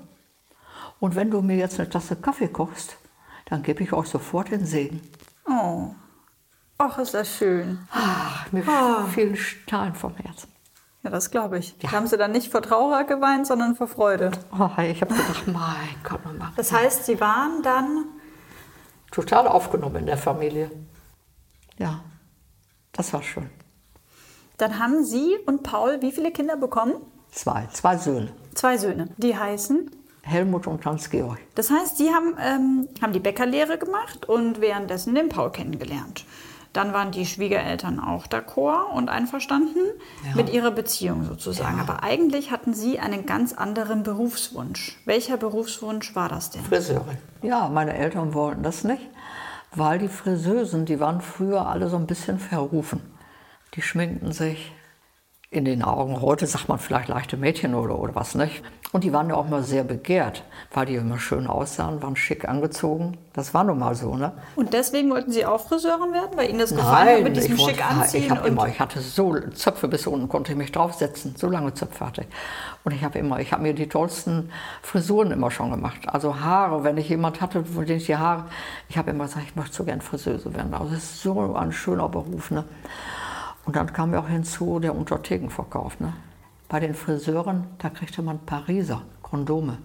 Und 1.04 1.16
wenn 1.16 1.30
du 1.30 1.42
mir 1.42 1.56
jetzt 1.56 1.78
eine 1.78 1.90
Tasse 1.90 2.16
Kaffee 2.16 2.48
kochst, 2.48 2.96
dann 3.44 3.62
gebe 3.62 3.82
ich 3.82 3.92
euch 3.92 4.06
sofort 4.06 4.50
den 4.50 4.64
Segen. 4.64 5.02
Oh. 5.46 5.90
Ach, 6.78 6.96
ist 6.96 7.12
das 7.12 7.28
schön. 7.28 7.78
Ach, 7.92 8.50
mir 8.52 8.64
fiel 9.12 9.28
ein 9.28 9.36
Stein 9.36 9.94
vom 9.94 10.16
Herzen. 10.16 10.48
Ja, 11.02 11.10
das 11.10 11.30
glaube 11.30 11.58
ich. 11.58 11.76
Ja. 11.82 11.92
Haben 11.92 12.06
Sie 12.06 12.16
dann 12.16 12.32
nicht 12.32 12.50
vor 12.50 12.62
Trauer 12.62 13.04
geweint, 13.04 13.46
sondern 13.46 13.76
vor 13.76 13.86
Freude? 13.86 14.30
Oh, 14.58 14.70
ich 14.80 15.02
habe 15.02 15.12
gedacht, 15.14 15.46
mein 15.46 15.94
Gott, 16.08 16.24
Mama. 16.24 16.54
Das 16.56 16.72
heißt, 16.72 17.04
Sie 17.04 17.20
waren 17.20 17.62
dann 17.62 18.06
total 19.10 19.46
aufgenommen 19.46 19.96
in 19.96 20.06
der 20.06 20.16
Familie. 20.16 20.70
Ja, 21.76 22.00
das 22.92 23.12
war 23.12 23.22
schön. 23.22 23.50
Dann 24.56 24.78
haben 24.78 25.04
Sie 25.04 25.36
und 25.44 25.64
Paul 25.64 26.00
wie 26.00 26.12
viele 26.12 26.32
Kinder 26.32 26.56
bekommen? 26.56 26.94
Zwei, 27.30 27.68
zwei 27.74 27.98
Söhne. 27.98 28.32
Zwei 28.54 28.78
Söhne. 28.78 29.10
Die 29.18 29.36
heißen? 29.36 29.90
Helmut 30.24 30.66
und 30.66 30.84
Hans-Georg. 30.84 31.38
Das 31.54 31.70
heißt, 31.70 31.98
Sie 31.98 32.10
haben, 32.10 32.36
ähm, 32.40 32.88
haben 33.02 33.12
die 33.12 33.20
Bäckerlehre 33.20 33.78
gemacht 33.78 34.26
und 34.26 34.60
währenddessen 34.60 35.14
den 35.14 35.28
Paul 35.28 35.50
kennengelernt. 35.50 36.24
Dann 36.72 36.92
waren 36.92 37.12
die 37.12 37.24
Schwiegereltern 37.24 38.00
auch 38.00 38.26
d'accord 38.26 38.90
und 38.92 39.08
einverstanden 39.08 39.78
ja. 40.26 40.34
mit 40.34 40.52
ihrer 40.52 40.72
Beziehung 40.72 41.24
sozusagen. 41.24 41.76
Ja. 41.76 41.82
Aber 41.84 42.02
eigentlich 42.02 42.50
hatten 42.50 42.74
sie 42.74 42.98
einen 42.98 43.26
ganz 43.26 43.52
anderen 43.52 44.02
Berufswunsch. 44.02 44.98
Welcher 45.04 45.36
Berufswunsch 45.36 46.16
war 46.16 46.28
das 46.28 46.50
denn? 46.50 46.64
Friseurin. 46.64 47.18
Ja, 47.42 47.68
meine 47.68 47.94
Eltern 47.94 48.34
wollten 48.34 48.64
das 48.64 48.82
nicht, 48.82 49.02
weil 49.72 50.00
die 50.00 50.08
Friseusen, 50.08 50.84
die 50.84 50.98
waren 50.98 51.20
früher 51.20 51.68
alle 51.68 51.88
so 51.88 51.96
ein 51.96 52.08
bisschen 52.08 52.40
verrufen. 52.40 53.00
Die 53.74 53.82
schminkten 53.82 54.32
sich, 54.32 54.72
in 55.56 55.64
den 55.64 55.82
Augen 55.82 56.20
heute 56.20 56.46
sagt 56.46 56.68
man 56.68 56.78
vielleicht 56.78 57.08
leichte 57.08 57.36
Mädchen 57.36 57.74
oder, 57.74 57.98
oder 57.98 58.14
was, 58.14 58.34
nicht? 58.34 58.62
Und 58.92 59.02
die 59.02 59.12
waren 59.12 59.28
ja 59.28 59.34
auch 59.34 59.48
mal 59.48 59.64
sehr 59.64 59.82
begehrt, 59.82 60.44
weil 60.72 60.86
die 60.86 60.94
immer 60.94 61.18
schön 61.18 61.48
aussahen, 61.48 62.00
waren 62.00 62.14
schick 62.14 62.48
angezogen. 62.48 63.16
Das 63.32 63.52
war 63.52 63.64
nun 63.64 63.80
mal 63.80 63.96
so, 63.96 64.14
ne? 64.14 64.32
Und 64.54 64.72
deswegen 64.72 65.10
wollten 65.10 65.32
Sie 65.32 65.44
auch 65.44 65.60
Friseurin 65.60 66.12
werden, 66.12 66.36
weil 66.36 66.48
Ihnen 66.48 66.60
das 66.60 66.70
gefallen 66.70 67.06
Nein, 67.06 67.16
hat 67.16 67.24
mit 67.24 67.36
diesem 67.36 67.58
schick 67.58 67.84
anziehen? 67.84 68.32
Ich, 68.32 68.46
immer, 68.46 68.68
ich 68.68 68.78
hatte 68.78 69.00
so 69.00 69.36
Zöpfe 69.50 69.88
bis 69.88 70.06
unten, 70.06 70.28
konnte 70.28 70.52
ich 70.52 70.58
mich 70.58 70.70
draufsetzen, 70.70 71.34
so 71.36 71.48
lange 71.48 71.74
Zöpfe 71.74 72.06
hatte 72.06 72.20
ich. 72.20 72.28
Und 72.84 72.92
ich 72.92 73.02
habe 73.02 73.18
immer, 73.18 73.40
ich 73.40 73.52
habe 73.52 73.62
mir 73.62 73.74
die 73.74 73.88
tollsten 73.88 74.50
Frisuren 74.82 75.32
immer 75.32 75.50
schon 75.50 75.72
gemacht. 75.72 75.98
Also 76.06 76.38
Haare, 76.38 76.84
wenn 76.84 76.96
ich 76.96 77.08
jemand 77.08 77.40
hatte, 77.40 77.64
von 77.64 77.84
dem 77.86 77.96
ich 77.96 78.06
die 78.06 78.16
Haare, 78.16 78.44
ich 78.88 78.96
habe 78.96 79.10
immer 79.10 79.24
gesagt, 79.24 79.46
ich 79.48 79.56
möchte 79.56 79.74
so 79.74 79.82
gern 79.82 80.02
Friseuse 80.02 80.54
werden. 80.54 80.72
Also 80.72 80.94
das 80.94 81.02
ist 81.02 81.22
so 81.22 81.56
ein 81.56 81.72
schöner 81.72 82.08
Beruf, 82.08 82.52
ne? 82.52 82.64
Und 83.66 83.76
dann 83.76 83.92
kam 83.92 84.12
ja 84.12 84.20
auch 84.20 84.28
hinzu 84.28 84.78
der 84.78 84.94
Unterthekenverkauf. 84.94 86.00
Ne? 86.00 86.12
Bei 86.68 86.80
den 86.80 86.94
Friseuren, 86.94 87.66
da 87.78 87.90
kriegte 87.90 88.22
man 88.22 88.38
Pariser 88.40 89.02
Kondome. 89.22 89.78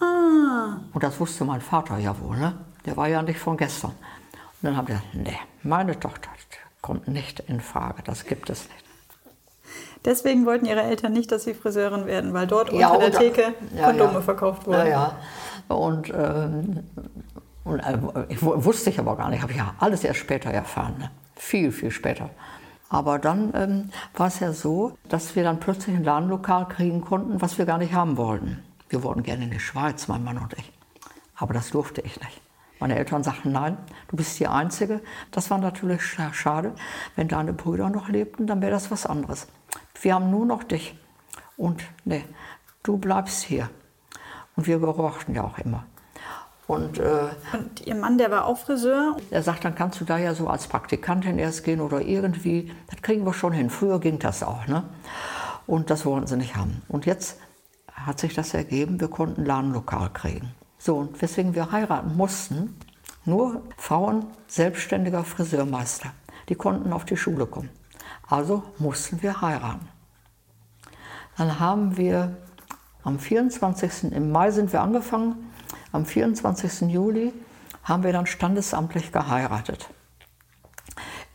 Ah. 0.00 0.78
Und 0.92 1.02
das 1.02 1.18
wusste 1.20 1.44
mein 1.44 1.60
Vater 1.60 1.98
ja 1.98 2.18
wohl. 2.20 2.36
Ne? 2.36 2.54
Der 2.84 2.96
war 2.96 3.08
ja 3.08 3.22
nicht 3.22 3.38
von 3.38 3.56
gestern. 3.56 3.90
Und 3.90 3.98
dann 4.62 4.76
haben 4.76 4.88
wir 4.88 4.96
gesagt, 4.96 5.14
nee, 5.14 5.38
meine 5.62 5.98
Tochter 5.98 6.30
kommt 6.82 7.08
nicht 7.08 7.40
in 7.40 7.60
Frage, 7.60 8.02
das 8.02 8.26
gibt 8.26 8.50
es 8.50 8.68
nicht. 8.68 8.84
Deswegen 10.04 10.44
wollten 10.46 10.66
Ihre 10.66 10.82
Eltern 10.82 11.12
nicht, 11.12 11.30
dass 11.30 11.44
Sie 11.44 11.54
Friseurin 11.54 12.06
werden, 12.06 12.34
weil 12.34 12.48
dort 12.48 12.72
ja, 12.72 12.88
unter 12.88 13.10
der 13.10 13.20
Theke 13.20 13.54
ja, 13.74 13.86
Kondome 13.86 14.14
ja. 14.14 14.20
verkauft 14.20 14.66
wurden. 14.66 14.78
Ja, 14.78 15.16
ja. 15.68 15.74
Und, 15.74 16.10
ähm, 16.10 16.80
und 17.62 17.78
äh, 17.78 17.98
wusste 18.40 18.90
ich 18.90 18.98
aber 18.98 19.16
gar 19.16 19.30
nicht, 19.30 19.42
habe 19.42 19.52
ich 19.52 19.58
ja 19.58 19.74
alles 19.78 20.02
erst 20.02 20.18
später 20.18 20.50
erfahren. 20.50 20.96
Ne? 20.98 21.10
Viel, 21.36 21.70
viel 21.70 21.92
später. 21.92 22.30
Aber 22.92 23.18
dann 23.18 23.52
ähm, 23.54 23.90
war 24.14 24.26
es 24.26 24.40
ja 24.40 24.52
so, 24.52 24.98
dass 25.08 25.34
wir 25.34 25.44
dann 25.44 25.60
plötzlich 25.60 25.96
ein 25.96 26.04
Ladenlokal 26.04 26.68
kriegen 26.68 27.00
konnten, 27.00 27.40
was 27.40 27.56
wir 27.56 27.64
gar 27.64 27.78
nicht 27.78 27.94
haben 27.94 28.18
wollten. 28.18 28.62
Wir 28.90 29.02
wollten 29.02 29.22
gerne 29.22 29.44
in 29.44 29.50
die 29.50 29.60
Schweiz, 29.60 30.08
mein 30.08 30.22
Mann 30.22 30.36
und 30.36 30.52
ich. 30.58 30.70
Aber 31.34 31.54
das 31.54 31.70
durfte 31.70 32.02
ich 32.02 32.20
nicht. 32.20 32.42
Meine 32.80 32.96
Eltern 32.96 33.24
sagten, 33.24 33.50
nein, 33.50 33.78
du 34.08 34.16
bist 34.16 34.38
die 34.38 34.46
Einzige. 34.46 35.00
Das 35.30 35.50
war 35.50 35.56
natürlich 35.56 36.02
schade. 36.02 36.74
Wenn 37.16 37.28
deine 37.28 37.54
Brüder 37.54 37.88
noch 37.88 38.10
lebten, 38.10 38.46
dann 38.46 38.60
wäre 38.60 38.72
das 38.72 38.90
was 38.90 39.06
anderes. 39.06 39.48
Wir 40.02 40.14
haben 40.14 40.30
nur 40.30 40.44
noch 40.44 40.62
dich. 40.62 40.94
Und 41.56 41.82
nee, 42.04 42.26
du 42.82 42.98
bleibst 42.98 43.42
hier. 43.42 43.70
Und 44.54 44.66
wir 44.66 44.78
gehorchten 44.78 45.34
ja 45.34 45.44
auch 45.44 45.56
immer. 45.56 45.86
Und, 46.66 46.98
äh, 46.98 47.28
und 47.52 47.86
Ihr 47.86 47.94
Mann, 47.94 48.18
der 48.18 48.30
war 48.30 48.46
auch 48.46 48.58
Friseur? 48.58 49.16
Er 49.30 49.42
sagt, 49.42 49.64
dann 49.64 49.74
kannst 49.74 50.00
du 50.00 50.04
da 50.04 50.18
ja 50.18 50.34
so 50.34 50.48
als 50.48 50.68
Praktikantin 50.68 51.38
erst 51.38 51.64
gehen 51.64 51.80
oder 51.80 52.00
irgendwie. 52.00 52.72
Das 52.88 53.02
kriegen 53.02 53.26
wir 53.26 53.34
schon 53.34 53.52
hin. 53.52 53.68
Früher 53.68 53.98
ging 54.00 54.18
das 54.18 54.42
auch. 54.42 54.66
Ne? 54.66 54.84
Und 55.66 55.90
das 55.90 56.06
wollten 56.06 56.26
sie 56.26 56.36
nicht 56.36 56.56
haben. 56.56 56.82
Und 56.88 57.06
jetzt 57.06 57.38
hat 57.92 58.20
sich 58.20 58.34
das 58.34 58.54
ergeben, 58.54 59.00
wir 59.00 59.08
konnten 59.08 59.44
Ladenlokal 59.44 60.10
kriegen. 60.10 60.54
So, 60.78 60.96
und 60.96 61.20
weswegen 61.20 61.54
wir 61.54 61.70
heiraten 61.70 62.16
mussten, 62.16 62.76
nur 63.24 63.62
Frauen 63.76 64.26
selbstständiger 64.48 65.24
Friseurmeister, 65.24 66.10
die 66.48 66.56
konnten 66.56 66.92
auf 66.92 67.04
die 67.04 67.16
Schule 67.16 67.46
kommen. 67.46 67.70
Also 68.28 68.64
mussten 68.78 69.22
wir 69.22 69.40
heiraten. 69.40 69.88
Dann 71.36 71.60
haben 71.60 71.96
wir 71.96 72.36
am 73.04 73.18
24. 73.18 74.12
im 74.12 74.32
Mai 74.32 74.50
sind 74.50 74.72
wir 74.72 74.80
angefangen 74.80 75.51
am 75.92 76.06
24. 76.06 76.90
Juli 76.90 77.32
haben 77.84 78.02
wir 78.02 78.12
dann 78.12 78.26
standesamtlich 78.26 79.12
geheiratet. 79.12 79.88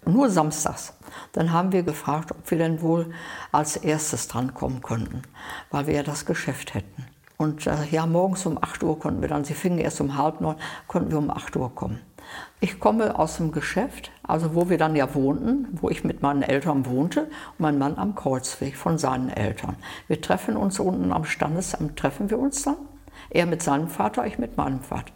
Nur 0.06 0.30
samstags. 0.30 0.94
Dann 1.34 1.52
haben 1.52 1.72
wir 1.72 1.84
gefragt, 1.84 2.32
ob 2.32 2.50
wir 2.50 2.58
denn 2.58 2.82
wohl 2.82 3.12
als 3.52 3.76
erstes 3.76 4.28
drankommen 4.28 4.82
könnten, 4.82 5.22
weil 5.70 5.88
wir 5.88 5.96
ja 5.96 6.04
das 6.04 6.26
Geschäft 6.26 6.74
hätten. 6.74 7.06
Und 7.38 7.68
äh, 7.68 7.76
ja, 7.92 8.06
morgens 8.06 8.46
um 8.46 8.58
8 8.58 8.84
Uhr 8.84 9.00
konnten 9.00 9.22
wir 9.22 9.30
dann, 9.30 9.44
sie 9.44 9.54
fingen 9.54 9.78
erst 9.78 10.02
um 10.02 10.18
halb 10.18 10.42
neun, 10.42 10.56
konnten 10.88 11.12
wir 11.12 11.20
um 11.20 11.30
8 11.30 11.56
Uhr 11.56 11.74
kommen. 11.74 12.00
Ich 12.60 12.80
komme 12.80 13.18
aus 13.18 13.38
dem 13.38 13.52
Geschäft, 13.52 14.12
also 14.24 14.56
wo 14.56 14.70
wir 14.70 14.78
dann 14.78 14.96
ja 14.96 15.14
wohnten, 15.14 15.68
wo 15.74 15.90
ich 15.90 16.04
mit 16.04 16.22
meinen 16.22 16.42
Eltern 16.42 16.86
wohnte 16.86 17.22
und 17.22 17.60
mein 17.60 17.78
Mann 17.78 17.98
am 17.98 18.16
Kreuzweg 18.16 18.76
von 18.76 18.98
seinen 18.98 19.30
Eltern. 19.30 19.76
Wir 20.08 20.20
treffen 20.20 20.58
uns 20.58 20.80
unten 20.80 21.12
am 21.14 21.26
Standesamt, 21.26 21.98
treffen 21.98 22.30
wir 22.30 22.40
uns 22.40 22.64
dann 22.64 22.78
er 23.30 23.46
mit 23.46 23.62
seinem 23.62 23.88
Vater, 23.88 24.26
ich 24.26 24.38
mit 24.38 24.58
meinem 24.58 24.82
Vater. 24.82 25.14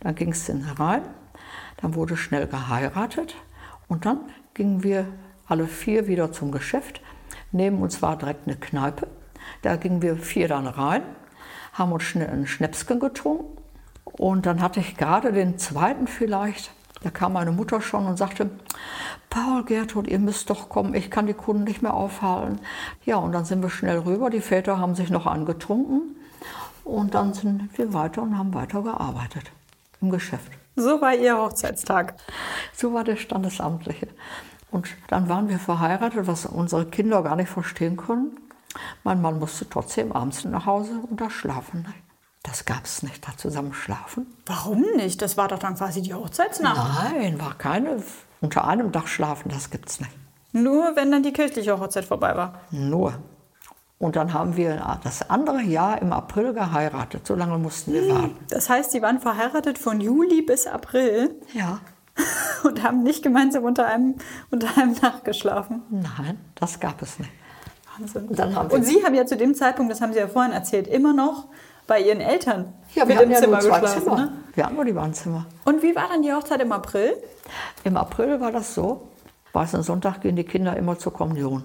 Dann 0.00 0.14
ging 0.14 0.32
es 0.32 0.46
dann 0.46 0.64
herein, 0.64 1.02
dann 1.78 1.94
wurde 1.94 2.16
schnell 2.16 2.46
geheiratet 2.46 3.34
und 3.88 4.06
dann 4.06 4.20
gingen 4.54 4.82
wir 4.82 5.06
alle 5.46 5.66
vier 5.66 6.06
wieder 6.06 6.32
zum 6.32 6.52
Geschäft. 6.52 7.00
Neben 7.52 7.80
uns 7.82 8.02
war 8.02 8.16
direkt 8.16 8.46
eine 8.46 8.56
Kneipe. 8.56 9.08
Da 9.62 9.76
gingen 9.76 10.02
wir 10.02 10.16
vier 10.16 10.48
dann 10.48 10.66
rein, 10.66 11.02
haben 11.72 11.92
uns 11.92 12.04
schnell 12.04 12.28
ein 12.28 12.46
Schnäpschen 12.46 13.00
getrunken 13.00 13.58
und 14.04 14.46
dann 14.46 14.60
hatte 14.60 14.80
ich 14.80 14.96
gerade 14.96 15.32
den 15.32 15.58
zweiten 15.58 16.06
vielleicht. 16.06 16.72
Da 17.02 17.10
kam 17.10 17.34
meine 17.34 17.52
Mutter 17.52 17.82
schon 17.82 18.06
und 18.06 18.16
sagte, 18.16 18.48
Paul, 19.28 19.64
Gertrud, 19.64 20.06
ihr 20.06 20.18
müsst 20.18 20.48
doch 20.48 20.70
kommen, 20.70 20.94
ich 20.94 21.10
kann 21.10 21.26
die 21.26 21.34
Kunden 21.34 21.64
nicht 21.64 21.82
mehr 21.82 21.92
aufhalten. 21.92 22.60
Ja, 23.04 23.16
und 23.16 23.32
dann 23.32 23.44
sind 23.44 23.62
wir 23.62 23.68
schnell 23.68 23.98
rüber. 23.98 24.30
Die 24.30 24.40
Väter 24.40 24.78
haben 24.78 24.94
sich 24.94 25.10
noch 25.10 25.26
angetrunken. 25.26 26.16
Und 26.84 27.14
dann 27.14 27.32
sind 27.32 27.70
wir 27.76 27.92
weiter 27.92 28.22
und 28.22 28.36
haben 28.38 28.54
weiter 28.54 28.82
gearbeitet 28.82 29.50
im 30.00 30.10
Geschäft. 30.10 30.52
So 30.76 31.00
war 31.00 31.14
Ihr 31.14 31.38
Hochzeitstag. 31.38 32.14
So 32.72 32.92
war 32.92 33.04
der 33.04 33.16
Standesamtliche. 33.16 34.08
Und 34.70 34.88
dann 35.08 35.28
waren 35.28 35.48
wir 35.48 35.58
verheiratet, 35.58 36.26
was 36.26 36.46
unsere 36.46 36.86
Kinder 36.86 37.22
gar 37.22 37.36
nicht 37.36 37.48
verstehen 37.48 37.96
können. 37.96 38.36
Mein 39.04 39.22
Mann 39.22 39.38
musste 39.38 39.68
trotzdem 39.68 40.12
abends 40.12 40.44
nach 40.44 40.66
Hause 40.66 41.00
und 41.08 41.20
da 41.20 41.30
schlafen. 41.30 41.86
Das 42.42 42.64
gab 42.64 42.84
es 42.84 43.02
nicht, 43.02 43.26
da 43.26 43.36
zusammen 43.36 43.72
schlafen. 43.72 44.26
Warum 44.46 44.82
nicht? 44.96 45.22
Das 45.22 45.36
war 45.36 45.48
doch 45.48 45.58
dann 45.58 45.76
quasi 45.76 46.02
die 46.02 46.12
Hochzeitsnacht. 46.12 47.12
Nein, 47.12 47.40
war 47.40 47.54
keine. 47.54 48.02
Unter 48.40 48.66
einem 48.66 48.92
Dach 48.92 49.06
schlafen, 49.06 49.48
das 49.48 49.70
gibt's 49.70 50.00
nicht. 50.00 50.12
Nur 50.52 50.94
wenn 50.96 51.10
dann 51.10 51.22
die 51.22 51.32
kirchliche 51.32 51.78
Hochzeit 51.78 52.04
vorbei 52.04 52.36
war. 52.36 52.60
Nur. 52.70 53.14
Und 53.98 54.16
dann 54.16 54.34
haben 54.34 54.56
wir 54.56 54.98
das 55.02 55.30
andere 55.30 55.62
Jahr 55.62 56.02
im 56.02 56.12
April 56.12 56.52
geheiratet. 56.52 57.26
So 57.26 57.34
lange 57.34 57.58
mussten 57.58 57.92
wir 57.92 58.08
warten. 58.08 58.36
Das 58.50 58.68
heißt, 58.68 58.90
Sie 58.90 59.00
waren 59.00 59.20
verheiratet 59.20 59.78
von 59.78 60.00
Juli 60.00 60.42
bis 60.42 60.66
April? 60.66 61.34
Ja. 61.52 61.80
Und 62.64 62.82
haben 62.82 63.02
nicht 63.02 63.22
gemeinsam 63.22 63.64
unter 63.64 63.86
einem, 63.86 64.16
unter 64.50 64.68
einem 64.76 64.98
Dach 65.00 65.22
geschlafen? 65.22 65.82
Nein, 65.90 66.38
das 66.54 66.80
gab 66.80 67.02
es 67.02 67.18
nicht. 67.18 67.30
Wahnsinn. 67.98 68.28
Und, 68.28 68.72
Und 68.72 68.84
Sie 68.84 69.04
haben 69.04 69.14
ja 69.14 69.26
zu 69.26 69.36
dem 69.36 69.54
Zeitpunkt, 69.54 69.92
das 69.92 70.00
haben 70.00 70.12
Sie 70.12 70.18
ja 70.18 70.28
vorhin 70.28 70.52
erzählt, 70.52 70.86
immer 70.86 71.12
noch 71.12 71.46
bei 71.86 72.00
Ihren 72.00 72.20
Eltern 72.20 72.72
ja, 72.94 73.06
wir 73.08 73.16
mit 73.16 73.24
im 73.24 73.34
Zimmer 73.34 73.62
ja 73.62 73.78
geschlafen. 73.78 74.02
Zimmer. 74.02 74.16
Ne? 74.16 74.32
Wir 74.54 74.64
hatten 74.64 74.74
nur 74.74 74.84
die 74.84 74.96
Wohnzimmer. 74.96 75.46
Und 75.64 75.82
wie 75.82 75.94
war 75.94 76.08
dann 76.08 76.22
die 76.22 76.32
Hochzeit 76.32 76.60
im 76.60 76.72
April? 76.72 77.14
Im 77.84 77.96
April 77.96 78.40
war 78.40 78.52
das 78.52 78.74
so, 78.74 79.08
weißen 79.52 79.82
Sonntag 79.82 80.20
gehen 80.20 80.36
die 80.36 80.44
Kinder 80.44 80.76
immer 80.76 80.98
zur 80.98 81.12
Kommunion. 81.12 81.64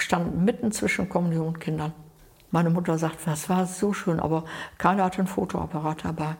Ich 0.00 0.06
stand 0.06 0.42
mitten 0.42 0.72
zwischen 0.72 1.10
Kommunionkindern. 1.10 1.92
Meine 2.50 2.70
Mutter 2.70 2.96
sagt, 2.96 3.18
das 3.26 3.50
war 3.50 3.66
so 3.66 3.92
schön, 3.92 4.18
aber 4.18 4.44
keiner 4.78 5.04
hatte 5.04 5.18
einen 5.18 5.26
Fotoapparat 5.26 6.06
dabei. 6.06 6.36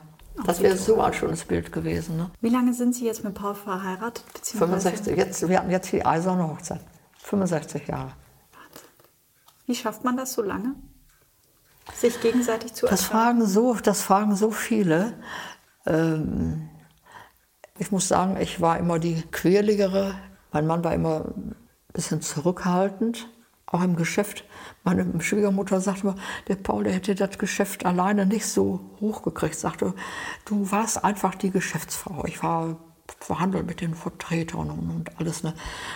Das 0.47 0.61
wäre 0.61 0.75
so 0.75 0.99
ein 0.99 1.13
schönes 1.13 1.45
Bild 1.45 1.71
gewesen. 1.71 2.17
Ne? 2.17 2.31
Wie 2.41 2.49
lange 2.49 2.73
sind 2.73 2.95
Sie 2.95 3.05
jetzt 3.05 3.23
mit 3.23 3.35
Paul 3.35 3.53
verheiratet? 3.53 4.25
65. 4.41 5.15
Jetzt, 5.15 5.47
wir 5.47 5.59
hatten 5.59 5.69
jetzt 5.69 5.91
die 5.91 6.03
eiserne 6.03 6.47
Hochzeit. 6.47 6.81
65 7.19 7.87
Jahre. 7.87 8.13
Wie 9.67 9.75
schafft 9.75 10.03
man 10.03 10.17
das 10.17 10.33
so 10.33 10.41
lange? 10.41 10.73
Sich 11.93 12.19
gegenseitig 12.19 12.73
zu 12.73 12.87
das 12.87 13.03
fragen 13.03 13.45
so, 13.45 13.75
Das 13.75 14.01
fragen 14.01 14.35
so 14.35 14.49
viele. 14.49 15.13
Ähm, 15.85 16.67
ich 17.77 17.91
muss 17.91 18.07
sagen, 18.07 18.37
ich 18.37 18.59
war 18.59 18.79
immer 18.79 18.97
die 18.97 19.21
Quirligere. 19.31 20.15
Mein 20.51 20.65
Mann 20.65 20.83
war 20.83 20.95
immer 20.95 21.25
ein 21.37 21.55
bisschen 21.93 22.21
zurückhaltend. 22.21 23.27
Auch 23.71 23.81
im 23.83 23.95
Geschäft. 23.95 24.43
Meine 24.83 25.21
Schwiegermutter 25.21 25.79
sagte 25.79 26.01
immer, 26.01 26.15
der 26.49 26.55
Paul, 26.55 26.83
der 26.83 26.93
hätte 26.93 27.15
das 27.15 27.37
Geschäft 27.37 27.85
alleine 27.85 28.25
nicht 28.25 28.45
so 28.45 28.81
hochgekriegt. 28.99 29.55
Sagte, 29.55 29.93
du 30.43 30.71
warst 30.71 31.03
einfach 31.03 31.35
die 31.35 31.51
Geschäftsfrau. 31.51 32.25
Ich 32.25 32.43
war 32.43 32.77
verhandelt 33.19 33.65
mit 33.65 33.79
den 33.79 33.95
Vertretern 33.95 34.69
und, 34.69 34.89
und 34.89 35.19
alles. 35.19 35.43
Ne? 35.43 35.53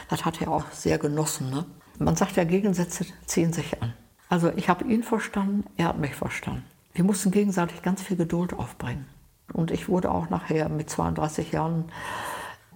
Das 0.10 0.24
hat 0.24 0.42
er 0.42 0.52
auch 0.52 0.72
sehr 0.72 0.98
genossen. 0.98 1.50
Ne? 1.50 1.66
Man 2.00 2.16
sagt 2.16 2.38
ja, 2.38 2.46
Gegensätze 2.46 3.06
ziehen 3.26 3.52
sich 3.52 3.82
an. 3.82 3.94
Also 4.30 4.52
ich 4.56 4.70
habe 4.70 4.86
ihn 4.86 5.04
verstanden, 5.04 5.66
er 5.76 5.90
hat 5.90 6.00
mich 6.00 6.16
verstanden. 6.16 6.64
Wir 6.94 7.04
mussten 7.04 7.32
gegenseitig 7.32 7.82
ganz 7.82 8.02
viel 8.02 8.18
Geduld 8.18 8.54
aufbringen. 8.54 9.06
Und 9.52 9.72
ich 9.72 9.90
wurde 9.90 10.12
auch 10.12 10.30
nachher 10.30 10.70
mit 10.70 10.90
32 10.90 11.52
Jahren 11.52 11.92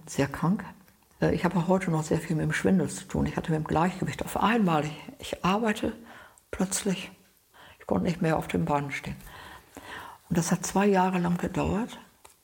sehr 0.06 0.26
krank. 0.26 0.64
Äh, 1.20 1.34
ich 1.34 1.44
habe 1.44 1.68
heute 1.68 1.90
noch 1.90 2.02
sehr 2.02 2.18
viel 2.18 2.36
mit 2.36 2.44
dem 2.44 2.52
Schwindel 2.52 2.88
zu 2.88 3.04
tun. 3.04 3.26
Ich 3.26 3.36
hatte 3.36 3.52
mit 3.52 3.60
dem 3.60 3.66
Gleichgewicht 3.66 4.24
auf 4.24 4.36
einmal. 4.36 4.84
Ich, 4.84 4.98
ich 5.18 5.44
arbeite 5.44 5.92
plötzlich. 6.50 7.10
Ich 7.78 7.86
konnte 7.86 8.04
nicht 8.04 8.22
mehr 8.22 8.36
auf 8.36 8.48
den 8.48 8.64
Beinen 8.64 8.90
stehen. 8.90 9.16
Und 10.28 10.38
das 10.38 10.52
hat 10.52 10.64
zwei 10.64 10.86
Jahre 10.86 11.18
lang 11.18 11.38
gedauert. 11.38 11.98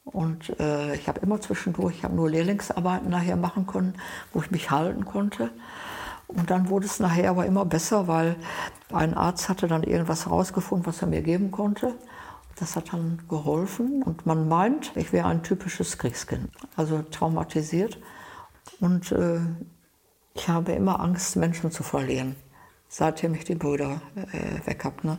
Und 0.05 0.59
äh, 0.61 0.95
ich 0.95 1.09
habe 1.09 1.21
immer 1.21 1.41
zwischendurch, 1.41 1.97
ich 1.97 2.05
habe 2.05 2.15
nur 2.15 2.31
Lehrlingsarbeiten 2.31 3.11
nachher 3.11 3.37
machen 3.37 3.67
können, 3.67 3.95
wo 4.33 4.41
ich 4.41 4.51
mich 4.51 4.71
halten 4.71 5.05
konnte. 5.05 5.51
Und 6.29 6.51
dann 6.51 6.69
wurde 6.69 6.87
es 6.87 7.01
nachher 7.01 7.31
aber 7.31 7.47
immer 7.47 7.65
besser, 7.65 8.09
weil 8.09 8.37
ein 8.93 9.15
Arzt 9.15 9.49
hatte 9.49 9.69
dann 9.69 9.83
irgendwas 9.83 10.27
herausgefunden, 10.27 10.87
was 10.87 11.03
er 11.03 11.09
mir 11.09 11.23
geben 11.23 11.51
konnte. 11.51 11.95
Das 12.57 12.75
hat 12.77 12.93
dann 12.93 13.23
geholfen. 13.29 14.03
Und 14.03 14.27
man 14.27 14.49
meint, 14.49 14.93
ich 14.97 15.13
wäre 15.13 15.29
ein 15.29 15.43
typisches 15.43 15.99
Kriegskind, 15.99 16.51
also 16.77 17.03
traumatisiert. 17.03 17.99
Und 18.81 19.13
äh, 19.13 19.41
ich 20.35 20.49
habe 20.49 20.73
immer 20.73 21.01
Angst, 21.01 21.37
Menschen 21.37 21.71
zu 21.71 21.83
verlieren, 21.83 22.37
seitdem 22.89 23.35
ich 23.35 23.45
die 23.45 23.55
Brüder 23.55 24.01
äh, 24.15 24.67
weg 24.67 24.85
habe. 24.85 25.07
Ne? 25.07 25.19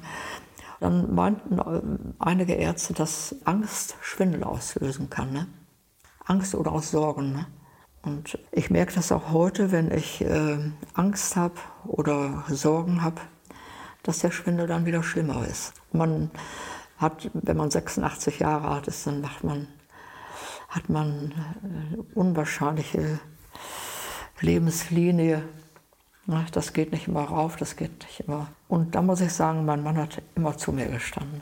Dann 0.80 1.14
meinten 1.14 1.60
äh, 1.60 1.82
einige 2.20 2.54
Ärzte, 2.54 2.94
dass 2.94 3.36
Angst 3.46 3.96
Schwindel 4.02 4.44
auslösen 4.44 5.10
kann. 5.10 5.34
Ne? 5.34 5.48
Angst 6.26 6.54
oder 6.56 6.72
auch 6.72 6.84
Sorgen. 6.84 7.34
Ne? 7.34 7.48
Und 8.04 8.38
ich 8.52 8.70
merke 8.70 8.94
das 8.94 9.12
auch 9.12 9.32
heute, 9.32 9.72
wenn 9.72 9.92
ich 9.92 10.22
äh, 10.22 10.60
Angst 10.94 11.36
habe 11.36 11.56
oder 11.86 12.44
Sorgen 12.48 13.02
habe, 13.02 13.22
dass 14.04 14.20
der 14.20 14.32
Schwindel 14.32 14.68
dann 14.68 14.86
wieder 14.86 15.04
schlimmer 15.04 15.46
ist. 15.48 15.74
Man 15.92 16.32
hat, 16.98 17.30
wenn 17.34 17.58
man 17.58 17.72
86 17.72 18.40
Jahre 18.40 18.68
alt 18.70 18.88
ist, 18.88 19.06
dann 19.08 19.22
macht 19.22 19.44
man, 19.44 19.68
hat 20.70 20.90
man 20.90 21.34
äh, 21.64 22.18
unwahrscheinliche 22.18 23.20
Lebenslinie. 24.42 25.44
Das 26.52 26.74
geht 26.74 26.92
nicht 26.92 27.08
immer 27.08 27.24
rauf, 27.24 27.56
das 27.56 27.76
geht 27.76 28.04
nicht 28.04 28.22
immer. 28.22 28.48
Und 28.68 28.96
da 28.96 29.02
muss 29.02 29.22
ich 29.22 29.32
sagen, 29.32 29.66
mein 29.66 29.82
Mann 29.82 29.98
hat 29.98 30.22
immer 30.36 30.58
zu 30.58 30.74
mir 30.74 30.88
gestanden. 30.88 31.42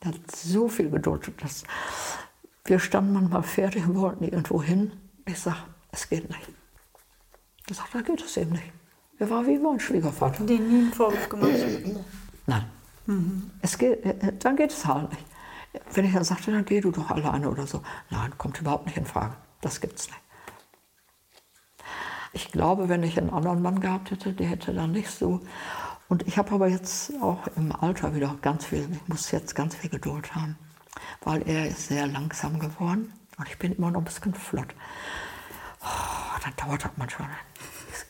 Er 0.00 0.08
hat 0.08 0.30
so 0.30 0.68
viel 0.68 0.90
Geduld. 0.90 1.32
Dass 1.42 1.64
wir 2.64 2.78
standen 2.78 3.12
manchmal 3.12 3.42
fertig 3.42 3.86
und 3.86 3.96
wollten 3.96 4.24
irgendwo 4.24 4.62
hin. 4.62 4.92
Ich 5.24 5.40
sage, 5.40 5.58
es 5.90 6.08
geht 6.08 6.28
nicht. 6.28 6.48
Er 7.68 7.74
sagt, 7.74 7.94
da 7.94 8.00
geht 8.00 8.22
es 8.22 8.36
eben 8.36 8.52
nicht. 8.52 8.72
Er 9.18 9.30
war 9.30 9.46
wie 9.46 9.58
mein 9.58 9.80
Schwiegervater. 9.80 10.44
Den 10.44 10.68
nie 10.68 10.82
einen 10.84 10.92
Vorwurf 10.92 11.28
gemacht? 11.28 11.50
Nein. 12.46 12.64
Mhm. 13.06 13.50
Es 13.62 13.78
geht, 13.78 14.04
äh, 14.04 14.32
dann 14.38 14.56
geht 14.56 14.70
es 14.70 14.84
halt 14.86 15.10
nicht. 15.10 15.24
Wenn 15.94 16.04
ich 16.04 16.12
dann 16.12 16.24
sagte, 16.24 16.50
dann 16.52 16.64
geh 16.64 16.80
du 16.80 16.90
doch 16.90 17.10
alleine 17.10 17.50
oder 17.50 17.66
so. 17.66 17.82
Nein, 18.10 18.32
kommt 18.38 18.60
überhaupt 18.60 18.86
nicht 18.86 18.96
in 18.96 19.06
Frage. 19.06 19.34
Das 19.60 19.80
gibt's 19.80 20.06
nicht. 20.06 20.20
Ich 22.36 22.52
glaube, 22.52 22.90
wenn 22.90 23.02
ich 23.02 23.16
einen 23.16 23.30
anderen 23.30 23.62
Mann 23.62 23.80
gehabt 23.80 24.10
hätte, 24.10 24.34
der 24.34 24.48
hätte 24.48 24.74
dann 24.74 24.92
nicht 24.92 25.08
so. 25.08 25.40
Und 26.06 26.28
ich 26.28 26.36
habe 26.36 26.52
aber 26.52 26.68
jetzt 26.68 27.10
auch 27.22 27.46
im 27.56 27.72
Alter 27.72 28.14
wieder 28.14 28.36
ganz 28.42 28.66
viel, 28.66 28.86
ich 28.92 29.08
muss 29.08 29.30
jetzt 29.30 29.54
ganz 29.54 29.74
viel 29.74 29.88
Geduld 29.88 30.34
haben, 30.34 30.58
weil 31.24 31.48
er 31.48 31.66
ist 31.66 31.88
sehr 31.88 32.06
langsam 32.06 32.58
geworden 32.58 33.10
und 33.38 33.48
ich 33.48 33.56
bin 33.58 33.72
immer 33.72 33.90
noch 33.90 34.02
ein 34.02 34.04
bisschen 34.04 34.34
flott. 34.34 34.68
Oh, 35.80 36.38
dann 36.44 36.52
dauert 36.58 36.84
das 36.84 36.90
manchmal. 36.96 37.30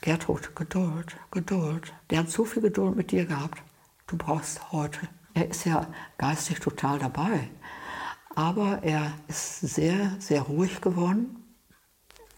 Gertrud, 0.00 0.56
Geduld, 0.56 1.16
Geduld. 1.30 1.92
Der 2.10 2.18
hat 2.18 2.28
so 2.28 2.44
viel 2.44 2.62
Geduld 2.62 2.96
mit 2.96 3.12
dir 3.12 3.26
gehabt. 3.26 3.62
Du 4.08 4.16
brauchst 4.16 4.72
heute. 4.72 5.06
Er 5.34 5.50
ist 5.50 5.64
ja 5.66 5.86
geistig 6.18 6.58
total 6.58 6.98
dabei. 6.98 7.48
Aber 8.34 8.82
er 8.82 9.12
ist 9.28 9.60
sehr, 9.60 10.16
sehr 10.18 10.42
ruhig 10.42 10.80
geworden 10.80 11.45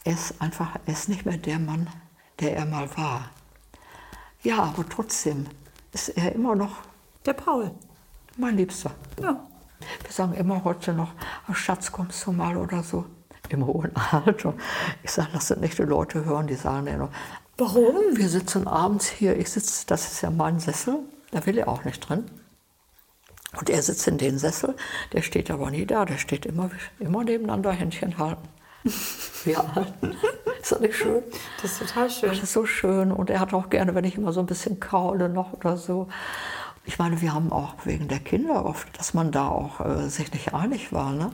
er 0.05 0.13
ist 0.13 0.41
einfach, 0.41 0.77
er 0.87 0.93
ist 0.93 1.09
nicht 1.09 1.27
mehr 1.27 1.37
der 1.37 1.59
Mann, 1.59 1.89
der 2.41 2.57
er 2.57 2.67
mal 2.67 2.89
war. 2.97 3.31
Ja, 4.43 4.63
aber 4.63 4.89
trotzdem 4.89 5.47
ist 5.93 6.11
er 6.11 6.33
immer 6.35 6.55
noch 6.55 6.77
der 7.27 7.33
Paul. 7.33 7.73
Mein 8.37 8.57
Liebster. 8.57 8.93
Ja. 9.21 9.45
Wir 10.03 10.13
sagen 10.13 10.35
immer 10.35 10.65
heute 10.65 10.93
noch, 10.93 11.13
Schatz, 11.53 11.93
kommst 11.93 12.25
du 12.27 12.33
mal 12.33 12.57
oder 12.57 12.83
so. 12.83 13.05
Im 13.49 13.67
hohen 13.67 13.95
Alter. 13.97 14.55
Ich 15.03 15.11
sage, 15.11 15.31
das 15.33 15.49
sind 15.49 15.61
nicht 15.61 15.79
die 15.79 15.83
Leute 15.83 16.25
hören, 16.25 16.47
die 16.47 16.55
sagen 16.55 16.87
ja 16.87 16.97
noch. 16.97 17.11
Warum? 17.57 17.97
Wir 18.13 18.29
sitzen 18.29 18.69
abends 18.69 19.09
hier, 19.09 19.37
ich 19.37 19.51
sitze, 19.51 19.87
das 19.87 20.13
ist 20.13 20.21
ja 20.21 20.31
mein 20.31 20.61
Sessel, 20.61 21.01
da 21.31 21.45
will 21.47 21.59
er 21.59 21.69
auch 21.69 21.85
nicht 21.85 22.09
drin. 22.09 22.25
Und 23.59 23.71
er 23.71 23.83
sitzt 23.83 24.07
in 24.07 24.19
den 24.19 24.39
Sessel, 24.39 24.77
der 25.13 25.23
steht 25.23 25.51
aber 25.51 25.71
nie 25.71 25.87
da, 25.87 26.05
der 26.05 26.19
steht 26.19 26.47
immer, 26.47 26.71
immer 27.01 27.25
nebeneinander 27.25 27.73
Händchen 27.73 28.19
halten. 28.19 28.47
Ja, 29.45 29.65
ist 30.61 30.73
das 30.73 30.81
nicht 30.81 30.97
schön? 30.97 31.23
Das 31.63 31.73
ist 31.73 31.79
total 31.79 32.11
schön. 32.11 32.29
Das 32.29 32.43
ist 32.43 32.53
so 32.53 32.67
schön. 32.67 33.13
Und 33.13 33.31
er 33.31 33.41
hat 33.41 33.55
auch 33.55 33.71
gerne, 33.71 33.95
wenn 33.95 34.05
ich 34.05 34.17
immer 34.17 34.33
so 34.33 34.41
ein 34.41 34.47
bisschen 34.47 34.81
kaule 34.81 35.29
noch 35.29 35.53
oder 35.53 35.77
so. 35.77 36.09
Ich 36.85 36.99
meine, 36.99 37.21
wir 37.21 37.33
haben 37.33 37.53
auch 37.53 37.75
wegen 37.85 38.09
der 38.09 38.19
Kinder 38.19 38.67
oft, 38.67 38.99
dass 38.99 39.15
man 39.15 39.31
da 39.31 39.49
auch 39.49 39.81
äh, 39.81 40.09
sich 40.09 40.33
nicht 40.33 40.55
einig 40.55 40.93
war. 40.93 41.13
Ne? 41.13 41.31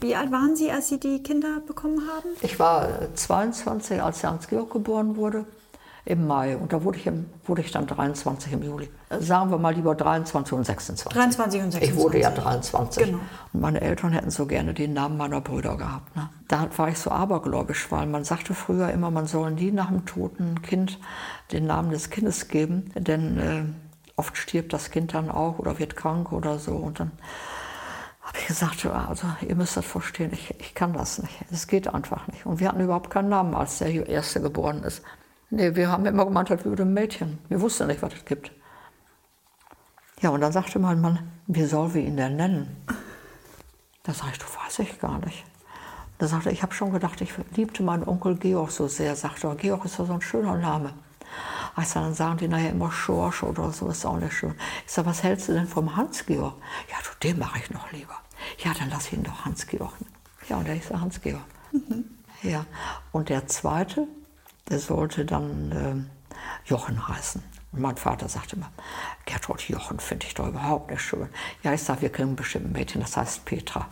Wie 0.00 0.14
alt 0.14 0.30
waren 0.32 0.54
Sie, 0.54 0.70
als 0.70 0.88
Sie 0.88 1.00
die 1.00 1.22
Kinder 1.22 1.60
bekommen 1.66 2.02
haben? 2.08 2.28
Ich 2.42 2.58
war 2.58 3.14
22, 3.14 4.02
als 4.02 4.22
Hans-Georg 4.22 4.70
geboren 4.70 5.16
wurde 5.16 5.46
im 6.06 6.26
Mai. 6.26 6.56
Und 6.56 6.72
da 6.72 6.84
wurde 6.84 6.98
ich, 6.98 7.06
im, 7.06 7.26
wurde 7.44 7.62
ich 7.62 7.70
dann 7.70 7.86
23 7.86 8.52
im 8.52 8.62
Juli. 8.62 8.90
Sagen 9.20 9.50
wir 9.50 9.58
mal 9.58 9.74
lieber 9.74 9.94
23 9.94 10.52
und 10.52 10.64
26. 10.64 11.12
23 11.12 11.62
und 11.62 11.70
26. 11.72 11.90
Ich 11.90 12.02
wurde 12.02 12.20
ja 12.20 12.30
23. 12.30 13.04
Genau. 13.04 13.18
Und 13.52 13.60
meine 13.60 13.80
Eltern 13.80 14.12
hätten 14.12 14.30
so 14.30 14.46
gerne 14.46 14.74
den 14.74 14.92
Namen 14.92 15.16
meiner 15.16 15.40
Brüder 15.40 15.76
gehabt. 15.76 16.14
Ne? 16.14 16.28
Da 16.48 16.68
war 16.76 16.88
ich 16.88 16.98
so 16.98 17.10
abergläubisch, 17.10 17.90
weil 17.90 18.06
man 18.06 18.24
sagte 18.24 18.52
früher 18.52 18.90
immer, 18.90 19.10
man 19.10 19.26
soll 19.26 19.52
nie 19.52 19.70
nach 19.70 19.88
dem 19.88 20.04
toten 20.04 20.60
Kind 20.60 20.98
den 21.52 21.66
Namen 21.66 21.90
des 21.90 22.10
Kindes 22.10 22.48
geben, 22.48 22.90
denn 22.94 23.38
äh, 23.38 23.64
oft 24.16 24.36
stirbt 24.36 24.72
das 24.72 24.90
Kind 24.90 25.14
dann 25.14 25.30
auch 25.30 25.58
oder 25.58 25.78
wird 25.78 25.96
krank 25.96 26.32
oder 26.32 26.58
so. 26.58 26.72
Und 26.72 27.00
dann 27.00 27.12
habe 28.20 28.38
ich 28.38 28.46
gesagt, 28.46 28.84
also 28.84 29.26
ihr 29.46 29.54
müsst 29.54 29.76
das 29.76 29.86
verstehen, 29.86 30.32
ich, 30.32 30.54
ich 30.58 30.74
kann 30.74 30.92
das 30.92 31.18
nicht. 31.18 31.34
Es 31.50 31.66
geht 31.66 31.88
einfach 31.92 32.26
nicht. 32.28 32.44
Und 32.44 32.60
wir 32.60 32.68
hatten 32.68 32.80
überhaupt 32.80 33.10
keinen 33.10 33.28
Namen, 33.30 33.54
als 33.54 33.78
der 33.78 34.06
Erste 34.06 34.42
geboren 34.42 34.82
ist. 34.82 35.02
Nee, 35.50 35.74
wir 35.74 35.88
haben 35.88 36.06
immer 36.06 36.24
gemeint, 36.24 36.50
das 36.50 36.64
würde 36.64 36.82
ein 36.82 36.94
Mädchen. 36.94 37.38
Wir 37.48 37.60
wussten 37.60 37.86
nicht, 37.86 38.02
was 38.02 38.14
es 38.14 38.24
gibt. 38.24 38.50
Ja, 40.20 40.30
und 40.30 40.40
dann 40.40 40.52
sagte 40.52 40.78
mein 40.78 41.00
Mann, 41.00 41.30
wie 41.46 41.64
sollen 41.64 41.94
wir 41.94 42.02
ihn 42.02 42.16
denn 42.16 42.36
nennen? 42.36 42.76
Da 44.02 44.12
sage 44.12 44.32
ich, 44.32 44.38
du 44.38 44.46
weiß 44.46 44.78
ich 44.80 44.98
gar 44.98 45.18
nicht. 45.18 45.44
Da 46.18 46.26
sagte 46.28 46.50
ich 46.50 46.62
habe 46.62 46.74
schon 46.74 46.92
gedacht, 46.92 47.20
ich 47.20 47.32
liebte 47.56 47.82
meinen 47.82 48.06
Onkel 48.06 48.36
Georg 48.36 48.70
so 48.70 48.88
sehr. 48.88 49.16
Sagte 49.16 49.48
er, 49.48 49.56
Georg 49.56 49.84
ist 49.84 49.98
ja 49.98 50.04
so 50.04 50.12
ein 50.12 50.20
schöner 50.20 50.56
Name. 50.56 50.94
Ich 51.80 51.88
sage, 51.88 52.06
dann 52.06 52.14
sagen 52.14 52.36
die 52.38 52.48
nachher 52.48 52.70
immer 52.70 52.92
Schorsch 52.92 53.42
oder 53.42 53.72
so, 53.72 53.88
ist 53.88 54.06
auch 54.06 54.18
nicht 54.18 54.32
schön. 54.32 54.54
Ich 54.86 54.92
sage, 54.92 55.08
was 55.08 55.22
hältst 55.22 55.48
du 55.48 55.52
denn 55.52 55.66
vom 55.66 55.96
Hans-Georg? 55.96 56.54
Ja, 56.90 56.96
du, 57.02 57.28
den 57.28 57.38
mache 57.38 57.58
ich 57.58 57.70
noch 57.70 57.90
lieber. 57.90 58.14
Ja, 58.58 58.72
dann 58.78 58.90
lass 58.90 59.12
ihn 59.12 59.24
doch 59.24 59.44
Hans-Georg. 59.44 59.92
Ja, 60.48 60.56
und 60.58 60.68
der 60.68 60.76
ist 60.76 60.90
der 60.90 61.00
Hans-Georg. 61.00 61.42
Mhm. 61.72 62.04
Ja, 62.42 62.64
und 63.10 63.28
der 63.28 63.46
zweite, 63.48 64.06
der 64.68 64.78
sollte 64.78 65.24
dann 65.24 65.72
äh, 65.72 66.68
Jochen 66.68 67.08
heißen. 67.08 67.42
Und 67.72 67.80
mein 67.80 67.96
Vater 67.96 68.28
sagte 68.28 68.56
immer, 68.56 68.70
Gertrud 69.24 69.62
Jochen 69.68 69.98
finde 69.98 70.26
ich 70.26 70.34
doch 70.34 70.48
überhaupt 70.48 70.90
nicht 70.90 71.02
schön. 71.02 71.28
Ja, 71.62 71.72
ich 71.72 71.82
sage, 71.82 72.02
wir 72.02 72.08
kriegen 72.10 72.36
bestimmt 72.36 72.66
ein 72.66 72.72
Mädchen, 72.72 73.00
das 73.00 73.16
heißt 73.16 73.44
Petra. 73.44 73.88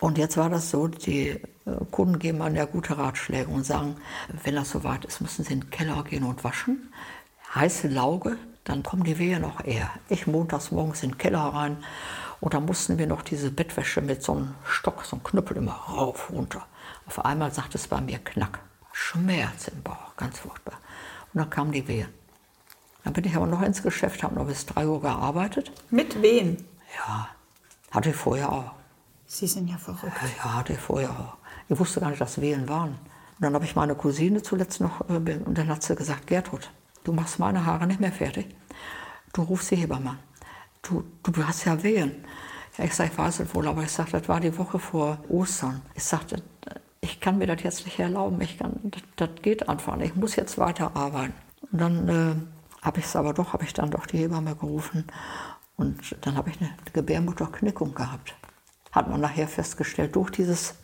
Und 0.00 0.18
jetzt 0.18 0.36
war 0.36 0.50
das 0.50 0.70
so, 0.70 0.88
die 0.88 1.28
äh, 1.28 1.40
Kunden 1.90 2.18
geben 2.18 2.42
einem 2.42 2.56
ja 2.56 2.64
gute 2.64 2.98
Ratschläge 2.98 3.48
und 3.48 3.64
sagen, 3.64 3.96
wenn 4.42 4.54
das 4.54 4.70
soweit 4.70 5.04
ist, 5.04 5.20
müssen 5.20 5.44
sie 5.44 5.52
in 5.54 5.60
den 5.60 5.70
Keller 5.70 6.02
gehen 6.04 6.24
und 6.24 6.44
waschen. 6.44 6.92
Heiße 7.54 7.88
Lauge, 7.88 8.36
dann 8.64 8.82
kommen 8.82 9.04
die 9.04 9.18
Wehen 9.18 9.42
noch 9.42 9.64
eher. 9.64 9.90
Ich 10.08 10.26
montags 10.26 10.70
morgens 10.72 11.02
in 11.02 11.10
den 11.10 11.18
Keller 11.18 11.40
rein 11.40 11.76
und 12.40 12.54
dann 12.54 12.66
mussten 12.66 12.98
wir 12.98 13.06
noch 13.06 13.22
diese 13.22 13.50
Bettwäsche 13.50 14.00
mit 14.00 14.22
so 14.22 14.32
einem 14.32 14.54
Stock, 14.64 15.04
so 15.04 15.16
einem 15.16 15.22
Knüppel 15.22 15.56
immer 15.56 15.72
rauf, 15.72 16.30
runter. 16.30 16.66
Auf 17.06 17.24
einmal 17.24 17.52
sagt 17.52 17.74
es 17.74 17.88
bei 17.88 18.00
mir 18.00 18.18
Knack. 18.18 18.58
Schmerz 18.94 19.66
im 19.68 19.82
Bauch, 19.82 20.16
ganz 20.16 20.38
furchtbar. 20.38 20.78
Und 21.32 21.40
dann 21.40 21.50
kamen 21.50 21.72
die 21.72 21.86
Wehen. 21.88 22.08
Dann 23.02 23.12
bin 23.12 23.24
ich 23.24 23.34
aber 23.34 23.46
noch 23.46 23.60
ins 23.60 23.82
Geschäft, 23.82 24.22
habe 24.22 24.36
noch 24.36 24.46
bis 24.46 24.66
3 24.66 24.86
Uhr 24.86 25.00
gearbeitet. 25.00 25.72
Mit 25.90 26.22
Wehen? 26.22 26.64
Ja, 26.96 27.28
hatte 27.90 28.10
ich 28.10 28.16
vorher 28.16 28.52
auch. 28.52 28.70
Sie 29.26 29.48
sind 29.48 29.68
ja 29.68 29.76
verrückt. 29.78 30.14
Ja, 30.38 30.54
hatte 30.54 30.74
ich 30.74 30.78
vorher 30.78 31.10
auch. 31.10 31.36
Ich 31.68 31.78
wusste 31.78 32.00
gar 32.00 32.10
nicht, 32.10 32.20
dass 32.20 32.40
Wehen 32.40 32.68
waren. 32.68 32.90
Und 32.90 33.40
dann 33.40 33.54
habe 33.54 33.64
ich 33.64 33.74
meine 33.74 33.96
Cousine 33.96 34.42
zuletzt 34.42 34.80
noch, 34.80 35.00
äh, 35.10 35.14
und 35.14 35.58
dann 35.58 35.68
hat 35.68 35.82
sie 35.82 35.96
gesagt, 35.96 36.28
Gertrud, 36.28 36.70
du 37.02 37.12
machst 37.12 37.40
meine 37.40 37.66
Haare 37.66 37.88
nicht 37.88 38.00
mehr 38.00 38.12
fertig. 38.12 38.46
Du 39.32 39.42
rufst 39.42 39.72
die 39.72 39.76
Hebamme 39.76 40.10
an. 40.10 40.18
Du, 40.82 41.02
du 41.24 41.44
hast 41.44 41.64
ja 41.64 41.82
Wehen. 41.82 42.24
Ja, 42.78 42.84
ich 42.84 42.94
sage, 42.94 43.10
ich 43.12 43.18
weiß 43.18 43.40
es 43.40 43.54
wohl, 43.54 43.66
aber 43.66 43.82
ich 43.82 43.90
sage, 43.90 44.12
das 44.12 44.28
war 44.28 44.38
die 44.38 44.56
Woche 44.56 44.78
vor 44.78 45.18
Ostern. 45.28 45.82
Ich 45.94 46.04
sagte, 46.04 46.42
ich 47.04 47.20
kann 47.20 47.38
mir 47.38 47.46
das 47.46 47.62
jetzt 47.62 47.84
nicht 47.84 47.98
erlauben. 47.98 48.40
Ich 48.40 48.58
kann, 48.58 48.80
das, 48.82 49.02
das 49.16 49.28
geht 49.42 49.68
einfach 49.68 49.96
nicht. 49.96 50.10
Ich 50.10 50.16
muss 50.16 50.36
jetzt 50.36 50.58
weiterarbeiten. 50.58 51.34
Und 51.70 51.80
dann 51.80 52.08
äh, 52.08 52.34
habe 52.84 52.98
ich 52.98 53.04
es 53.04 53.14
aber 53.14 53.34
doch, 53.34 53.52
habe 53.52 53.64
ich 53.64 53.74
dann 53.74 53.90
doch 53.90 54.06
die 54.06 54.18
Hebamme 54.18 54.56
gerufen. 54.56 55.04
Und 55.76 56.16
dann 56.22 56.36
habe 56.36 56.50
ich 56.50 56.60
eine 56.60 56.70
Gebärmutterknickung 56.92 57.94
gehabt. 57.94 58.34
Hat 58.90 59.08
man 59.10 59.20
nachher 59.20 59.48
festgestellt, 59.48 60.16
durch 60.16 60.30
dieses 60.30 60.76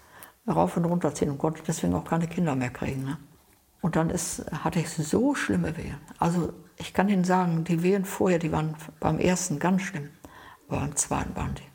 Rauf- 0.46 0.76
und 0.76 0.84
Runterziehen 0.84 1.30
und 1.30 1.38
konnte 1.38 1.62
deswegen 1.66 1.94
auch 1.94 2.04
keine 2.04 2.28
Kinder 2.28 2.54
mehr 2.54 2.70
kriegen. 2.70 3.04
Ne? 3.04 3.16
Und 3.80 3.96
dann 3.96 4.10
ist, 4.10 4.44
hatte 4.52 4.80
ich 4.80 4.90
so 4.90 5.34
schlimme 5.34 5.76
Wehen. 5.76 5.96
Also 6.18 6.52
ich 6.76 6.92
kann 6.92 7.08
Ihnen 7.08 7.24
sagen, 7.24 7.64
die 7.64 7.82
Wehen 7.82 8.04
vorher, 8.04 8.38
die 8.38 8.52
waren 8.52 8.76
beim 8.98 9.18
ersten 9.18 9.58
ganz 9.58 9.82
schlimm, 9.82 10.10
aber 10.68 10.80
beim 10.80 10.96
zweiten 10.96 11.34
waren 11.34 11.54
die. 11.54 11.70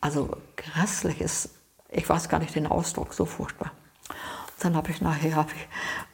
Also 0.00 0.36
grässlich 0.56 1.20
ist, 1.20 1.57
ich 1.90 2.08
weiß 2.08 2.28
gar 2.28 2.38
nicht 2.38 2.54
den 2.54 2.66
Ausdruck, 2.66 3.14
so 3.14 3.24
furchtbar. 3.24 3.72
Und 4.08 4.64
dann 4.64 4.76
habe 4.76 4.90
ich 4.90 5.00
nachher 5.00 5.36
hab 5.36 5.52
ich 5.52 5.68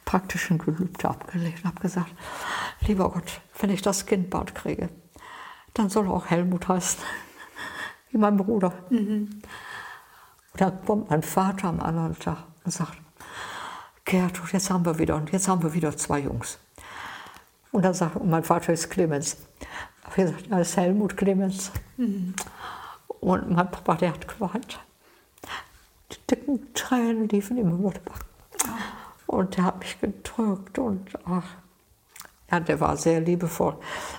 praktisch 0.05 0.51
ein 0.51 0.57
Gelübde 0.57 1.09
abgelegt 1.09 1.63
und 1.63 1.69
habe 1.69 1.81
gesagt, 1.81 2.11
lieber 2.81 3.09
Gott, 3.09 3.41
wenn 3.59 3.69
ich 3.69 3.81
das 3.81 4.05
Kind 4.05 4.29
bald 4.29 4.55
kriege, 4.55 4.89
dann 5.73 5.89
soll 5.89 6.05
er 6.05 6.13
auch 6.13 6.27
Helmut 6.27 6.67
heißen, 6.67 7.03
wie 8.11 8.17
mein 8.17 8.37
Bruder. 8.37 8.73
Mhm. 8.89 9.41
Und 10.53 10.61
dann 10.61 10.85
kommt 10.85 11.09
mein 11.09 11.23
Vater 11.23 11.67
am 11.67 11.81
anderen 11.81 12.17
Tag 12.17 12.37
und 12.63 12.71
sagt, 12.71 12.97
Gertrud, 14.05 14.53
jetzt 14.53 14.69
haben 14.69 14.85
wir 14.85 14.99
wieder, 14.99 15.15
und 15.15 15.31
jetzt 15.31 15.47
haben 15.47 15.63
wir 15.63 15.73
wieder 15.73 15.97
zwei 15.97 16.19
Jungs. 16.19 16.59
Und 17.71 17.83
dann 17.83 17.93
sagt, 17.93 18.15
und 18.15 18.29
mein 18.29 18.43
Vater 18.43 18.71
ist 18.71 18.89
Clemens. 18.89 19.37
Er 20.15 20.27
sagt, 20.29 20.47
ist 20.47 20.77
Helmut 20.77 21.17
Clemens. 21.17 21.71
Mhm. 21.97 22.35
Und 23.19 23.49
mein 23.49 23.69
Papa, 23.69 23.95
der 23.95 24.13
hat 24.13 24.27
geweint. 24.27 24.79
Die 26.11 26.17
dicken 26.29 26.73
Tränen 26.73 27.27
liefen 27.29 27.57
ihm 27.57 27.71
über 27.71 27.91
die 27.91 27.99
Backen. 27.99 28.25
Und 29.27 29.57
der 29.57 29.65
hat 29.65 29.79
mich 29.79 29.99
gedrückt 29.99 30.77
und 30.77 31.09
ach, 31.25 31.45
ja, 32.51 32.59
der 32.59 32.79
war 32.79 32.95
sehr 32.95 33.21
liebevoll. 33.21 33.75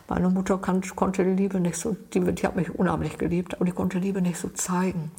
Meine 0.09 0.28
Mutter 0.28 0.59
kann, 0.59 0.82
konnte 0.97 1.24
die 1.24 1.30
Liebe 1.43 1.61
nicht 1.61 1.76
so, 1.76 1.97
die, 2.12 2.20
die 2.20 2.47
hat 2.47 2.57
mich 2.57 2.74
unheimlich 2.74 3.18
geliebt, 3.18 3.55
aber 3.55 3.64
die 3.64 3.72
konnte 3.72 3.99
Liebe 3.99 4.20
nicht 4.20 4.39
so 4.39 4.49
zeigen. 4.49 5.12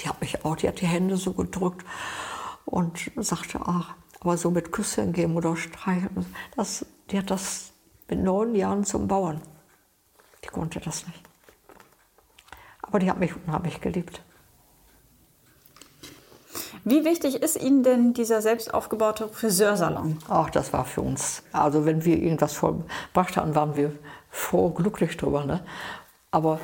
Die 0.00 0.08
hat 0.08 0.20
mich 0.20 0.44
auch, 0.44 0.56
die 0.56 0.68
hat 0.68 0.80
die 0.80 0.86
Hände 0.86 1.16
so 1.16 1.32
gedrückt 1.32 1.84
und 2.64 3.10
sagte, 3.16 3.60
ach, 3.64 3.94
aber 4.20 4.36
so 4.36 4.50
mit 4.50 4.72
Küssen 4.72 5.12
geben 5.12 5.36
oder 5.36 5.56
streicheln, 5.56 6.26
das, 6.56 6.86
die 7.10 7.18
hat 7.18 7.30
das 7.30 7.72
mit 8.08 8.22
neun 8.22 8.54
Jahren 8.54 8.84
zum 8.84 9.08
Bauern. 9.08 9.40
Die 10.42 10.48
konnte 10.48 10.80
das 10.80 11.06
nicht. 11.06 11.22
Aber 12.82 12.98
die 12.98 13.10
hat 13.10 13.18
mich 13.18 13.34
unheimlich 13.36 13.80
geliebt. 13.80 14.22
Wie 16.88 17.04
wichtig 17.04 17.42
ist 17.42 17.60
Ihnen 17.60 17.82
denn 17.82 18.14
dieser 18.14 18.40
selbst 18.40 18.72
aufgebaute 18.72 19.26
Friseursalon? 19.26 20.18
Ach, 20.28 20.50
das 20.50 20.72
war 20.72 20.84
für 20.84 21.00
uns. 21.00 21.42
Also 21.50 21.84
wenn 21.84 22.04
wir 22.04 22.16
irgendwas 22.16 22.52
vollbracht 22.52 23.36
hatten, 23.36 23.56
waren 23.56 23.74
wir 23.74 23.90
froh, 24.30 24.70
glücklich 24.70 25.16
drüber. 25.16 25.44
Ne? 25.44 25.64
Aber 26.30 26.60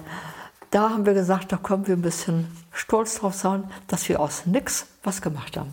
da 0.70 0.90
haben 0.90 1.06
wir 1.06 1.14
gesagt, 1.14 1.50
da 1.50 1.56
können 1.56 1.88
wir 1.88 1.96
ein 1.96 2.02
bisschen 2.02 2.46
stolz 2.70 3.16
drauf 3.16 3.34
sein, 3.34 3.64
dass 3.88 4.08
wir 4.08 4.20
aus 4.20 4.46
nichts 4.46 4.86
was 5.02 5.22
gemacht 5.22 5.56
haben. 5.56 5.72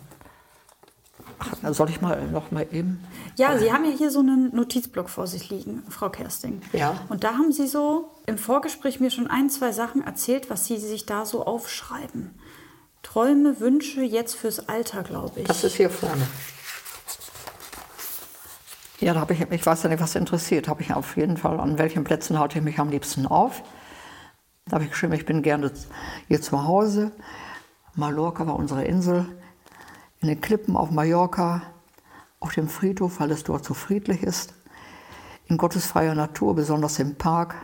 Ach, 1.38 1.72
soll 1.72 1.88
ich 1.88 2.00
mal 2.00 2.26
noch 2.26 2.50
mal 2.50 2.66
eben? 2.72 2.98
Ja, 3.36 3.56
Sie 3.56 3.72
haben 3.72 3.84
ja 3.84 3.92
hier 3.92 4.10
so 4.10 4.18
einen 4.18 4.52
Notizblock 4.52 5.08
vor 5.08 5.28
sich 5.28 5.48
liegen, 5.48 5.84
Frau 5.88 6.10
Kersting. 6.10 6.60
Ja. 6.72 7.00
Und 7.08 7.22
da 7.22 7.34
haben 7.34 7.52
Sie 7.52 7.68
so 7.68 8.10
im 8.26 8.36
Vorgespräch 8.36 8.98
mir 8.98 9.12
schon 9.12 9.28
ein, 9.28 9.48
zwei 9.48 9.70
Sachen 9.70 10.02
erzählt, 10.02 10.50
was 10.50 10.66
Sie 10.66 10.76
sich 10.76 11.06
da 11.06 11.24
so 11.24 11.46
aufschreiben. 11.46 12.34
Träume, 13.02 13.60
Wünsche 13.60 14.02
jetzt 14.02 14.34
fürs 14.36 14.68
Alter, 14.68 15.02
glaube 15.02 15.40
ich. 15.40 15.46
Das 15.46 15.64
ist 15.64 15.76
hier 15.76 15.90
vorne. 15.90 16.26
Ja, 19.00 19.14
da 19.14 19.20
habe 19.20 19.32
ich, 19.32 19.40
ich 19.40 19.64
weiß 19.64 19.84
nicht, 19.84 20.00
was 20.00 20.14
interessiert, 20.14 20.68
habe 20.68 20.82
ich 20.82 20.92
auf 20.92 21.16
jeden 21.16 21.38
Fall, 21.38 21.58
an 21.58 21.78
welchen 21.78 22.04
Plätzen 22.04 22.38
halte 22.38 22.58
ich 22.58 22.64
mich 22.64 22.78
am 22.78 22.90
liebsten 22.90 23.26
auf. 23.26 23.62
Da 24.66 24.74
habe 24.74 24.84
ich 24.84 24.90
geschrieben, 24.90 25.14
ich 25.14 25.24
bin 25.24 25.42
gerne 25.42 25.72
hier 26.28 26.42
zu 26.42 26.64
Hause. 26.64 27.12
Mallorca 27.94 28.46
war 28.46 28.56
unsere 28.56 28.84
Insel 28.84 29.26
in 30.20 30.28
den 30.28 30.40
Klippen 30.40 30.76
auf 30.76 30.90
Mallorca, 30.90 31.62
auf 32.40 32.52
dem 32.52 32.68
Friedhof, 32.68 33.20
weil 33.20 33.30
es 33.30 33.42
dort 33.42 33.64
so 33.64 33.72
friedlich 33.72 34.22
ist, 34.22 34.52
in 35.46 35.56
gottesfreier 35.56 36.14
Natur, 36.14 36.54
besonders 36.54 36.98
im 36.98 37.16
Park. 37.16 37.54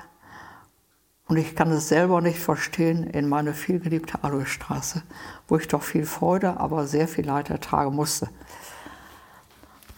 Und 1.28 1.36
ich 1.36 1.56
kann 1.56 1.70
es 1.72 1.88
selber 1.88 2.20
nicht 2.20 2.38
verstehen 2.38 3.04
in 3.04 3.28
meine 3.28 3.52
vielgeliebte 3.52 4.22
Aloisstraße, 4.22 5.02
wo 5.48 5.56
ich 5.56 5.66
doch 5.66 5.82
viel 5.82 6.06
Freude, 6.06 6.60
aber 6.60 6.86
sehr 6.86 7.08
viel 7.08 7.26
Leid 7.26 7.50
ertragen 7.50 7.94
musste. 7.94 8.28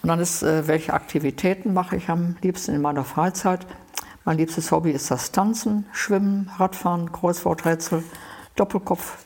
Und 0.03 0.09
dann 0.09 0.21
ist, 0.21 0.43
äh, 0.43 0.67
welche 0.67 0.95
Aktivitäten 0.95 1.75
mache 1.75 1.97
ich 1.97 2.09
am 2.09 2.37
liebsten 2.41 2.75
in 2.75 2.81
meiner 2.81 3.05
Freizeit? 3.05 3.67
Mein 4.25 4.39
liebstes 4.39 4.71
Hobby 4.73 4.91
ist 4.91 5.11
das 5.11 5.33
Tanzen, 5.33 5.87
Schwimmen, 5.93 6.51
Radfahren, 6.57 7.13
Kreuzworträtsel, 7.13 8.05
Doppelkopf 8.57 9.19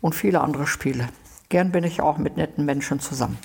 und 0.00 0.14
viele 0.14 0.40
andere 0.40 0.66
Spiele. 0.66 1.08
Gern 1.48 1.72
bin 1.72 1.84
ich 1.84 2.00
auch 2.00 2.18
mit 2.18 2.36
netten 2.36 2.64
Menschen 2.64 3.00
zusammen. 3.00 3.38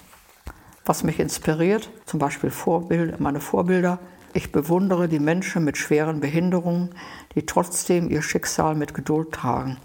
Was 0.85 1.03
mich 1.03 1.19
inspiriert, 1.19 1.89
zum 2.05 2.19
Beispiel 2.19 2.49
Vorbild, 2.49 3.19
meine 3.19 3.39
Vorbilder. 3.39 3.99
Ich 4.33 4.51
bewundere 4.51 5.07
die 5.07 5.19
Menschen 5.19 5.63
mit 5.63 5.77
schweren 5.77 6.19
Behinderungen, 6.19 6.89
die 7.35 7.45
trotzdem 7.45 8.09
ihr 8.09 8.21
Schicksal 8.21 8.75
mit 8.75 8.93
Geduld 8.93 9.31
tragen. 9.31 9.77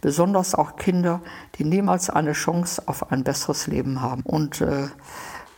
Besonders 0.00 0.54
auch 0.54 0.76
Kinder, 0.76 1.20
die 1.56 1.64
niemals 1.64 2.10
eine 2.10 2.32
Chance 2.32 2.82
auf 2.86 3.12
ein 3.12 3.24
besseres 3.24 3.66
Leben 3.66 4.00
haben. 4.00 4.22
Und, 4.22 4.60
äh, 4.60 4.88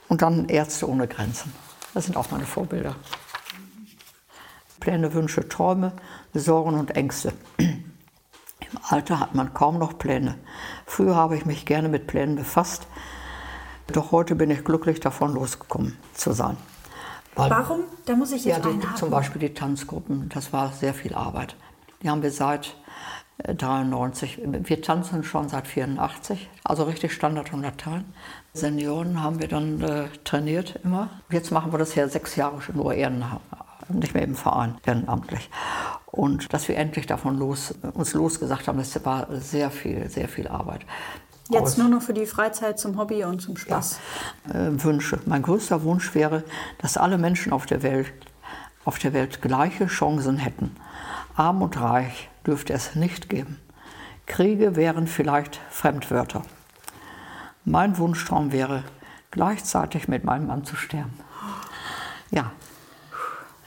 und 0.08 0.22
dann 0.22 0.48
Ärzte 0.48 0.88
ohne 0.88 1.08
Grenzen. 1.08 1.52
Das 1.94 2.04
sind 2.04 2.16
auch 2.16 2.30
meine 2.30 2.44
Vorbilder. 2.44 2.94
Pläne, 4.80 5.14
Wünsche, 5.14 5.48
Träume, 5.48 5.92
Sorgen 6.34 6.78
und 6.78 6.90
Ängste. 6.90 7.32
Im 7.58 8.78
Alter 8.82 9.18
hat 9.18 9.34
man 9.34 9.54
kaum 9.54 9.78
noch 9.78 9.98
Pläne. 9.98 10.36
Früher 10.84 11.14
habe 11.14 11.36
ich 11.36 11.46
mich 11.46 11.64
gerne 11.64 11.88
mit 11.88 12.06
Plänen 12.06 12.36
befasst, 12.36 12.86
doch 13.92 14.12
heute 14.12 14.34
bin 14.34 14.50
ich 14.50 14.64
glücklich 14.64 15.00
davon 15.00 15.34
losgekommen 15.34 15.96
zu 16.14 16.32
sein. 16.32 16.56
Weil, 17.36 17.50
Warum? 17.50 17.80
Da 18.06 18.14
muss 18.14 18.32
ich 18.32 18.44
jetzt 18.44 18.64
ja, 18.64 18.70
die, 18.70 18.94
Zum 18.96 19.10
Beispiel 19.10 19.40
die 19.40 19.54
Tanzgruppen, 19.54 20.28
das 20.28 20.52
war 20.52 20.72
sehr 20.72 20.94
viel 20.94 21.14
Arbeit. 21.14 21.56
Die 22.02 22.10
haben 22.10 22.22
wir 22.22 22.30
seit 22.30 22.76
93. 23.38 24.42
Äh, 24.42 24.68
wir 24.68 24.82
tanzen 24.82 25.24
schon 25.24 25.48
seit 25.48 25.66
84, 25.66 26.48
also 26.62 26.84
richtig 26.84 27.12
Standard 27.12 27.52
und 27.52 27.62
Latein. 27.62 28.04
Senioren 28.52 29.22
haben 29.22 29.40
wir 29.40 29.48
dann 29.48 29.80
äh, 29.80 30.04
trainiert 30.24 30.80
immer. 30.84 31.10
Jetzt 31.30 31.50
machen 31.50 31.72
wir 31.72 31.78
das 31.78 31.94
ja 31.94 32.08
sechs 32.08 32.36
Jahre 32.36 32.62
schon 32.62 32.76
nur 32.76 32.94
ehrenamtlich, 32.94 33.40
nicht 33.88 34.14
mehr 34.14 34.22
im 34.22 34.36
Verein, 34.36 34.76
ehrenamtlich. 34.86 35.50
Und 36.06 36.52
dass 36.52 36.68
wir 36.68 36.76
endlich 36.76 37.06
davon 37.06 37.36
los, 37.36 37.74
uns 37.94 38.14
losgesagt 38.14 38.68
haben, 38.68 38.78
das 38.78 39.04
war 39.04 39.26
sehr 39.30 39.72
viel, 39.72 40.08
sehr 40.08 40.28
viel 40.28 40.46
Arbeit. 40.46 40.82
Jetzt 41.50 41.76
nur 41.76 41.88
noch 41.88 42.02
für 42.02 42.14
die 42.14 42.26
Freizeit 42.26 42.78
zum 42.78 42.98
Hobby 42.98 43.24
und 43.24 43.40
zum 43.40 43.56
Spaß. 43.56 43.98
Ja, 44.48 44.68
äh, 44.68 44.84
Wünsche. 44.84 45.20
Mein 45.26 45.42
größter 45.42 45.82
Wunsch 45.82 46.14
wäre, 46.14 46.42
dass 46.78 46.96
alle 46.96 47.18
Menschen 47.18 47.52
auf 47.52 47.66
der 47.66 47.82
Welt, 47.82 48.12
auf 48.84 48.98
der 48.98 49.12
Welt 49.12 49.42
gleiche 49.42 49.86
Chancen 49.86 50.38
hätten. 50.38 50.74
Arm 51.36 51.60
und 51.62 51.78
reich 51.80 52.30
dürfte 52.46 52.72
es 52.72 52.94
nicht 52.94 53.28
geben. 53.28 53.58
Kriege 54.26 54.74
wären 54.74 55.06
vielleicht 55.06 55.60
Fremdwörter. 55.70 56.42
Mein 57.66 57.98
Wunschtraum 57.98 58.52
wäre, 58.52 58.84
gleichzeitig 59.30 60.08
mit 60.08 60.24
meinem 60.24 60.46
Mann 60.46 60.64
zu 60.64 60.76
sterben. 60.76 61.12
Ja. 62.30 62.52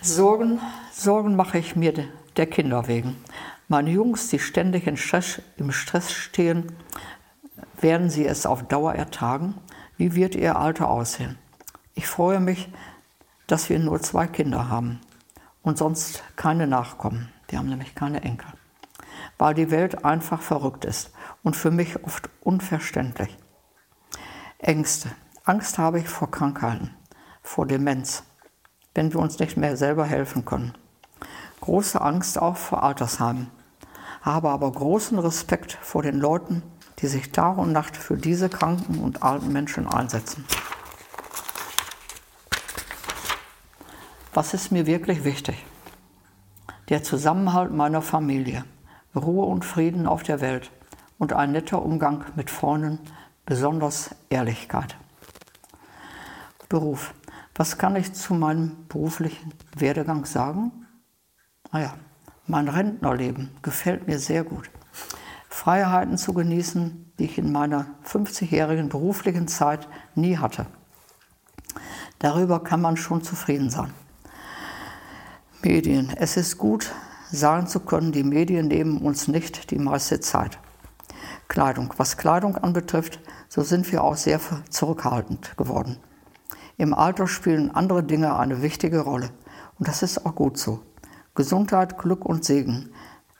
Sorgen, 0.01 0.59
Sorgen 0.91 1.35
mache 1.35 1.57
ich 1.57 1.75
mir 1.75 1.93
der 2.37 2.47
Kinder 2.47 2.87
wegen. 2.87 3.17
Meine 3.67 3.89
Jungs, 3.89 4.29
die 4.29 4.39
ständig 4.39 4.87
in 4.87 4.97
Stress, 4.97 5.41
im 5.57 5.71
Stress 5.71 6.11
stehen, 6.11 6.71
werden 7.79 8.09
sie 8.09 8.25
es 8.25 8.45
auf 8.45 8.63
Dauer 8.63 8.93
ertragen? 8.93 9.55
Wie 9.97 10.15
wird 10.15 10.35
ihr 10.35 10.57
Alter 10.57 10.89
aussehen? 10.89 11.37
Ich 11.93 12.07
freue 12.07 12.39
mich, 12.39 12.71
dass 13.47 13.69
wir 13.69 13.79
nur 13.79 14.01
zwei 14.01 14.27
Kinder 14.27 14.69
haben 14.69 14.99
und 15.63 15.77
sonst 15.77 16.23
keine 16.35 16.67
Nachkommen. 16.67 17.31
Wir 17.47 17.59
haben 17.59 17.69
nämlich 17.69 17.95
keine 17.95 18.21
Enkel. 18.23 18.47
Weil 19.37 19.53
die 19.53 19.71
Welt 19.71 20.05
einfach 20.05 20.41
verrückt 20.41 20.85
ist 20.85 21.11
und 21.43 21.55
für 21.55 21.71
mich 21.71 22.03
oft 22.03 22.29
unverständlich. 22.41 23.37
Ängste. 24.59 25.11
Angst 25.43 25.77
habe 25.77 25.99
ich 25.99 26.09
vor 26.09 26.29
Krankheiten, 26.29 26.93
vor 27.41 27.65
Demenz, 27.65 28.23
wenn 28.93 29.13
wir 29.13 29.19
uns 29.19 29.39
nicht 29.39 29.55
mehr 29.55 29.77
selber 29.77 30.05
helfen 30.05 30.43
können 30.43 30.73
große 31.61 31.99
Angst 31.99 32.39
auch 32.41 32.57
vor 32.57 32.83
Altersheimen, 32.83 33.49
habe 34.21 34.49
aber 34.49 34.71
großen 34.71 35.19
Respekt 35.19 35.77
vor 35.81 36.03
den 36.03 36.17
Leuten, 36.17 36.63
die 36.99 37.07
sich 37.07 37.31
Tag 37.31 37.57
und 37.57 37.71
Nacht 37.71 37.95
für 37.95 38.17
diese 38.17 38.49
kranken 38.49 38.99
und 38.99 39.23
alten 39.23 39.51
Menschen 39.51 39.87
einsetzen. 39.87 40.45
Was 44.33 44.53
ist 44.53 44.71
mir 44.71 44.85
wirklich 44.85 45.23
wichtig? 45.23 45.65
Der 46.89 47.03
Zusammenhalt 47.03 47.71
meiner 47.71 48.01
Familie, 48.01 48.65
Ruhe 49.15 49.45
und 49.45 49.65
Frieden 49.65 50.07
auf 50.07 50.23
der 50.23 50.41
Welt 50.41 50.71
und 51.17 51.33
ein 51.33 51.51
netter 51.51 51.81
Umgang 51.81 52.23
mit 52.35 52.49
Freunden, 52.49 52.99
besonders 53.45 54.15
Ehrlichkeit. 54.29 54.95
Beruf. 56.69 57.13
Was 57.55 57.77
kann 57.77 57.95
ich 57.95 58.13
zu 58.13 58.35
meinem 58.35 58.87
beruflichen 58.87 59.53
Werdegang 59.75 60.25
sagen? 60.25 60.85
Naja, 61.71 61.95
mein 62.45 62.67
Rentnerleben 62.67 63.49
gefällt 63.63 64.07
mir 64.07 64.19
sehr 64.19 64.43
gut. 64.43 64.69
Freiheiten 65.57 66.19
zu 66.19 66.33
genießen, 66.33 67.13
die 67.17 67.25
ich 67.25 67.39
in 67.39 67.51
meiner 67.51 67.87
50-jährigen 68.05 68.89
beruflichen 68.89 69.47
Zeit 69.47 69.87
nie 70.13 70.37
hatte. 70.37 70.67
Darüber 72.19 72.63
kann 72.63 72.79
man 72.79 72.95
schon 72.95 73.23
zufrieden 73.23 73.71
sein. 73.71 73.91
Medien. 75.63 76.13
Es 76.15 76.37
ist 76.37 76.59
gut, 76.59 76.93
sagen 77.31 77.65
zu 77.65 77.79
können, 77.79 78.11
die 78.11 78.23
Medien 78.23 78.67
nehmen 78.67 78.99
uns 78.99 79.27
nicht 79.27 79.71
die 79.71 79.79
meiste 79.79 80.19
Zeit. 80.19 80.59
Kleidung. 81.47 81.91
Was 81.97 82.17
Kleidung 82.17 82.55
anbetrifft, 82.57 83.19
so 83.49 83.63
sind 83.63 83.91
wir 83.91 84.03
auch 84.03 84.15
sehr 84.15 84.39
zurückhaltend 84.69 85.57
geworden. 85.57 85.97
Im 86.77 86.93
Alter 86.93 87.27
spielen 87.27 87.71
andere 87.71 88.03
Dinge 88.03 88.37
eine 88.37 88.61
wichtige 88.61 88.99
Rolle. 88.99 89.31
Und 89.79 89.87
das 89.87 90.03
ist 90.03 90.23
auch 90.23 90.35
gut 90.35 90.59
so. 90.59 90.83
Gesundheit, 91.33 91.97
Glück 91.97 92.25
und 92.25 92.45
Segen. 92.45 92.91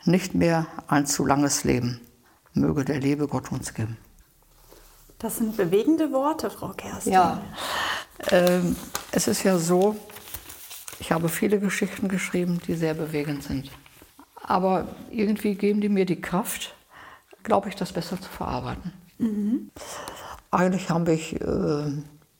Nicht 0.03 0.33
mehr 0.33 0.65
ein 0.87 1.05
zu 1.05 1.23
langes 1.23 1.63
Leben. 1.63 2.01
Möge 2.59 2.85
der 2.85 2.99
liebe 2.99 3.27
Gott 3.27 3.51
uns 3.51 3.73
geben. 3.73 3.97
Das 5.19 5.37
sind 5.37 5.57
bewegende 5.57 6.11
Worte, 6.11 6.49
Frau 6.49 6.69
Kerstin. 6.69 7.13
Ja, 7.13 7.41
ähm, 8.29 8.75
es 9.11 9.27
ist 9.27 9.43
ja 9.43 9.57
so, 9.57 9.95
ich 10.99 11.11
habe 11.11 11.29
viele 11.29 11.59
Geschichten 11.59 12.07
geschrieben, 12.07 12.59
die 12.67 12.75
sehr 12.75 12.93
bewegend 12.93 13.43
sind. 13.43 13.71
Aber 14.43 14.87
irgendwie 15.11 15.55
geben 15.55 15.81
die 15.81 15.89
mir 15.89 16.05
die 16.05 16.21
Kraft, 16.21 16.75
glaube 17.43 17.69
ich, 17.69 17.75
das 17.75 17.91
besser 17.91 18.21
zu 18.21 18.29
verarbeiten. 18.29 18.93
Mhm. 19.17 19.71
Eigentlich 20.51 20.89
habe 20.89 21.13
ich 21.13 21.41
äh, 21.41 21.91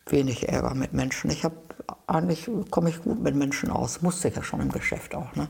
wenig 0.05 0.47
Ärger 0.47 0.75
mit 0.75 0.93
Menschen. 0.93 1.31
Ich 1.31 1.43
habe 1.43 1.55
eigentlich 2.05 2.49
komme 2.71 2.89
ich 2.89 3.01
gut 3.01 3.21
mit 3.21 3.35
Menschen 3.35 3.69
aus. 3.69 4.01
Musste 4.01 4.27
ich 4.29 4.35
ja 4.35 4.43
schon 4.43 4.61
im 4.61 4.71
Geschäft 4.71 5.15
auch. 5.15 5.35
Ne? 5.35 5.47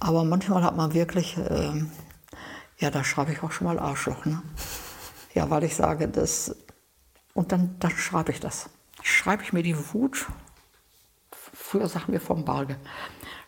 Aber 0.00 0.24
manchmal 0.24 0.62
hat 0.62 0.76
man 0.76 0.94
wirklich, 0.94 1.36
äh, 1.38 1.84
ja, 2.82 2.90
da 2.90 3.04
schreibe 3.04 3.32
ich 3.32 3.42
auch 3.42 3.52
schon 3.52 3.68
mal 3.68 3.78
Arschloch. 3.78 4.24
Ne? 4.24 4.42
Ja, 5.34 5.48
weil 5.48 5.62
ich 5.64 5.76
sage, 5.76 6.08
das. 6.08 6.56
Und 7.32 7.52
dann, 7.52 7.76
dann 7.78 7.92
schreibe 7.92 8.32
ich 8.32 8.40
das. 8.40 8.68
Schreibe 9.02 9.42
ich 9.44 9.52
mir 9.52 9.62
die 9.62 9.76
Wut, 9.92 10.26
früher 11.32 11.88
sagen 11.88 12.12
wir 12.12 12.20
vom 12.20 12.44
Balge, 12.44 12.76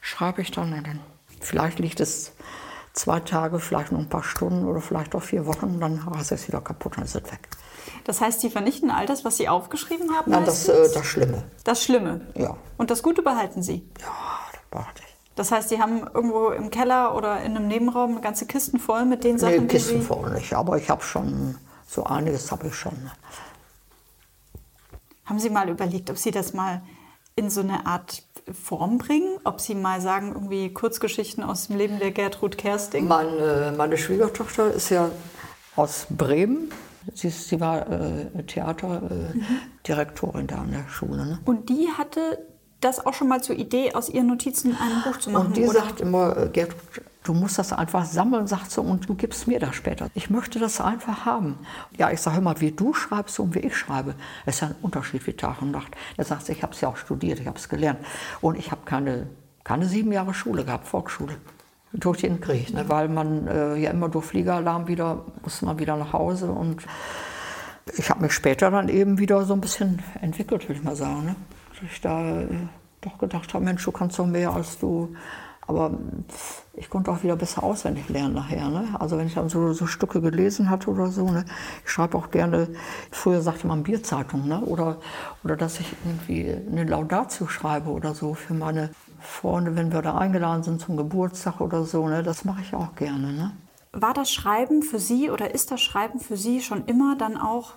schreibe 0.01 0.41
ich 0.41 0.51
dann, 0.53 0.71
dann 0.71 1.01
vielleicht 1.41 1.79
liegt 1.81 2.01
es 2.01 2.33
zwei 2.93 3.21
Tage, 3.21 3.59
vielleicht 3.59 3.93
noch 3.93 3.99
ein 3.99 4.09
paar 4.09 4.23
Stunden 4.23 4.65
oder 4.65 4.81
vielleicht 4.81 5.15
auch 5.15 5.23
vier 5.23 5.47
Wochen 5.47 5.67
und 5.67 5.81
dann 5.81 6.09
ich 6.15 6.33
es 6.33 6.49
wieder 6.49 6.61
kaputt 6.61 6.97
und 6.97 7.05
ist 7.05 7.15
es 7.15 7.25
weg. 7.31 7.49
Das 8.05 8.21
heißt, 8.21 8.41
Sie 8.41 8.51
vernichten 8.51 8.91
all 8.91 9.07
das, 9.07 9.25
was 9.25 9.37
Sie 9.37 9.49
aufgeschrieben 9.49 10.15
haben? 10.15 10.31
Nein, 10.31 10.47
das, 10.47 10.69
äh, 10.69 10.89
das 10.95 11.05
Schlimme. 11.05 11.45
Das 11.65 11.85
Schlimme? 11.85 12.33
Ja. 12.35 12.57
Und 12.79 12.91
das 12.91 13.03
Gute 13.03 13.23
behalten 13.23 13.63
Sie? 13.63 13.91
Ja, 14.01 14.49
das 14.53 14.63
behalte 14.71 15.03
ich. 15.07 15.14
Das 15.37 15.51
heißt, 15.51 15.69
Sie 15.69 15.81
haben 15.81 16.07
irgendwo 16.15 16.49
im 16.51 16.71
Keller 16.71 17.17
oder 17.17 17.43
in 17.43 17.57
einem 17.57 17.67
Nebenraum 17.69 18.13
eine 18.13 18.21
ganze 18.21 18.47
Kisten 18.47 18.79
voll 18.79 19.05
mit 19.05 19.25
den 19.25 19.39
Sachen, 19.39 19.63
nee, 19.63 19.67
Kisten 19.67 20.01
Sie... 20.01 20.07
voll 20.07 20.33
nicht, 20.33 20.53
aber 20.55 20.79
ich 20.79 20.89
habe 20.91 21.03
schon, 21.03 21.57
so 21.87 22.05
einiges 22.05 22.53
habe 22.53 22.69
ich 22.69 22.75
schon. 22.75 23.11
Haben 25.25 25.39
Sie 25.39 25.51
mal 25.51 25.69
überlegt, 25.69 26.11
ob 26.11 26.19
Sie 26.19 26.31
das 26.31 26.53
mal 26.53 26.83
in 27.35 27.51
so 27.51 27.61
eine 27.61 27.87
Art 27.87 28.23
Form 28.53 28.99
bringen? 28.99 29.39
Ob 29.45 29.61
Sie 29.61 29.75
mal 29.75 30.01
sagen, 30.01 30.33
irgendwie 30.35 30.73
Kurzgeschichten 30.73 31.43
aus 31.43 31.67
dem 31.69 31.79
Leben 31.79 31.99
der 31.99 32.13
Gertrud 32.13 32.57
Kersting? 32.59 33.09
Meine, 33.09 33.75
meine 33.77 33.97
Schwiegertochter 33.97 34.73
ist 34.73 34.91
ja 34.91 35.11
aus 35.77 36.07
Bremen. 36.11 36.71
Sie, 37.15 37.29
sie 37.31 37.61
war 37.61 37.91
äh, 37.91 38.43
Theaterdirektorin 38.47 40.41
äh, 40.41 40.43
mhm. 40.43 40.47
da 40.47 40.57
an 40.57 40.73
der 40.73 40.89
Schule. 40.89 41.27
Ne? 41.27 41.39
Und 41.45 41.69
die 41.69 41.89
hatte 41.99 42.39
das 42.81 43.05
auch 43.05 43.15
schon 43.15 43.29
mal 43.29 43.43
zur 43.43 43.57
Idee, 43.57 43.95
aus 43.95 44.09
ihren 44.09 44.27
Notizen 44.27 44.77
ein 44.81 45.03
Buch 45.05 45.19
zu 45.19 45.31
machen? 45.31 45.47
Und 45.47 45.57
die 45.57 45.65
oder? 45.65 45.81
sagt 45.81 46.01
immer, 46.01 46.37
äh, 46.37 46.49
Gertrud, 46.49 47.03
du 47.25 47.33
musst 47.33 47.59
das 47.59 47.73
einfach 47.73 48.05
sammeln, 48.05 48.47
sagt 48.47 48.71
sie, 48.71 48.81
und 48.81 49.09
du 49.09 49.15
gibst 49.15 49.49
mir 49.49 49.59
das 49.59 49.75
später. 49.75 50.09
Ich 50.15 50.31
möchte 50.31 50.61
das 50.61 50.81
einfach 50.81 51.25
haben. 51.25 51.59
Ja, 51.97 52.11
ich 52.11 52.21
sage 52.21 52.39
immer, 52.39 52.61
wie 52.61 52.71
du 52.71 52.93
schreibst 52.95 53.41
und 53.41 53.55
wie 53.55 53.61
ich 53.61 53.77
schreibe, 53.77 54.15
ist 54.47 54.61
ja 54.61 54.69
ein 54.69 54.77
Unterschied 54.83 55.27
wie 55.27 55.33
Tag 55.33 55.63
und 55.63 55.71
Nacht. 55.71 55.97
Er 56.17 56.25
sagt, 56.25 56.49
ich 56.51 56.63
habe 56.63 56.75
es 56.75 56.81
ja 56.81 56.89
auch 56.89 56.97
studiert, 56.97 57.41
ich 57.41 57.47
habe 57.47 57.59
es 57.59 57.69
gelernt. 57.69 57.99
Und 58.41 58.59
ich 58.59 58.71
habe 58.71 58.83
keine, 58.85 59.27
keine 59.65 59.87
sieben 59.87 60.13
Jahre 60.13 60.35
Schule 60.35 60.65
gehabt, 60.65 60.87
Volksschule. 60.87 61.37
Durch 61.93 62.19
den 62.19 62.41
Krieg, 62.41 62.75
ne? 62.75 62.89
weil 62.89 63.09
man 63.09 63.47
äh, 63.47 63.77
ja 63.77 63.93
immer 63.93 64.09
durch 64.09 64.25
Fliegeralarm 64.27 64.89
wieder, 64.89 65.25
musste 65.43 65.65
man 65.65 65.79
wieder 65.79 65.97
nach 65.97 66.13
Hause 66.13 66.51
und 66.51 66.83
ich 67.97 68.11
habe 68.11 68.23
mich 68.23 68.33
später 68.33 68.69
dann 68.71 68.89
eben 68.89 69.19
wieder 69.19 69.45
so 69.45 69.55
ein 69.55 69.61
bisschen 69.61 70.03
entwickelt, 70.21 70.69
würde 70.69 70.81
ich 70.81 70.83
mal 70.83 70.97
sagen. 70.97 71.25
Ne? 71.25 71.37
Ich 71.83 72.01
da 72.01 72.43
äh, 72.43 72.49
doch 73.01 73.19
gedacht 73.19 73.55
habe, 73.55 73.65
Mensch, 73.65 73.85
du 73.85 73.93
kannst 73.93 74.19
doch 74.19 74.27
mehr 74.27 74.53
als 74.53 74.79
du. 74.79 75.15
Aber 75.67 75.93
ich 76.75 76.91
konnte 76.91 77.11
auch 77.11 77.23
wieder 77.23 77.37
besser 77.37 77.63
auswendig 77.63 78.09
lernen 78.11 78.35
nachher. 78.35 78.69
Ne? 78.69 78.89
Also 78.99 79.17
wenn 79.17 79.27
ich 79.27 79.35
dann 79.35 79.49
so, 79.49 79.73
so 79.73 79.87
Stücke 79.87 80.21
gelesen 80.21 80.69
hatte 80.69 80.91
oder 80.91 81.07
so. 81.07 81.31
Ne? 81.31 81.47
Ich 81.85 81.91
schreibe 81.91 82.19
auch 82.19 82.31
gerne, 82.31 82.69
früher 83.11 83.41
sagte 83.41 83.67
man 83.67 83.83
Bierzeitung. 83.83 84.47
Ne? 84.47 84.61
Oder, 84.61 84.99
oder 85.43 85.57
dass 85.57 85.81
ich 85.81 85.95
irgendwie 86.05 86.55
eine 86.71 86.85
Laudatio 86.85 87.47
schreibe 87.47 87.91
oder 87.91 88.15
so 88.15 88.35
für 88.35 88.53
meine 88.53 88.91
Freunde, 89.21 89.75
wenn 89.75 89.91
wir 89.91 90.03
da 90.03 90.19
eingeladen 90.19 90.63
sind 90.63 90.83
zum 90.83 90.99
Geburtstag 90.99 91.63
oder 91.63 91.85
so. 91.85 92.07
Ne? 92.09 92.23
Das 92.23 92.45
mache 92.45 92.61
ich 92.61 92.75
auch 92.75 92.95
gerne. 92.95 93.33
Ne? 93.33 93.53
War 93.93 94.13
das 94.13 94.31
Schreiben 94.31 94.83
für 94.83 94.99
Sie 94.99 95.31
oder 95.31 95.55
ist 95.55 95.71
das 95.71 95.81
Schreiben 95.81 96.21
für 96.21 96.37
Sie 96.37 96.61
schon 96.61 96.85
immer 96.85 97.17
dann 97.17 97.39
auch, 97.39 97.73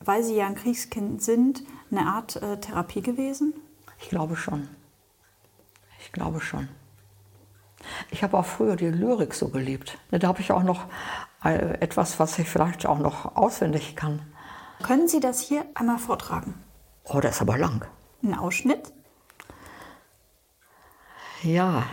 weil 0.00 0.24
Sie 0.24 0.34
ja 0.34 0.46
ein 0.46 0.56
Kriegskind 0.56 1.22
sind, 1.22 1.62
eine 1.90 2.06
Art 2.06 2.36
äh, 2.36 2.58
Therapie 2.58 3.02
gewesen? 3.02 3.54
Ich 4.00 4.08
glaube 4.08 4.36
schon. 4.36 4.68
Ich 6.00 6.12
glaube 6.12 6.40
schon. 6.40 6.68
Ich 8.10 8.22
habe 8.22 8.36
auch 8.38 8.46
früher 8.46 8.76
die 8.76 8.88
Lyrik 8.88 9.34
so 9.34 9.48
geliebt. 9.48 9.98
Da 10.10 10.28
habe 10.28 10.40
ich 10.40 10.52
auch 10.52 10.62
noch 10.62 10.86
äh, 11.44 11.80
etwas, 11.80 12.18
was 12.18 12.38
ich 12.38 12.48
vielleicht 12.48 12.86
auch 12.86 12.98
noch 12.98 13.36
auswendig 13.36 13.96
kann. 13.96 14.20
Können 14.82 15.08
Sie 15.08 15.20
das 15.20 15.40
hier 15.40 15.64
einmal 15.74 15.98
vortragen? 15.98 16.54
Oh, 17.04 17.20
das 17.20 17.36
ist 17.36 17.42
aber 17.42 17.58
lang. 17.58 17.84
Ein 18.22 18.34
Ausschnitt? 18.34 18.92
Ja. 21.42 21.84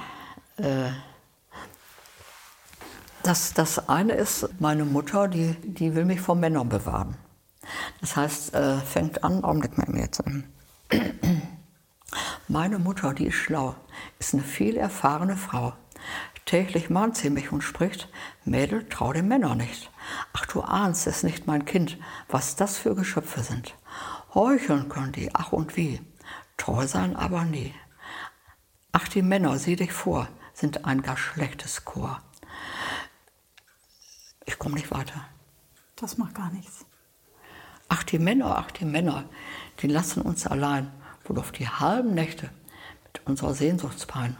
Äh, 0.57 0.89
das, 3.23 3.53
das 3.53 3.89
eine 3.89 4.13
ist, 4.13 4.49
meine 4.59 4.85
Mutter, 4.85 5.27
die, 5.27 5.53
die 5.53 5.95
will 5.95 6.05
mich 6.05 6.21
vor 6.21 6.35
Männern 6.35 6.69
bewahren. 6.69 7.15
Das 8.01 8.15
heißt, 8.15 8.53
äh, 8.53 8.77
fängt 8.77 9.23
an, 9.23 9.43
Augenblick 9.43 9.77
mal 9.77 9.97
jetzt. 9.97 10.23
Meine 12.47 12.79
Mutter, 12.79 13.13
die 13.13 13.27
ist 13.27 13.35
schlau, 13.35 13.75
ist 14.19 14.33
eine 14.33 14.43
viel 14.43 14.77
erfahrene 14.77 15.37
Frau. 15.37 15.73
Täglich 16.45 16.91
mahnt 16.91 17.17
sie 17.17 17.31
mich 17.31 17.51
und 17.51 17.63
spricht, 17.63 18.07
Mädel, 18.43 18.87
trau 18.87 19.11
den 19.11 19.27
Männern 19.27 19.57
nicht. 19.57 19.89
Ach, 20.33 20.45
du 20.45 20.61
ahnst 20.61 21.07
es 21.07 21.23
nicht, 21.23 21.47
mein 21.47 21.65
Kind, 21.65 21.97
was 22.29 22.55
das 22.55 22.77
für 22.77 22.93
Geschöpfe 22.93 23.41
sind. 23.41 23.73
Heucheln 24.35 24.87
können 24.87 25.11
die, 25.11 25.33
ach 25.33 25.51
und 25.53 25.75
wie, 25.75 26.01
treu 26.57 26.85
sein 26.85 27.15
aber 27.15 27.45
nie. 27.45 27.73
Ach, 28.91 29.07
die 29.07 29.23
Männer, 29.23 29.57
sieh 29.57 29.75
dich 29.75 29.91
vor, 29.91 30.27
sind 30.53 30.85
ein 30.85 31.01
gar 31.01 31.17
schlechtes 31.17 31.83
Chor. 31.83 32.21
Ich 34.45 34.59
komme 34.59 34.75
nicht 34.75 34.91
weiter. 34.91 35.25
Das 35.95 36.17
macht 36.17 36.35
gar 36.35 36.51
nichts. 36.51 36.84
Ach, 37.87 38.03
die 38.03 38.19
Männer, 38.19 38.57
ach, 38.57 38.71
die 38.71 38.85
Männer, 38.85 39.25
die 39.81 39.87
lassen 39.87 40.21
uns 40.21 40.47
allein, 40.47 40.91
wohl 41.25 41.39
auf 41.39 41.51
die 41.51 41.67
halben 41.67 42.13
Nächte 42.13 42.49
mit 43.05 43.25
unserer 43.25 43.53
Sehnsuchtspein. 43.53 44.37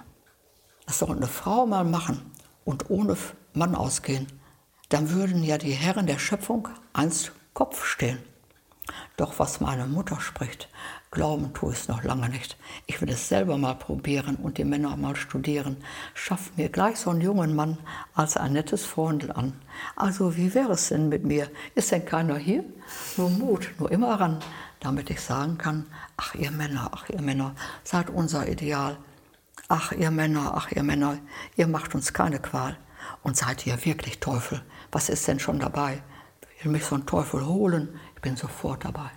Das 0.86 1.00
soll 1.00 1.16
eine 1.16 1.28
Frau 1.28 1.66
mal 1.66 1.84
machen 1.84 2.32
und 2.64 2.90
ohne 2.90 3.18
Mann 3.54 3.76
ausgehen. 3.76 4.28
Dann 4.90 5.10
würden 5.12 5.44
ja 5.44 5.58
die 5.58 5.72
Herren 5.72 6.08
der 6.08 6.20
Schöpfung 6.20 6.68
einst 6.94 7.32
Kopf 7.54 7.86
stehen. 7.86 8.20
Doch 9.18 9.40
was 9.40 9.62
meine 9.62 9.88
Mutter 9.88 10.20
spricht, 10.20 10.70
glauben 11.10 11.54
tue 11.54 11.72
ich 11.72 11.80
es 11.80 11.88
noch 11.88 12.04
lange 12.04 12.30
nicht. 12.30 12.58
Ich 12.86 13.02
will 13.02 13.10
es 13.10 13.30
selber 13.30 13.58
mal 13.58 13.76
probieren 13.76 14.36
und 14.36 14.58
die 14.58 14.64
Männer 14.64 14.96
mal 14.98 15.16
studieren. 15.16 15.78
Schaff 16.14 16.52
mir 16.56 16.70
gleich 16.70 16.98
so 16.98 17.10
einen 17.10 17.22
jungen 17.22 17.56
Mann 17.56 17.78
als 18.14 18.38
ein 18.38 18.54
nettes 18.54 18.86
Freundel 18.86 19.32
an. 19.32 19.54
Also 19.96 20.36
wie 20.36 20.54
wäre 20.54 20.74
es 20.74 20.90
denn 20.90 21.10
mit 21.10 21.24
mir? 21.24 21.50
Ist 21.74 21.92
denn 21.92 22.06
keiner 22.06 22.38
hier? 22.38 22.64
Nur 23.18 23.30
Mut, 23.30 23.72
nur 23.80 23.92
immer 23.92 24.20
ran, 24.20 24.40
damit 24.80 25.10
ich 25.10 25.22
sagen 25.22 25.58
kann, 25.58 25.86
ach 26.18 26.36
ihr 26.36 26.52
Männer, 26.52 26.92
ach 26.94 27.10
ihr 27.10 27.22
Männer, 27.22 27.56
seid 27.84 28.10
unser 28.10 28.48
Ideal. 28.48 28.98
Ach 29.68 29.94
ihr 29.94 30.12
Männer, 30.12 30.54
ach 30.56 30.72
ihr 30.72 30.84
Männer, 30.84 31.18
ihr 31.56 31.68
macht 31.68 31.96
uns 31.96 32.14
keine 32.14 32.40
Qual. 32.40 32.78
Und 33.24 33.38
seid 33.38 33.66
ihr 33.66 33.84
wirklich 33.86 34.20
Teufel? 34.20 34.62
Was 34.92 35.10
ist 35.10 35.28
denn 35.28 35.40
schon 35.40 35.60
dabei? 35.60 36.04
Will 36.66 36.72
mich 36.72 36.86
so 36.86 36.96
ein 36.96 37.06
Teufel 37.06 37.46
holen? 37.46 38.00
Ich 38.16 38.22
bin 38.22 38.36
sofort 38.36 38.86
dabei. 38.86 39.10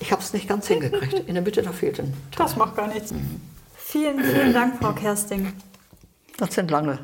Ich 0.00 0.12
habe 0.12 0.22
es 0.22 0.32
nicht 0.32 0.48
ganz 0.48 0.68
hingekriegt. 0.68 1.28
In 1.28 1.34
der 1.34 1.42
Mitte, 1.42 1.62
da 1.62 1.72
fehlt 1.72 1.98
ein 1.98 2.12
Teil. 2.30 2.46
Das 2.46 2.56
macht 2.56 2.76
gar 2.76 2.86
nichts. 2.88 3.12
Vielen, 3.76 4.22
vielen 4.22 4.52
Dank, 4.52 4.78
Frau 4.78 4.92
Kersting. 4.92 5.52
Das 6.36 6.54
sind 6.54 6.70
lange 6.70 6.98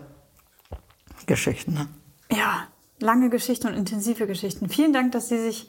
Geschichten. 1.27 1.75
Ne? 1.75 1.89
Ja, 2.31 2.69
lange 3.01 3.31
Geschichten 3.31 3.67
und 3.67 3.75
intensive 3.75 4.27
Geschichten. 4.27 4.69
Vielen 4.69 4.93
Dank, 4.93 5.13
dass 5.13 5.29
Sie 5.29 5.39
sich 5.39 5.69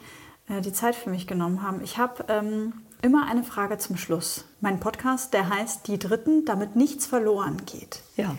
äh, 0.49 0.61
die 0.61 0.73
Zeit 0.73 0.95
für 0.95 1.09
mich 1.09 1.25
genommen 1.25 1.63
haben. 1.63 1.81
Ich 1.83 1.97
habe 1.97 2.25
ähm, 2.27 2.73
immer 3.01 3.27
eine 3.27 3.43
Frage 3.43 3.77
zum 3.77 3.97
Schluss. 3.97 4.45
Mein 4.61 4.79
Podcast, 4.79 5.33
der 5.33 5.49
heißt 5.49 5.87
Die 5.87 5.97
Dritten, 5.97 6.45
damit 6.45 6.75
nichts 6.75 7.05
verloren 7.05 7.65
geht. 7.65 8.01
Ja. 8.17 8.35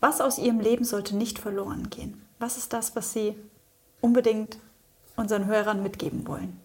Was 0.00 0.20
aus 0.20 0.38
Ihrem 0.38 0.60
Leben 0.60 0.84
sollte 0.84 1.16
nicht 1.16 1.38
verloren 1.38 1.90
gehen? 1.90 2.26
Was 2.38 2.56
ist 2.56 2.72
das, 2.72 2.96
was 2.96 3.12
Sie 3.12 3.34
unbedingt 4.00 4.58
unseren 5.16 5.46
Hörern 5.46 5.82
mitgeben 5.82 6.26
wollen? 6.26 6.60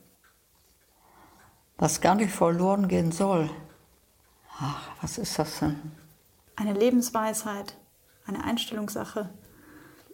Was 1.78 2.02
gar 2.02 2.16
nicht 2.16 2.34
verloren 2.34 2.88
gehen 2.88 3.12
soll. 3.12 3.50
Ach, 4.60 4.90
was 5.02 5.18
ist 5.18 5.38
das 5.38 5.60
denn? 5.60 5.92
Eine 6.56 6.74
Lebensweisheit, 6.74 7.76
eine 8.26 8.44
Einstellungssache, 8.44 9.30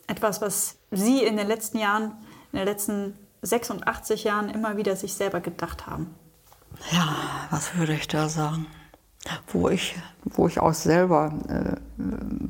etwas, 0.08 0.42
was 0.42 0.76
Sie 0.92 1.24
in 1.24 1.38
den 1.38 1.48
letzten 1.48 1.78
Jahren, 1.78 2.12
in 2.52 2.60
den 2.60 2.68
letzten 2.68 3.18
86 3.42 4.26
Jahren 4.26 4.50
immer 4.50 4.76
wieder 4.76 4.98
sich 4.98 5.14
selber 5.14 5.40
gedacht 5.40 5.88
haben. 5.88 6.14
Ja, 6.92 7.16
was 7.50 7.76
würde 7.76 7.94
ich 7.94 8.08
da 8.10 8.28
sagen? 8.28 8.66
Wo 9.48 9.70
ich, 9.70 9.96
wo 10.26 10.48
ich 10.48 10.60
auch 10.60 10.74
selber, 10.74 11.34
äh, 11.48 11.78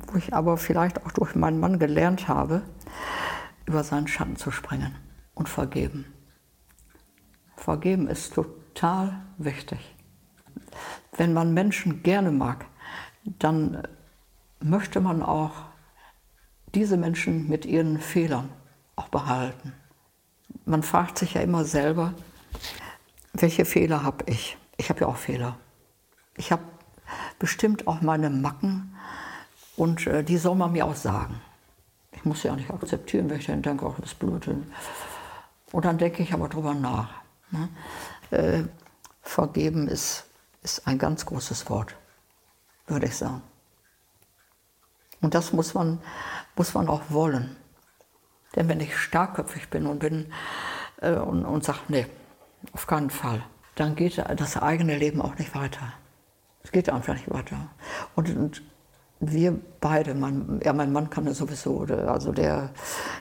wo 0.08 0.18
ich 0.18 0.34
aber 0.34 0.58
vielleicht 0.58 1.06
auch 1.06 1.12
durch 1.12 1.36
meinen 1.36 1.60
Mann 1.60 1.78
gelernt 1.78 2.28
habe, 2.28 2.64
über 3.68 3.84
seinen 3.84 4.08
Schatten 4.08 4.38
zu 4.38 4.50
springen 4.50 4.96
und 5.36 5.50
vergeben. 5.50 6.06
Vergeben 7.56 8.08
ist 8.08 8.34
total 8.34 9.22
wichtig. 9.38 9.80
Wenn 11.16 11.34
man 11.34 11.54
Menschen 11.54 12.04
gerne 12.04 12.32
mag, 12.32 12.66
dann 13.24 13.88
möchte 14.60 15.00
man 15.00 15.22
auch 15.22 15.52
diese 16.74 16.98
Menschen 16.98 17.48
mit 17.48 17.66
ihren 17.66 18.00
Fehlern 18.00 18.50
auch 18.96 19.10
behalten. 19.10 19.74
Man 20.66 20.84
fragt 20.84 21.18
sich 21.18 21.36
ja 21.36 21.42
immer 21.42 21.66
selber, 21.66 22.14
welche 23.34 23.66
Fehler 23.66 24.04
habe 24.04 24.26
ich? 24.28 24.58
Ich 24.78 24.90
habe 24.90 25.02
ja 25.02 25.08
auch 25.08 25.18
Fehler. 25.18 25.58
Ich 26.38 26.52
habe 26.52 26.64
bestimmt 27.40 27.88
auch 27.88 28.02
meine 28.02 28.30
Macken 28.30 28.96
und 29.76 30.08
äh, 30.08 30.24
die 30.24 30.38
soll 30.38 30.56
man 30.56 30.72
mir 30.72 30.86
auch 30.86 30.96
sagen. 30.96 31.40
Ich 32.12 32.26
muss 32.26 32.44
ja 32.44 32.56
nicht 32.56 32.70
akzeptieren, 32.70 33.30
wenn 33.30 33.40
ich 33.40 33.48
dann 33.48 33.62
denke, 33.62 33.86
auch 33.86 34.00
das 34.00 34.14
blöd. 34.14 34.48
Und 35.74 35.86
dann 35.86 35.98
denke 35.98 36.22
ich 36.22 36.34
aber 36.34 36.48
drüber 36.50 36.76
nach. 36.76 37.10
Ne? 37.50 37.68
Äh, 38.30 38.64
vergeben 39.24 39.88
ist, 39.88 40.26
ist 40.62 40.88
ein 40.88 41.00
ganz 41.00 41.26
großes 41.26 41.68
Wort, 41.68 41.96
würde 42.86 43.08
ich 43.08 43.18
sagen. 43.18 43.42
Und 45.22 45.34
das 45.34 45.52
muss 45.52 45.74
man, 45.74 46.00
muss 46.56 46.76
man 46.76 46.88
auch 46.88 47.02
wollen. 47.10 47.56
Denn 48.56 48.70
wenn 48.70 48.80
ich 48.82 48.96
starkköpfig 48.96 49.70
bin 49.70 49.88
und 49.88 49.98
bin 49.98 50.32
äh, 51.02 51.14
und, 51.14 51.44
und 51.44 51.64
sage, 51.64 51.80
nee, 51.88 52.06
auf 52.74 52.86
keinen 52.86 53.10
Fall, 53.10 53.44
dann 53.74 53.96
geht 53.96 54.20
das 54.20 54.58
eigene 54.58 54.96
Leben 54.96 55.24
auch 55.24 55.40
nicht 55.40 55.56
weiter. 55.56 55.92
Es 56.62 56.72
geht 56.72 56.88
einfach 56.88 57.16
nicht 57.16 57.32
weiter. 57.32 57.70
Und, 58.14 58.30
und 58.38 58.62
wir 59.20 59.60
beide, 59.82 60.14
mein, 60.14 60.62
ja, 60.64 60.72
mein 60.72 60.92
Mann 60.92 61.10
kann 61.10 61.26
das 61.26 61.38
sowieso, 61.40 61.82
also 61.82 62.32
der, 62.32 62.70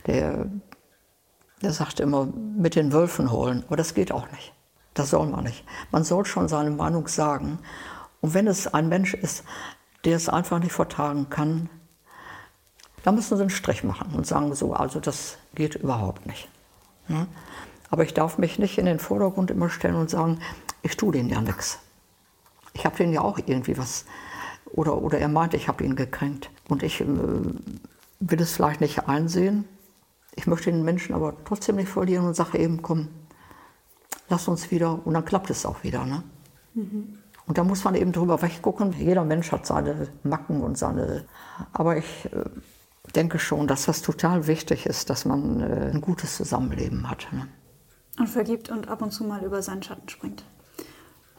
der, 0.07 0.51
der 1.63 1.73
sagt 1.73 2.01
immer, 2.01 2.27
mit 2.27 2.75
den 2.75 2.93
Wölfen 2.93 3.31
holen. 3.31 3.65
Aber 3.67 3.77
das 3.77 3.95
geht 3.95 4.13
auch 4.13 4.31
nicht. 4.33 4.53
Das 4.95 5.11
soll 5.11 5.27
man 5.29 5.45
nicht. 5.45 5.65
Man 5.91 6.05
soll 6.05 6.27
schon 6.27 6.49
seine 6.49 6.71
Meinung 6.71 7.09
sagen. 7.09 7.59
Und 8.21 8.35
wenn 8.35 8.47
es 8.47 8.67
ein 8.67 8.89
Mensch 8.89 9.15
ist, 9.15 9.45
der 10.05 10.17
es 10.17 10.29
einfach 10.29 10.59
nicht 10.59 10.73
vertragen 10.73 11.31
kann, 11.31 11.71
dann 13.03 13.15
müssen 13.15 13.37
sie 13.37 13.43
einen 13.43 13.51
Strich 13.51 13.85
machen 13.85 14.15
und 14.15 14.27
sagen 14.27 14.55
so, 14.55 14.75
also 14.75 15.01
das 15.01 15.39
geht 15.55 15.75
überhaupt 15.75 16.27
nicht. 16.27 16.49
Ja? 17.09 17.27
Aber 17.91 18.05
ich 18.05 18.15
darf 18.15 18.39
mich 18.39 18.59
nicht 18.59 18.79
in 18.79 18.87
den 18.87 18.99
Vordergrund 18.99 19.51
immer 19.51 19.71
stellen 19.71 19.97
und 19.97 20.11
sagen, 20.11 20.41
ich 20.83 20.97
tue 20.97 21.13
denen 21.13 21.29
ja 21.29 21.41
nichts. 21.41 21.79
Ich 22.75 22.85
habe 22.85 22.97
denen 22.97 23.13
ja 23.13 23.21
auch 23.21 23.39
irgendwie 23.39 23.77
was, 23.77 24.07
oder, 24.67 25.03
oder 25.03 25.19
er 25.19 25.29
meint, 25.29 25.55
ich 25.55 25.69
habe 25.69 25.85
ihn 25.85 25.97
gekränkt. 25.97 26.51
Und 26.69 26.83
ich 26.83 27.01
äh, 27.01 27.07
will 27.07 28.41
es 28.41 28.55
vielleicht 28.55 28.81
nicht 28.81 29.09
einsehen. 29.09 29.65
Ich 30.35 30.47
möchte 30.47 30.71
den 30.71 30.83
Menschen 30.83 31.15
aber 31.15 31.35
trotzdem 31.45 31.77
nicht 31.77 31.89
verlieren 31.89 32.27
und 32.27 32.35
sage 32.35 32.59
eben, 32.59 32.83
komm, 32.83 33.09
lass 34.29 34.49
uns 34.49 34.71
wieder. 34.71 35.05
Und 35.05 35.15
dann 35.15 35.25
klappt 35.25 35.51
es 35.51 35.67
auch 35.67 35.83
wieder. 35.83 36.05
Ne? 36.05 36.23
Mhm. 36.75 37.19
Und 37.47 37.59
da 37.59 37.65
muss 37.65 37.85
man 37.85 37.95
eben 37.95 38.13
drüber 38.13 38.41
weggucken. 38.41 38.93
Jeder 38.93 39.25
Mensch 39.25 39.53
hat 39.53 39.67
seine 39.67 40.09
Macken 40.23 40.63
und 40.63 40.79
seine. 40.79 41.27
Aber 41.73 41.97
ich 41.97 42.29
äh, 42.33 42.45
denke 43.15 43.39
schon, 43.39 43.67
dass 43.67 43.85
das 43.87 44.03
total 44.03 44.47
wichtig 44.47 44.87
ist, 44.87 45.11
dass 45.11 45.25
man 45.25 45.61
äh, 45.61 45.91
ein 45.93 46.01
gutes 46.01 46.37
Zusammenleben 46.37 47.11
hat. 47.11 47.27
Ne? 47.33 47.49
Und 48.19 48.29
vergibt 48.29 48.71
und 48.71 48.89
ab 48.89 49.03
und 49.03 49.11
zu 49.11 49.25
mal 49.25 49.45
über 49.45 49.63
seinen 49.63 49.83
Schatten 49.83 50.09
springt. 50.09 50.45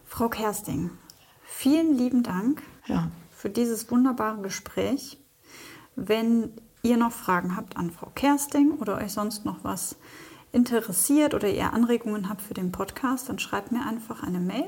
Frau 0.06 0.30
Kersting, 0.30 0.92
vielen 1.44 1.98
lieben 1.98 2.22
Dank 2.22 2.62
ja. 2.86 3.10
für 3.32 3.50
dieses 3.50 3.90
wunderbare 3.90 4.42
Gespräch. 4.42 5.18
Wenn 5.96 6.52
ihr 6.86 6.98
noch 6.98 7.14
Fragen 7.14 7.56
habt 7.56 7.78
an 7.78 7.92
Frau 7.92 8.12
Kersting 8.14 8.74
oder 8.74 8.98
euch 8.98 9.14
sonst 9.14 9.46
noch 9.46 9.64
was 9.64 9.96
interessiert 10.52 11.34
oder 11.34 11.48
ihr 11.48 11.72
Anregungen 11.72 12.28
habt 12.28 12.42
für 12.42 12.54
den 12.54 12.74
Podcast, 12.74 13.30
dann 13.30 13.40
schreibt 13.40 13.72
mir 13.72 13.88
einfach 13.88 14.22
eine 14.22 14.40
Mail 14.40 14.66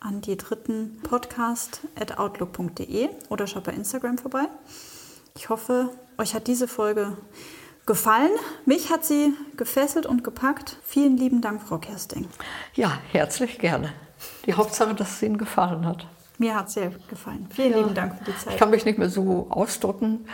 an 0.00 0.20
die 0.20 0.36
dritten 0.36 0.98
podcast.outlook.de 1.04 3.08
oder 3.28 3.46
schaut 3.46 3.62
bei 3.64 3.72
Instagram 3.72 4.18
vorbei. 4.18 4.46
Ich 5.36 5.48
hoffe, 5.48 5.90
euch 6.18 6.34
hat 6.34 6.48
diese 6.48 6.66
Folge 6.66 7.16
gefallen. 7.86 8.32
Mich 8.66 8.90
hat 8.90 9.04
sie 9.04 9.32
gefesselt 9.56 10.06
und 10.06 10.24
gepackt. 10.24 10.78
Vielen 10.82 11.16
lieben 11.16 11.40
Dank, 11.40 11.62
Frau 11.62 11.78
Kersting. 11.78 12.26
Ja, 12.74 12.98
herzlich 13.12 13.60
gerne. 13.60 13.92
Die 14.46 14.54
Hauptsache, 14.54 14.94
dass 14.94 15.12
es 15.12 15.22
Ihnen 15.22 15.38
gefallen 15.38 15.86
hat. 15.86 16.04
Mir 16.38 16.56
hat 16.56 16.66
es 16.66 16.74
sehr 16.74 16.90
gefallen. 17.08 17.46
Vielen 17.50 17.70
ja. 17.70 17.78
lieben 17.78 17.94
Dank 17.94 18.18
für 18.18 18.24
die 18.24 18.36
Zeit. 18.36 18.54
Ich 18.54 18.58
kann 18.58 18.70
mich 18.70 18.84
nicht 18.84 18.98
mehr 18.98 19.08
so 19.08 19.46
ausdrücken, 19.50 20.26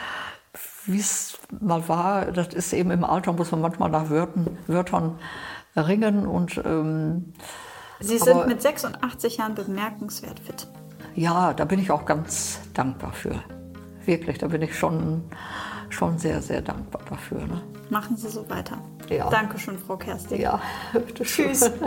wie 0.93 1.01
es 1.01 1.39
mal 1.61 1.89
war. 1.89 2.27
Das 2.33 2.49
ist 2.49 2.73
eben 2.73 2.91
im 2.91 3.05
Alter, 3.05 3.33
muss 3.33 3.51
man 3.53 3.61
manchmal 3.61 3.91
nach 3.91 4.11
Wörtern, 4.11 4.59
Wörtern 4.67 5.19
ringen. 5.77 6.27
Und, 6.27 6.61
ähm, 6.65 7.33
Sie 8.01 8.19
sind 8.19 8.47
mit 8.47 8.63
86 8.63 9.37
Jahren 9.37 9.55
bemerkenswert 9.55 10.41
fit. 10.41 10.67
Ja, 11.15 11.53
da 11.53 11.65
bin 11.65 11.79
ich 11.79 11.91
auch 11.91 12.07
ganz 12.07 12.61
dankbar 12.73 13.13
für. 13.13 13.35
Wirklich, 14.07 14.39
da 14.39 14.49
bin 14.49 14.63
ich 14.63 14.77
schon, 14.77 15.23
schon 15.91 16.19
sehr, 16.19 16.41
sehr 16.41 16.63
dankbar 16.63 17.03
dafür. 17.09 17.41
Ne? 17.47 17.61
Machen 17.91 18.17
Sie 18.17 18.29
so 18.29 18.49
weiter. 18.49 18.79
Ja. 19.11 19.29
Dankeschön, 19.29 19.79
Frau 19.79 19.97
Kerstin. 19.97 20.41
Ja, 20.41 20.61
Tschüss. 21.15 21.71